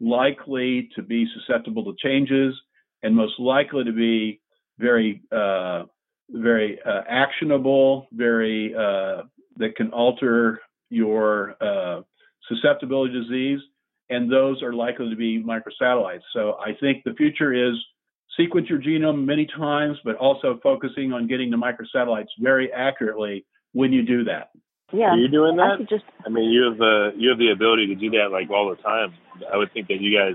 likely 0.00 0.88
to 0.94 1.02
be 1.02 1.26
susceptible 1.34 1.84
to 1.84 1.94
changes 2.02 2.54
and 3.02 3.14
most 3.14 3.38
likely 3.38 3.84
to 3.84 3.92
be 3.92 4.40
very, 4.78 5.22
uh, 5.32 5.84
very 6.30 6.78
uh, 6.86 7.00
actionable, 7.08 8.06
very 8.12 8.74
uh, 8.74 9.22
that 9.56 9.74
can 9.76 9.90
alter 9.90 10.60
your 10.90 11.56
uh, 11.60 12.02
susceptibility 12.48 13.12
to 13.12 13.22
disease, 13.22 13.60
and 14.10 14.30
those 14.30 14.62
are 14.62 14.72
likely 14.72 15.10
to 15.10 15.16
be 15.16 15.42
microsatellites. 15.42 16.22
So 16.32 16.54
I 16.54 16.72
think 16.80 17.04
the 17.04 17.14
future 17.14 17.52
is 17.52 17.74
sequence 18.38 18.68
your 18.68 18.80
genome 18.80 19.24
many 19.24 19.46
times, 19.46 19.98
but 20.04 20.16
also 20.16 20.58
focusing 20.62 21.12
on 21.12 21.26
getting 21.26 21.50
the 21.50 21.56
microsatellites 21.56 22.28
very 22.40 22.72
accurately 22.72 23.44
when 23.72 23.92
you 23.92 24.02
do 24.02 24.24
that. 24.24 24.50
Yeah. 24.92 25.10
Are 25.10 25.18
you 25.18 25.28
doing 25.28 25.56
that? 25.56 25.78
I, 25.80 25.82
just... 25.82 26.04
I 26.24 26.30
mean, 26.30 26.50
you 26.50 26.64
have 26.64 26.78
the 26.78 27.10
you 27.16 27.28
have 27.28 27.38
the 27.38 27.50
ability 27.50 27.88
to 27.88 27.94
do 27.94 28.10
that 28.10 28.30
like 28.32 28.48
all 28.50 28.70
the 28.70 28.82
time. 28.82 29.12
I 29.52 29.56
would 29.56 29.72
think 29.72 29.88
that 29.88 30.00
you 30.00 30.16
guys, 30.16 30.34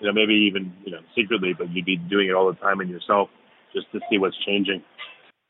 you 0.00 0.06
know, 0.06 0.12
maybe 0.12 0.34
even 0.48 0.72
you 0.84 0.92
know 0.92 1.00
secretly, 1.14 1.52
but 1.56 1.70
you'd 1.70 1.84
be 1.84 1.96
doing 1.96 2.28
it 2.28 2.32
all 2.32 2.46
the 2.46 2.58
time 2.58 2.80
in 2.80 2.88
yourself 2.88 3.28
just 3.74 3.90
to 3.92 4.00
see 4.08 4.16
what's 4.16 4.36
changing. 4.46 4.82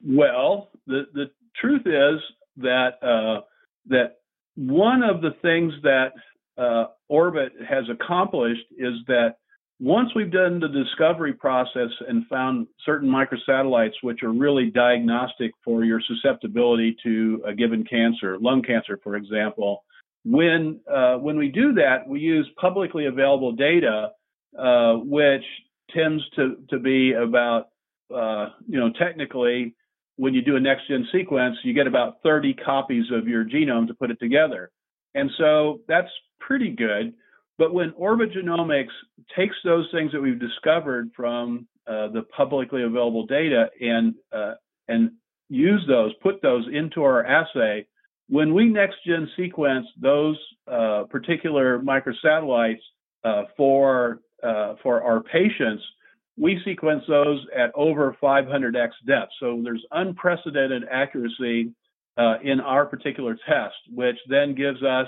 Well, 0.05 0.71
the 0.89 1.05
the 1.15 1.27
truth 1.61 1.83
is 1.87 2.21
that 2.57 2.99
uh, 3.03 3.43
that 3.87 4.17
one 4.57 5.05
of 5.05 5.21
the 5.21 5.37
things 5.41 5.73
that 5.83 6.13
uh, 6.57 6.85
Orbit 7.09 7.53
has 7.69 7.85
accomplished 7.91 8.67
is 8.79 8.95
that 9.09 9.37
once 9.81 10.11
we've 10.15 10.31
done 10.31 10.61
the 10.61 10.69
discovery 10.69 11.33
process 11.33 11.91
and 12.09 12.27
found 12.29 12.69
certain 12.87 13.09
microsatellites 13.09 13.95
which 14.03 14.23
are 14.23 14.33
really 14.33 14.71
diagnostic 14.71 15.51
for 15.65 15.85
your 15.85 16.01
susceptibility 16.07 16.97
to 17.03 17.43
a 17.45 17.53
given 17.53 17.85
cancer, 17.85 18.39
lung 18.39 18.63
cancer, 18.63 19.01
for 19.03 19.17
example, 19.17 19.83
when 20.25 20.81
uh, 20.91 21.17
when 21.17 21.37
we 21.37 21.49
do 21.49 21.75
that, 21.75 22.09
we 22.09 22.21
use 22.21 22.49
publicly 22.59 23.07
available 23.07 23.53
data, 23.53 24.11
uh, 24.59 24.95
which 24.95 25.45
tends 25.95 26.23
to 26.37 26.57
to 26.71 26.79
be 26.79 27.13
about 27.13 27.69
uh, 28.15 28.51
you 28.67 28.79
know 28.79 28.91
technically 28.99 29.75
when 30.17 30.33
you 30.33 30.43
do 30.43 30.57
a 30.57 30.61
next 30.61 30.87
gen 30.89 31.07
sequence, 31.13 31.57
you 31.65 31.75
get 31.75 31.89
about 31.89 32.23
30 32.23 32.55
copies 32.55 33.07
of 33.13 33.27
your 33.27 33.45
genome 33.45 33.89
to 33.89 33.95
put 33.95 34.11
it 34.11 34.19
together, 34.21 34.71
and 35.15 35.31
so 35.37 35.81
that's 35.89 36.09
pretty 36.47 36.71
good. 36.71 37.15
But 37.59 37.73
when 37.73 37.93
Orbit 37.97 38.31
Genomics 38.33 38.95
takes 39.37 39.57
those 39.65 39.89
things 39.93 40.13
that 40.13 40.21
we've 40.21 40.41
discovered 40.41 41.11
from 41.15 41.67
uh, 41.87 42.09
the 42.09 42.23
publicly 42.37 42.83
available 42.83 43.27
data 43.27 43.71
and 43.81 44.15
uh, 44.33 44.55
and 44.89 45.13
use 45.49 45.85
those, 45.87 46.13
put 46.23 46.43
those 46.43 46.67
into 46.73 47.03
our 47.03 47.25
assay, 47.25 47.87
when 48.29 48.55
we 48.55 48.67
next 48.67 48.97
gen 49.07 49.29
sequence 49.37 49.87
those 50.01 50.37
uh, 50.71 51.05
particular 51.11 51.79
microsatellites 51.79 52.81
uh, 53.23 53.45
for 53.57 54.21
uh, 54.43 54.75
for 54.83 55.03
our 55.03 55.23
patients, 55.23 55.83
we 56.37 56.61
sequence 56.65 57.05
those 57.09 57.45
at 57.57 57.71
over 57.75 58.17
500x 58.23 58.91
depth. 59.07 59.33
So 59.41 59.61
there's 59.63 59.85
unprecedented 59.93 60.85
accuracy 60.91 61.71
uh, 62.17 62.37
in 62.43 62.61
our 62.61 62.85
particular 62.87 63.37
test, 63.49 63.77
which 63.93 64.17
then 64.29 64.55
gives 64.55 64.83
us 64.83 65.07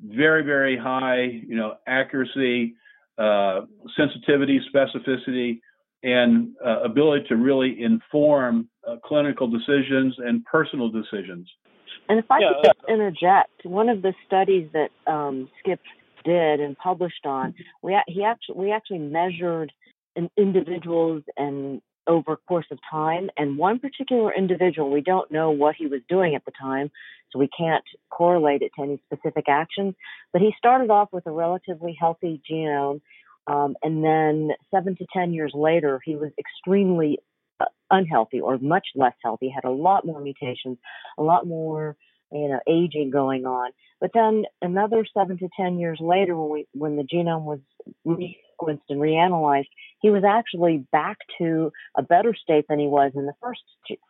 very, 0.00 0.42
very 0.42 0.76
high, 0.76 1.22
you 1.22 1.56
know, 1.56 1.74
accuracy, 1.86 2.74
uh, 3.18 3.62
sensitivity, 3.96 4.60
specificity, 4.74 5.60
and 6.02 6.54
uh, 6.64 6.80
ability 6.80 7.26
to 7.28 7.36
really 7.36 7.82
inform 7.82 8.68
uh, 8.86 8.96
clinical 9.04 9.48
decisions 9.48 10.14
and 10.18 10.44
personal 10.44 10.88
decisions. 10.90 11.48
And 12.08 12.18
if 12.18 12.30
I 12.30 12.38
yeah. 12.38 12.48
could 12.48 12.64
just 12.64 12.88
interject, 12.88 13.64
one 13.64 13.88
of 13.88 14.02
the 14.02 14.14
studies 14.26 14.68
that 14.72 14.90
um, 15.10 15.48
Skip 15.60 15.80
did 16.24 16.60
and 16.60 16.76
published 16.76 17.24
on, 17.24 17.54
we 17.82 17.98
he 18.06 18.22
actually 18.22 18.56
we 18.56 18.72
actually 18.72 18.98
measured 18.98 19.72
individuals 20.36 21.22
and 21.36 21.80
over 22.06 22.36
course 22.36 22.66
of 22.70 22.78
time. 22.90 23.30
And 23.36 23.58
one 23.58 23.78
particular 23.78 24.32
individual, 24.34 24.90
we 24.90 25.00
don't 25.00 25.30
know 25.30 25.50
what 25.50 25.74
he 25.76 25.86
was 25.86 26.00
doing 26.08 26.34
at 26.34 26.44
the 26.44 26.52
time, 26.60 26.90
so 27.30 27.38
we 27.38 27.48
can't 27.48 27.84
correlate 28.10 28.62
it 28.62 28.72
to 28.76 28.82
any 28.82 29.00
specific 29.06 29.46
actions. 29.48 29.94
But 30.32 30.42
he 30.42 30.52
started 30.58 30.90
off 30.90 31.08
with 31.12 31.26
a 31.26 31.32
relatively 31.32 31.96
healthy 31.98 32.40
genome. 32.50 33.00
Um, 33.46 33.76
and 33.82 34.04
then 34.04 34.50
seven 34.74 34.96
to 34.96 35.06
10 35.12 35.32
years 35.32 35.52
later, 35.54 36.00
he 36.04 36.16
was 36.16 36.32
extremely 36.38 37.18
uh, 37.60 37.66
unhealthy 37.90 38.40
or 38.40 38.58
much 38.58 38.86
less 38.94 39.14
healthy, 39.22 39.48
had 39.48 39.64
a 39.64 39.70
lot 39.70 40.04
more 40.04 40.20
mutations, 40.20 40.78
a 41.16 41.22
lot 41.22 41.46
more 41.46 41.96
you 42.32 42.48
know, 42.48 42.60
aging 42.68 43.10
going 43.10 43.46
on. 43.46 43.70
But 44.00 44.10
then 44.12 44.44
another 44.60 45.06
seven 45.16 45.38
to 45.38 45.48
ten 45.58 45.78
years 45.78 45.98
later, 46.00 46.36
when 46.36 46.50
we 46.50 46.66
when 46.72 46.96
the 46.96 47.04
genome 47.04 47.44
was 47.44 47.60
resequenced 48.56 48.80
and 48.88 49.00
reanalyzed, 49.00 49.68
he 50.00 50.10
was 50.10 50.24
actually 50.24 50.84
back 50.92 51.18
to 51.38 51.72
a 51.96 52.02
better 52.02 52.34
state 52.34 52.66
than 52.68 52.78
he 52.78 52.86
was 52.86 53.12
in 53.14 53.26
the 53.26 53.34
first 53.40 53.62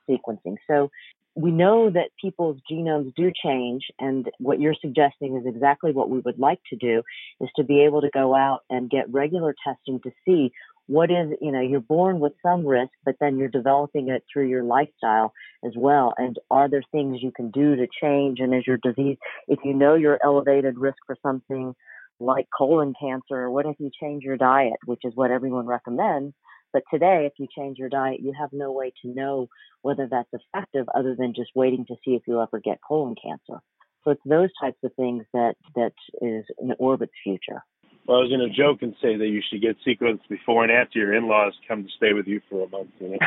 sequencing. 0.08 0.56
So 0.68 0.90
we 1.34 1.50
know 1.50 1.90
that 1.90 2.10
people's 2.20 2.58
genomes 2.70 3.14
do 3.14 3.30
change, 3.44 3.82
and 3.98 4.28
what 4.38 4.58
you're 4.58 4.74
suggesting 4.80 5.36
is 5.36 5.44
exactly 5.46 5.92
what 5.92 6.08
we 6.08 6.20
would 6.20 6.38
like 6.38 6.60
to 6.70 6.76
do: 6.76 7.02
is 7.40 7.50
to 7.56 7.64
be 7.64 7.82
able 7.82 8.00
to 8.00 8.10
go 8.12 8.34
out 8.34 8.60
and 8.70 8.90
get 8.90 9.12
regular 9.12 9.54
testing 9.64 10.00
to 10.00 10.10
see 10.24 10.50
what 10.86 11.10
is, 11.10 11.36
you 11.40 11.50
know, 11.50 11.60
you're 11.60 11.80
born 11.80 12.20
with 12.20 12.32
some 12.42 12.64
risk, 12.64 12.92
but 13.04 13.16
then 13.20 13.38
you're 13.38 13.48
developing 13.48 14.08
it 14.08 14.22
through 14.32 14.48
your 14.48 14.62
lifestyle 14.62 15.32
as 15.64 15.72
well. 15.76 16.14
And 16.16 16.38
are 16.50 16.70
there 16.70 16.84
things 16.92 17.18
you 17.20 17.32
can 17.32 17.50
do 17.50 17.74
to 17.76 17.88
change? 18.00 18.38
And 18.38 18.54
is 18.54 18.66
your 18.66 18.78
disease, 18.78 19.16
if 19.48 19.58
you 19.64 19.74
know 19.74 19.94
you're 19.94 20.20
elevated 20.22 20.78
risk 20.78 20.98
for 21.06 21.16
something 21.22 21.74
like 22.20 22.46
colon 22.56 22.94
cancer, 23.00 23.34
or 23.36 23.50
what 23.50 23.66
if 23.66 23.76
you 23.78 23.90
change 24.00 24.22
your 24.22 24.36
diet, 24.36 24.78
which 24.84 25.00
is 25.04 25.12
what 25.14 25.30
everyone 25.30 25.66
recommends? 25.66 26.34
But 26.72 26.82
today, 26.92 27.26
if 27.26 27.32
you 27.38 27.46
change 27.56 27.78
your 27.78 27.88
diet, 27.88 28.20
you 28.20 28.32
have 28.38 28.50
no 28.52 28.72
way 28.72 28.92
to 29.02 29.08
know 29.08 29.48
whether 29.82 30.08
that's 30.10 30.28
effective 30.32 30.86
other 30.94 31.14
than 31.16 31.34
just 31.34 31.50
waiting 31.54 31.86
to 31.86 31.94
see 32.04 32.12
if 32.12 32.22
you 32.26 32.40
ever 32.40 32.60
get 32.60 32.80
colon 32.86 33.14
cancer. 33.22 33.60
So 34.04 34.10
it's 34.10 34.22
those 34.24 34.50
types 34.60 34.78
of 34.84 34.92
things 34.94 35.24
that, 35.32 35.54
that 35.74 35.92
is 36.20 36.44
in 36.60 36.72
Orbit's 36.78 37.12
future. 37.24 37.62
Well, 38.06 38.18
I 38.18 38.20
was 38.20 38.30
going 38.30 38.48
to 38.48 38.56
joke 38.56 38.82
and 38.82 38.94
say 39.02 39.16
that 39.16 39.26
you 39.26 39.42
should 39.48 39.62
get 39.62 39.76
sequenced 39.86 40.28
before 40.28 40.62
and 40.62 40.72
after 40.72 40.98
your 40.98 41.14
in-laws 41.14 41.54
come 41.66 41.82
to 41.82 41.88
stay 41.96 42.12
with 42.12 42.26
you 42.26 42.40
for 42.48 42.64
a 42.64 42.68
month, 42.68 42.90
you 43.00 43.10
know, 43.10 43.18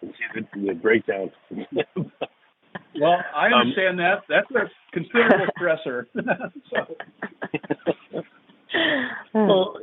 and 0.00 0.12
see 0.34 0.40
the, 0.54 0.66
the 0.68 0.74
breakdown. 0.74 1.30
well, 3.00 3.24
I 3.34 3.46
um, 3.48 3.54
understand 3.54 3.98
um, 4.00 4.04
that. 4.04 4.22
That's 4.28 4.50
a 4.50 4.70
considerable 4.92 5.46
stressor. 5.58 6.06
well, 9.34 9.78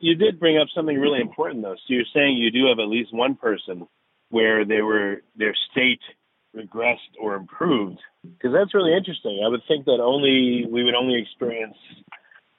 you 0.00 0.14
did 0.14 0.40
bring 0.40 0.58
up 0.58 0.68
something 0.74 0.98
really 0.98 1.20
important, 1.20 1.62
though. 1.62 1.74
So 1.74 1.82
you're 1.88 2.04
saying 2.14 2.36
you 2.36 2.50
do 2.50 2.66
have 2.68 2.78
at 2.78 2.88
least 2.88 3.14
one 3.14 3.34
person 3.34 3.86
where 4.30 4.64
they 4.64 4.82
were 4.82 5.22
their 5.36 5.54
state 5.70 6.00
regressed 6.56 7.14
or 7.20 7.34
improved, 7.34 7.98
because 8.22 8.52
that's 8.52 8.74
really 8.74 8.94
interesting. 8.94 9.42
I 9.44 9.48
would 9.48 9.62
think 9.66 9.86
that 9.86 10.00
only 10.02 10.66
we 10.70 10.84
would 10.84 10.94
only 10.94 11.20
experience 11.20 11.76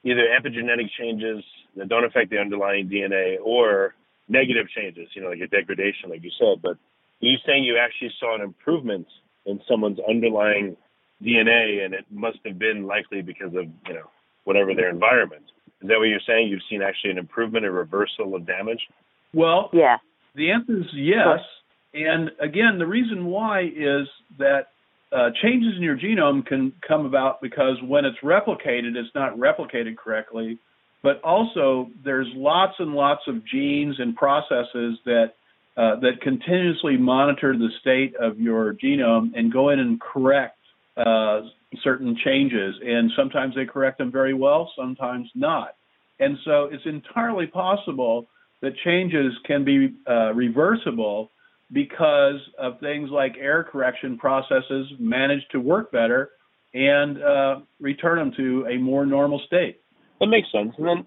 either 0.04 0.28
epigenetic 0.40 0.90
changes 1.00 1.44
that 1.76 1.90
don't 1.90 2.04
affect 2.04 2.30
the 2.30 2.38
underlying 2.38 2.90
DNA 2.90 3.38
or 3.44 3.96
negative 4.28 4.68
changes, 4.76 5.08
you 5.16 5.22
know, 5.22 5.30
like 5.30 5.42
a 5.42 5.48
degradation, 5.48 6.10
like 6.10 6.24
you 6.24 6.32
said. 6.40 6.62
But 6.62 6.72
are 6.72 7.30
you 7.30 7.38
saying 7.46 7.64
you 7.64 7.78
actually 7.78 8.12
saw 8.20 8.36
an 8.36 8.42
improvement 8.42 9.08
in 9.46 9.60
someone's 9.70 10.00
underlying 10.08 10.78
DNA, 11.22 11.86
and 11.86 11.94
it 11.94 12.06
must 12.10 12.40
have 12.46 12.60
been 12.60 12.86
likely 12.86 13.22
because 13.22 13.54
of 13.56 13.66
you 13.88 13.94
know 13.94 14.10
whatever 14.44 14.74
their 14.74 14.90
environment? 14.90 15.44
Is 15.82 15.90
that 15.90 15.98
what 15.98 16.06
you're 16.06 16.20
saying? 16.26 16.48
You've 16.48 16.62
seen 16.70 16.82
actually 16.82 17.12
an 17.12 17.18
improvement, 17.18 17.66
a 17.66 17.72
reversal 17.72 18.36
of 18.36 18.46
damage? 18.48 18.80
Well, 19.34 19.70
yeah. 19.74 19.98
The 20.36 20.52
answer 20.52 20.80
is 20.80 20.86
yes. 20.94 21.40
And 21.94 22.32
again, 22.40 22.80
the 22.80 22.88
reason 22.88 23.26
why 23.26 23.64
is 23.64 24.08
that 24.40 24.68
uh, 25.12 25.30
changes 25.44 25.74
in 25.78 25.84
your 25.84 25.98
genome 25.98 26.46
can 26.46 26.74
come 26.88 27.06
about 27.06 27.42
because 27.42 27.78
when 27.86 28.06
it's 28.06 28.18
replicated, 28.24 28.96
it's 28.96 29.14
not 29.14 29.38
replicated 29.38 29.98
correctly. 29.98 30.58
But 31.04 31.22
also, 31.22 31.90
there's 32.04 32.28
lots 32.34 32.74
and 32.80 32.94
lots 32.94 33.22
of 33.28 33.46
genes 33.46 33.98
and 34.00 34.16
processes 34.16 34.98
that 35.06 35.34
uh, 35.76 36.00
that 36.02 36.22
continuously 36.22 36.98
monitor 36.98 37.58
the 37.58 37.70
state 37.82 38.16
of 38.16 38.40
your 38.40 38.74
genome 38.74 39.32
and 39.36 39.52
go 39.52 39.70
in 39.70 39.80
and 39.80 40.00
correct 40.00 40.58
uh, 40.98 41.42
certain 41.84 42.16
changes. 42.24 42.76
And 42.86 43.12
sometimes 43.18 43.56
they 43.56 43.66
correct 43.66 43.98
them 43.98 44.12
very 44.12 44.34
well, 44.34 44.72
sometimes 44.78 45.30
not. 45.34 45.76
And 46.20 46.38
so, 46.46 46.70
it's 46.72 46.86
entirely 46.86 47.48
possible 47.48 48.28
that 48.62 48.74
changes 48.86 49.34
can 49.46 49.66
be 49.66 49.94
uh, 50.08 50.34
reversible 50.34 51.32
because 51.72 52.40
of 52.60 52.80
things 52.80 53.10
like 53.10 53.36
error 53.40 53.64
correction 53.64 54.18
processes 54.18 54.88
manage 55.00 55.42
to 55.52 55.60
work 55.60 55.92
better 55.92 56.30
and 56.74 57.22
uh, 57.22 57.60
return 57.80 58.20
them 58.20 58.32
to 58.38 58.68
a 58.70 58.78
more 58.78 59.06
normal 59.06 59.42
state. 59.48 59.82
That 60.20 60.28
makes 60.28 60.52
sense. 60.52 60.74
And 60.78 60.88
then, 60.88 61.06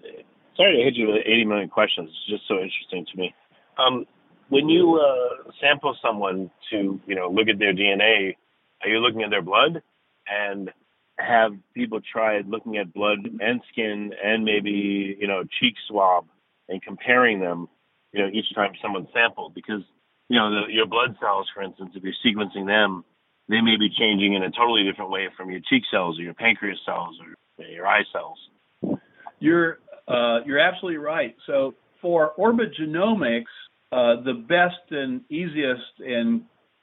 sorry 0.55 0.77
to 0.77 0.83
hit 0.83 0.95
you 0.95 1.07
with 1.07 1.23
80 1.25 1.45
million 1.45 1.69
questions. 1.69 2.09
It's 2.09 2.37
just 2.37 2.47
so 2.47 2.55
interesting 2.55 3.05
to 3.11 3.17
me. 3.17 3.33
Um, 3.77 4.05
when 4.49 4.69
you 4.69 4.99
uh, 4.99 5.51
sample 5.61 5.95
someone 6.01 6.49
to, 6.71 6.99
you 7.05 7.15
know, 7.15 7.29
look 7.29 7.47
at 7.47 7.59
their 7.59 7.73
DNA, 7.73 8.35
are 8.81 8.89
you 8.89 8.99
looking 8.99 9.23
at 9.23 9.29
their 9.29 9.41
blood? 9.41 9.81
And 10.27 10.71
have 11.19 11.53
people 11.73 11.99
try 12.01 12.41
looking 12.47 12.77
at 12.77 12.93
blood 12.93 13.19
and 13.39 13.61
skin 13.71 14.11
and 14.23 14.43
maybe, 14.43 15.17
you 15.19 15.27
know, 15.27 15.43
cheek 15.59 15.73
swab 15.87 16.25
and 16.69 16.81
comparing 16.81 17.39
them, 17.39 17.67
you 18.13 18.21
know, 18.21 18.29
each 18.31 18.53
time 18.53 18.73
someone's 18.81 19.07
sampled? 19.13 19.55
Because, 19.55 19.81
you 20.29 20.37
know, 20.37 20.49
the, 20.51 20.73
your 20.73 20.85
blood 20.85 21.15
cells, 21.19 21.47
for 21.53 21.63
instance, 21.63 21.91
if 21.95 22.03
you're 22.03 22.13
sequencing 22.25 22.67
them, 22.67 23.03
they 23.49 23.61
may 23.61 23.77
be 23.77 23.89
changing 23.89 24.33
in 24.33 24.43
a 24.43 24.51
totally 24.51 24.83
different 24.83 25.09
way 25.09 25.27
from 25.35 25.49
your 25.49 25.61
cheek 25.69 25.83
cells 25.89 26.19
or 26.19 26.23
your 26.23 26.33
pancreas 26.33 26.79
cells 26.85 27.15
or 27.57 27.65
your 27.65 27.87
eye 27.87 28.03
cells. 28.11 28.99
You're 29.39 29.79
uh, 30.07 30.39
you're 30.45 30.59
absolutely 30.59 30.97
right. 30.97 31.35
So 31.45 31.73
for 32.01 32.31
Orbit 32.31 32.69
Genomics, 32.79 33.45
uh, 33.91 34.21
the 34.23 34.33
best 34.47 34.91
and 34.91 35.21
easiest 35.29 35.99
and 35.99 36.41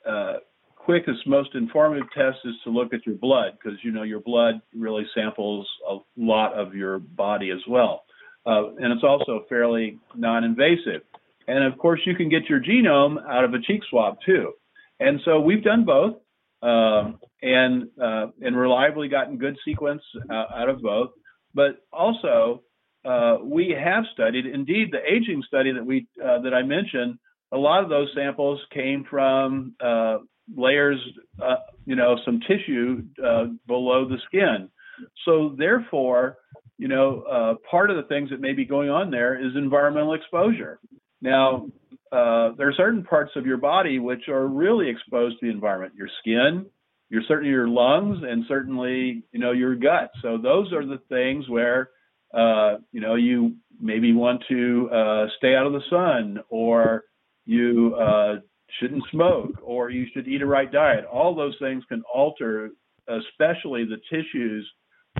uh, 0.08 0.34
quickest, 0.76 1.26
most 1.26 1.54
informative 1.54 2.06
test 2.16 2.38
is 2.44 2.54
to 2.64 2.70
look 2.70 2.92
at 2.92 3.06
your 3.06 3.16
blood 3.16 3.52
because 3.52 3.78
you 3.82 3.92
know 3.92 4.02
your 4.02 4.20
blood 4.20 4.60
really 4.74 5.04
samples 5.14 5.68
a 5.88 5.96
lot 6.16 6.52
of 6.54 6.74
your 6.74 6.98
body 6.98 7.50
as 7.50 7.60
well, 7.68 8.04
uh, 8.46 8.74
and 8.78 8.92
it's 8.92 9.04
also 9.04 9.44
fairly 9.48 9.98
non-invasive. 10.14 11.02
And 11.46 11.64
of 11.64 11.78
course, 11.78 12.00
you 12.06 12.14
can 12.14 12.28
get 12.28 12.48
your 12.48 12.60
genome 12.60 13.16
out 13.28 13.44
of 13.44 13.52
a 13.54 13.60
cheek 13.60 13.82
swab 13.90 14.16
too. 14.24 14.52
And 15.00 15.20
so 15.24 15.40
we've 15.40 15.62
done 15.62 15.84
both, 15.84 16.16
um, 16.62 17.18
and 17.42 17.88
uh, 18.02 18.26
and 18.40 18.56
reliably 18.56 19.08
gotten 19.08 19.36
good 19.36 19.56
sequence 19.64 20.02
uh, 20.30 20.44
out 20.54 20.68
of 20.68 20.80
both. 20.80 21.10
But 21.54 21.84
also, 21.92 22.62
uh, 23.04 23.38
we 23.42 23.74
have 23.78 24.04
studied, 24.12 24.46
indeed, 24.46 24.90
the 24.90 25.00
aging 25.04 25.42
study 25.46 25.72
that 25.72 25.84
we 25.84 26.06
uh, 26.22 26.40
that 26.40 26.54
I 26.54 26.62
mentioned. 26.62 27.18
A 27.52 27.58
lot 27.58 27.84
of 27.84 27.90
those 27.90 28.08
samples 28.14 28.60
came 28.72 29.04
from 29.08 29.74
uh, 29.80 30.18
layers, 30.56 30.98
uh, 31.40 31.56
you 31.86 31.94
know, 31.94 32.16
some 32.24 32.40
tissue 32.40 33.02
uh, 33.24 33.46
below 33.66 34.08
the 34.08 34.16
skin. 34.26 34.68
So 35.24 35.54
therefore, 35.56 36.38
you 36.78 36.88
know, 36.88 37.56
part 37.70 37.90
of 37.90 37.96
the 37.96 38.04
things 38.04 38.30
that 38.30 38.40
may 38.40 38.52
be 38.52 38.64
going 38.64 38.90
on 38.90 39.10
there 39.10 39.34
is 39.38 39.54
environmental 39.56 40.14
exposure. 40.14 40.80
Now, 41.20 41.68
there 42.10 42.68
are 42.68 42.74
certain 42.76 43.04
parts 43.04 43.32
of 43.36 43.46
your 43.46 43.58
body 43.58 43.98
which 43.98 44.28
are 44.28 44.46
really 44.46 44.88
exposed 44.88 45.40
to 45.40 45.46
the 45.46 45.52
environment. 45.52 45.94
Your 45.96 46.08
skin, 46.20 46.66
your 47.10 47.22
certainly 47.28 47.50
your 47.50 47.68
lungs 47.68 48.18
and 48.22 48.44
certainly 48.48 49.22
you 49.32 49.38
know 49.38 49.52
your 49.52 49.74
gut. 49.74 50.10
So 50.22 50.38
those 50.38 50.72
are 50.72 50.86
the 50.86 51.00
things 51.08 51.48
where 51.48 51.90
uh, 52.34 52.76
you 52.92 53.00
know 53.00 53.14
you 53.14 53.54
maybe 53.80 54.12
want 54.12 54.42
to 54.48 54.88
uh, 54.90 55.26
stay 55.38 55.54
out 55.54 55.66
of 55.66 55.72
the 55.72 55.82
sun 55.90 56.38
or 56.48 57.04
you 57.44 57.94
uh, 57.96 58.36
shouldn't 58.80 59.04
smoke 59.10 59.52
or 59.62 59.90
you 59.90 60.06
should 60.12 60.26
eat 60.28 60.42
a 60.42 60.46
right 60.46 60.70
diet. 60.70 61.04
All 61.04 61.34
those 61.34 61.56
things 61.60 61.84
can 61.88 62.02
alter, 62.12 62.70
especially 63.08 63.84
the 63.84 64.00
tissues 64.10 64.68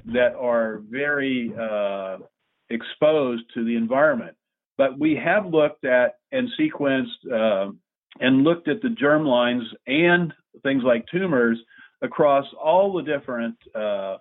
that 0.07 0.35
are 0.35 0.83
very 0.89 1.53
uh, 1.61 2.19
exposed 2.71 3.43
to 3.55 3.65
the 3.65 3.77
environment. 3.77 4.37
But 4.77 4.99
we 4.99 5.15
have 5.23 5.47
looked 5.47 5.85
at 5.85 6.15
and 6.33 6.49
sequenced 6.59 7.07
uh, 7.33 7.71
and 8.21 8.45
looked 8.45 8.69
at 8.69 8.83
the 8.83 8.91
germ 8.91 9.25
lines 9.25 9.63
and 9.87 10.33
things 10.63 10.83
like 10.85 11.05
tumors 11.11 11.59
across 12.03 12.45
all 12.63 12.93
the 12.93 13.03
different 13.03 13.57
uh, 13.75 14.17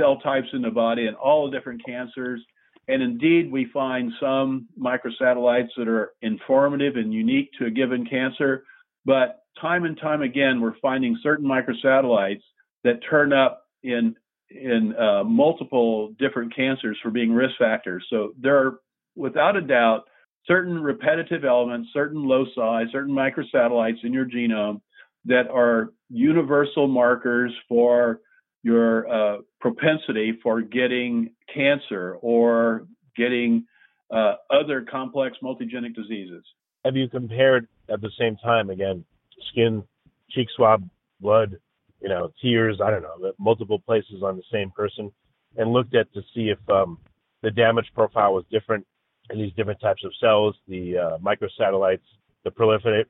cell 0.00 0.16
types 0.16 0.48
in 0.52 0.62
the 0.62 0.70
body 0.70 1.06
and 1.06 1.16
all 1.16 1.44
the 1.44 1.56
different 1.56 1.84
cancers. 1.84 2.40
And 2.88 3.02
indeed, 3.02 3.52
we 3.52 3.66
find 3.72 4.10
some 4.18 4.66
microsatellites 4.78 5.68
that 5.76 5.86
are 5.86 6.12
informative 6.22 6.96
and 6.96 7.12
unique 7.12 7.50
to 7.58 7.66
a 7.66 7.70
given 7.70 8.04
cancer. 8.06 8.64
But 9.04 9.42
time 9.60 9.84
and 9.84 9.98
time 10.00 10.22
again, 10.22 10.60
we're 10.60 10.78
finding 10.80 11.16
certain 11.22 11.46
microsatellites 11.46 12.42
that 12.84 13.00
turn 13.08 13.32
up 13.32 13.62
in 13.82 14.16
in 14.50 14.96
uh, 14.96 15.22
multiple 15.22 16.12
different 16.18 16.54
cancers 16.56 16.98
for 17.00 17.10
being 17.10 17.32
risk 17.32 17.54
factors. 17.56 18.04
So 18.10 18.32
there 18.36 18.56
are, 18.56 18.80
without 19.14 19.56
a 19.56 19.60
doubt, 19.60 20.08
certain 20.46 20.82
repetitive 20.82 21.44
elements, 21.44 21.90
certain 21.92 22.24
loci, 22.24 22.90
certain 22.90 23.14
microsatellites 23.14 24.02
in 24.02 24.12
your 24.12 24.26
genome 24.26 24.80
that 25.26 25.48
are 25.48 25.92
universal 26.08 26.88
markers 26.88 27.52
for 27.68 28.20
your 28.62 29.08
uh, 29.08 29.38
propensity 29.60 30.38
for 30.42 30.60
getting 30.60 31.30
cancer 31.52 32.16
or 32.20 32.86
getting 33.16 33.64
uh, 34.10 34.34
other 34.50 34.84
complex 34.90 35.36
multigenic 35.42 35.94
diseases. 35.94 36.44
Have 36.84 36.96
you 36.96 37.08
compared 37.08 37.68
at 37.88 38.00
the 38.00 38.10
same 38.18 38.36
time 38.36 38.70
again 38.70 39.04
skin, 39.50 39.82
cheek 40.30 40.48
swab, 40.54 40.88
blood, 41.20 41.56
you 42.00 42.08
know, 42.08 42.32
tears, 42.42 42.80
I 42.82 42.90
don't 42.90 43.02
know, 43.02 43.32
multiple 43.38 43.78
places 43.78 44.22
on 44.22 44.36
the 44.36 44.42
same 44.52 44.70
person, 44.70 45.10
and 45.56 45.72
looked 45.72 45.94
at 45.94 46.12
to 46.14 46.20
see 46.34 46.50
if 46.50 46.58
um, 46.70 46.98
the 47.42 47.50
damage 47.50 47.90
profile 47.94 48.34
was 48.34 48.44
different 48.50 48.86
in 49.30 49.38
these 49.38 49.52
different 49.54 49.80
types 49.80 50.04
of 50.04 50.12
cells, 50.20 50.56
the 50.68 50.98
uh, 50.98 51.18
microsatellites, 51.18 52.00
the 52.44 52.50
proliferate, 52.50 53.04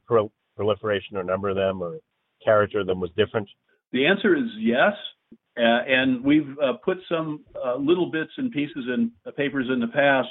proliferation 0.56 1.16
or 1.16 1.24
number 1.24 1.48
of 1.48 1.56
them 1.56 1.82
or 1.82 1.98
character 2.44 2.80
of 2.80 2.86
them 2.86 3.00
was 3.00 3.10
different? 3.16 3.48
The 3.92 4.06
answer 4.06 4.36
is 4.36 4.44
yes. 4.58 4.92
Uh, 5.60 5.82
and 5.86 6.24
we've 6.24 6.56
uh, 6.62 6.72
put 6.82 6.96
some 7.06 7.44
uh, 7.62 7.76
little 7.76 8.10
bits 8.10 8.30
and 8.38 8.50
pieces 8.50 8.84
in 8.86 9.12
uh, 9.26 9.30
papers 9.32 9.66
in 9.70 9.78
the 9.78 9.88
past, 9.88 10.28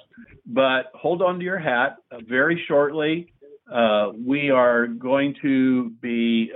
but 0.48 0.92
hold 0.96 1.22
on 1.22 1.38
to 1.38 1.46
your 1.46 1.60
hat. 1.60 1.98
Uh, 2.12 2.18
very 2.28 2.60
shortly, 2.68 3.32
uh, 3.72 4.10
we 4.26 4.50
are 4.50 4.88
going 4.88 5.36
to 5.40 5.92
be 6.02 6.52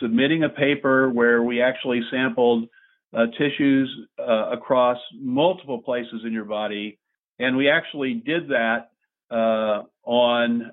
submitting 0.00 0.42
a 0.42 0.48
paper 0.48 1.10
where 1.10 1.42
we 1.42 1.62
actually 1.62 2.00
sampled 2.10 2.68
tissues 3.38 3.88
across 4.18 4.98
multiple 5.14 5.80
places 5.80 6.22
in 6.26 6.32
your 6.32 6.44
body, 6.44 6.98
and 7.38 7.56
we 7.56 7.70
actually 7.70 8.14
did 8.14 8.48
that 8.48 8.90
on 9.30 10.72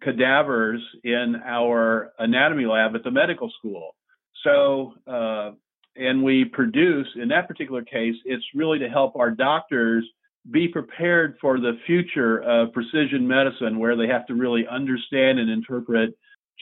cadavers 0.00 0.80
in 1.04 1.36
our 1.44 2.12
anatomy 2.18 2.64
lab 2.64 2.94
at 2.94 3.04
the 3.04 3.10
medical 3.10 3.50
school. 3.58 3.94
So, 4.42 4.94
uh, 5.06 5.52
and 5.96 6.22
we 6.22 6.44
produce, 6.44 7.06
in 7.20 7.28
that 7.28 7.48
particular 7.48 7.82
case, 7.82 8.16
it's 8.24 8.44
really 8.54 8.78
to 8.78 8.88
help 8.88 9.16
our 9.16 9.30
doctors 9.30 10.04
be 10.50 10.68
prepared 10.68 11.36
for 11.40 11.58
the 11.58 11.78
future 11.86 12.42
of 12.42 12.72
precision 12.72 13.26
medicine 13.26 13.78
where 13.78 13.96
they 13.96 14.06
have 14.06 14.26
to 14.26 14.34
really 14.34 14.66
understand 14.70 15.38
and 15.38 15.50
interpret 15.50 16.10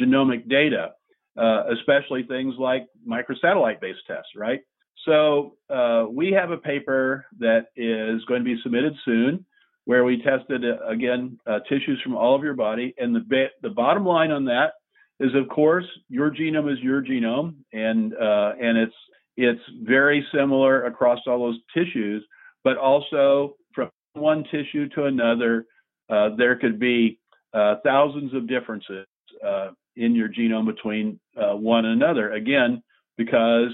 genomic 0.00 0.48
data, 0.48 0.92
uh, 1.36 1.64
especially 1.72 2.22
things 2.24 2.54
like 2.58 2.86
microsatellite 3.08 3.80
based 3.80 4.00
tests, 4.06 4.30
right? 4.36 4.60
So 5.04 5.56
uh, 5.68 6.06
we 6.10 6.30
have 6.32 6.50
a 6.50 6.58
paper 6.58 7.26
that 7.40 7.66
is 7.76 8.24
going 8.26 8.40
to 8.40 8.44
be 8.44 8.60
submitted 8.62 8.94
soon 9.04 9.44
where 9.84 10.04
we 10.04 10.22
tested 10.22 10.64
uh, 10.64 10.86
again 10.86 11.38
uh, 11.46 11.58
tissues 11.68 12.00
from 12.02 12.16
all 12.16 12.36
of 12.36 12.44
your 12.44 12.54
body. 12.54 12.94
And 12.98 13.14
the 13.14 13.20
ba- 13.20 13.50
the 13.62 13.70
bottom 13.70 14.06
line 14.06 14.30
on 14.30 14.44
that 14.44 14.74
is, 15.18 15.34
of 15.34 15.48
course, 15.48 15.86
your 16.08 16.30
genome 16.30 16.72
is 16.72 16.78
your 16.80 17.02
genome, 17.02 17.54
and 17.72 18.14
uh, 18.14 18.52
and 18.60 18.78
it's 18.78 18.94
it's 19.36 19.60
very 19.82 20.26
similar 20.34 20.84
across 20.84 21.20
all 21.26 21.38
those 21.38 21.60
tissues. 21.74 22.24
But 22.64 22.76
also 22.76 23.56
from 23.74 23.90
one 24.14 24.44
tissue 24.44 24.88
to 24.90 25.04
another, 25.04 25.66
uh, 26.10 26.30
there 26.36 26.56
could 26.56 26.78
be 26.78 27.18
uh, 27.54 27.76
thousands 27.84 28.34
of 28.34 28.48
differences 28.48 29.06
uh, 29.44 29.70
in 29.96 30.14
your 30.14 30.28
genome 30.28 30.66
between 30.66 31.18
one 31.34 31.86
another. 31.86 32.32
Again, 32.32 32.82
because 33.16 33.72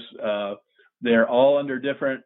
they're 1.01 1.29
all 1.29 1.57
under 1.57 1.79
different 1.79 2.23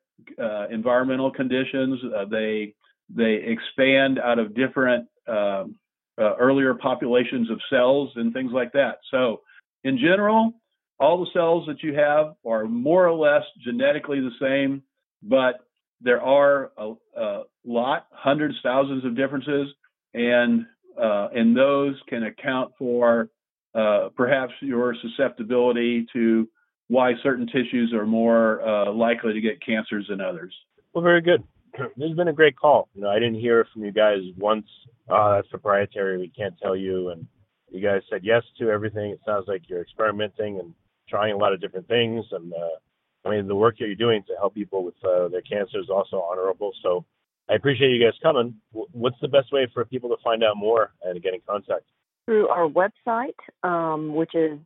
environmental 0.72 1.32
conditions. 1.32 2.00
they 2.30 2.74
they 3.10 3.34
expand 3.34 4.20
out 4.20 4.40
of 4.40 4.56
different 4.56 5.08
um, 5.28 5.76
uh, 6.20 6.36
earlier 6.38 6.74
populations 6.74 7.50
of 7.50 7.60
cells 7.70 8.12
and 8.16 8.34
things 8.34 8.52
like 8.54 8.72
that. 8.74 8.98
So, 9.10 9.42
in 9.84 9.98
general, 9.98 10.54
all 11.00 11.20
the 11.20 11.32
cells 11.34 11.66
that 11.68 11.84
you 11.84 11.94
have 11.96 12.36
are 12.46 12.66
more 12.66 13.08
or 13.08 13.14
less 13.14 13.44
genetically 13.64 14.20
the 14.20 14.32
same, 14.40 14.84
but 15.22 15.66
there 16.02 16.22
are 16.22 16.72
a, 16.78 16.94
a 17.18 17.44
lot, 17.66 18.08
hundreds, 18.12 18.56
thousands 18.64 19.06
of 19.06 19.16
differences, 19.16 19.70
and 20.14 20.66
uh, 21.02 21.30
and 21.34 21.58
those 21.58 21.96
can 22.08 22.24
account 22.24 22.72
for 22.78 23.30
uh, 23.74 24.10
perhaps 24.16 24.54
your 24.62 24.96
susceptibility 25.02 26.06
to 26.14 26.48
why 26.88 27.14
certain 27.24 27.48
tissues 27.48 27.92
are 27.94 28.06
more 28.06 28.62
uh, 28.62 28.92
likely 28.92 29.34
to 29.34 29.42
get 29.42 29.66
cancers 29.66 30.06
than 30.10 30.22
others. 30.22 30.54
Well, 30.94 31.04
very 31.04 31.22
good. 31.22 31.44
this 31.74 32.08
has 32.08 32.16
been 32.16 32.28
a 32.28 32.34
great 32.34 32.56
call. 32.56 32.90
You 32.94 33.02
know, 33.02 33.10
I 33.10 33.16
didn't 33.16 33.40
hear 33.40 33.66
from 33.74 33.84
you 33.84 33.92
guys 33.92 34.20
once. 34.38 34.68
Oh, 35.10 35.34
that's 35.34 35.48
proprietary. 35.48 36.20
We 36.20 36.30
can't 36.30 36.54
tell 36.62 36.76
you. 36.76 37.10
And 37.10 37.26
you 37.72 37.82
guys 37.82 38.02
said 38.10 38.22
yes 38.24 38.44
to 38.60 38.70
everything. 38.70 39.10
It 39.10 39.22
sounds 39.26 39.46
like 39.48 39.64
you're 39.68 39.82
experimenting 39.82 40.60
and 40.60 40.74
trying 41.14 41.34
a 41.34 41.38
lot 41.38 41.54
of 41.54 41.62
different 41.62 41.88
things. 41.88 42.26
And 42.32 42.52
uh, 42.52 42.76
I 43.24 43.30
mean, 43.30 43.48
the 43.48 43.54
work 43.56 43.78
that 43.78 43.86
you're 43.86 43.96
doing 43.96 44.24
to 44.28 44.34
help 44.40 44.56
people 44.56 44.84
with 44.84 44.96
uh, 45.04 45.28
their 45.28 45.42
cancer 45.42 45.80
is 45.80 45.90
also 45.90 46.22
honorable. 46.22 46.72
So 46.82 47.06
I 47.50 47.54
appreciate 47.54 47.92
you 47.92 48.04
guys 48.04 48.18
coming. 48.24 48.56
What's 48.72 49.20
the 49.22 49.28
best 49.28 49.52
way 49.52 49.68
for 49.74 49.86
people 49.86 50.10
to 50.10 50.18
find 50.24 50.44
out 50.44 50.58
more 50.58 50.92
and 51.04 51.22
get 51.22 51.36
in 51.36 51.42
contact? 51.48 51.84
Through 52.26 52.48
our 52.48 52.68
website, 52.68 53.36
um, 53.64 54.16
which 54.16 54.34
is 54.34 54.58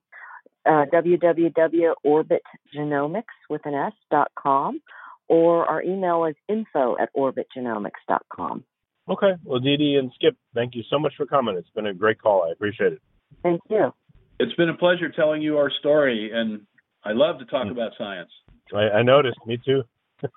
uh, 0.66 0.86
www.orbitgenomics 0.94 3.24
with 3.50 3.66
an 3.66 3.74
S 3.74 3.92
dot 4.10 4.32
com, 4.40 4.80
or 5.28 5.66
our 5.66 5.82
email 5.82 6.24
is 6.26 6.36
info 6.48 6.96
at 7.00 7.10
orbitgenomics.com. 7.16 8.64
Okay. 9.10 9.34
Well, 9.44 9.60
Dede 9.60 9.98
and 9.98 10.12
Skip, 10.16 10.38
thank 10.54 10.76
you 10.76 10.84
so 10.90 10.98
much 11.00 11.14
for 11.18 11.26
coming. 11.26 11.58
It's 11.58 11.70
been 11.72 11.88
a 11.88 11.94
great 11.94 12.22
call. 12.22 12.46
I 12.48 12.52
appreciate 12.52 12.94
it. 12.94 13.02
Thank 13.44 13.60
you. 13.70 13.92
It's 14.40 14.54
been 14.54 14.70
a 14.70 14.78
pleasure 14.78 15.10
telling 15.10 15.42
you 15.42 15.58
our 15.58 15.72
story, 15.80 16.30
and 16.32 16.62
I 17.04 17.14
love 17.14 17.40
to 17.40 17.46
talk 17.46 17.66
mm. 17.66 17.72
about 17.72 17.94
science. 17.98 18.30
I, 18.72 18.90
I 18.90 19.02
noticed. 19.02 19.40
Me 19.48 19.58
too. 19.58 19.84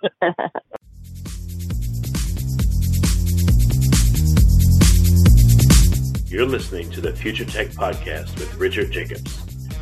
You're 6.26 6.46
listening 6.46 6.90
to 6.92 7.02
the 7.02 7.12
Future 7.14 7.44
Tech 7.44 7.68
Podcast 7.68 8.38
with 8.38 8.54
Richard 8.54 8.90
Jacobs. 8.90 9.36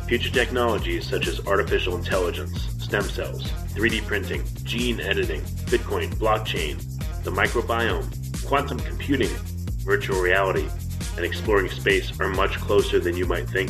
Future 0.07 0.31
technologies 0.31 1.07
such 1.07 1.27
as 1.27 1.45
artificial 1.47 1.95
intelligence, 1.95 2.67
stem 2.83 3.03
cells, 3.03 3.43
3D 3.75 4.05
printing, 4.05 4.43
gene 4.63 4.99
editing, 4.99 5.41
Bitcoin, 5.67 6.13
blockchain, 6.15 6.77
the 7.23 7.31
microbiome, 7.31 8.45
quantum 8.45 8.79
computing, 8.79 9.29
virtual 9.85 10.19
reality, 10.19 10.67
and 11.15 11.23
exploring 11.23 11.69
space 11.69 12.19
are 12.19 12.27
much 12.27 12.57
closer 12.57 12.99
than 12.99 13.15
you 13.15 13.25
might 13.25 13.47
think. 13.49 13.69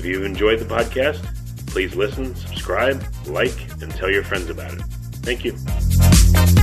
If 0.00 0.06
you've 0.06 0.24
enjoyed 0.24 0.60
the 0.60 0.64
podcast, 0.64 1.22
please 1.66 1.94
listen, 1.94 2.34
subscribe, 2.34 3.04
like, 3.26 3.52
and 3.82 3.94
tell 3.94 4.10
your 4.10 4.24
friends 4.24 4.48
about 4.48 4.72
it. 4.72 4.80
Thank 5.20 5.44
you. 5.44 6.59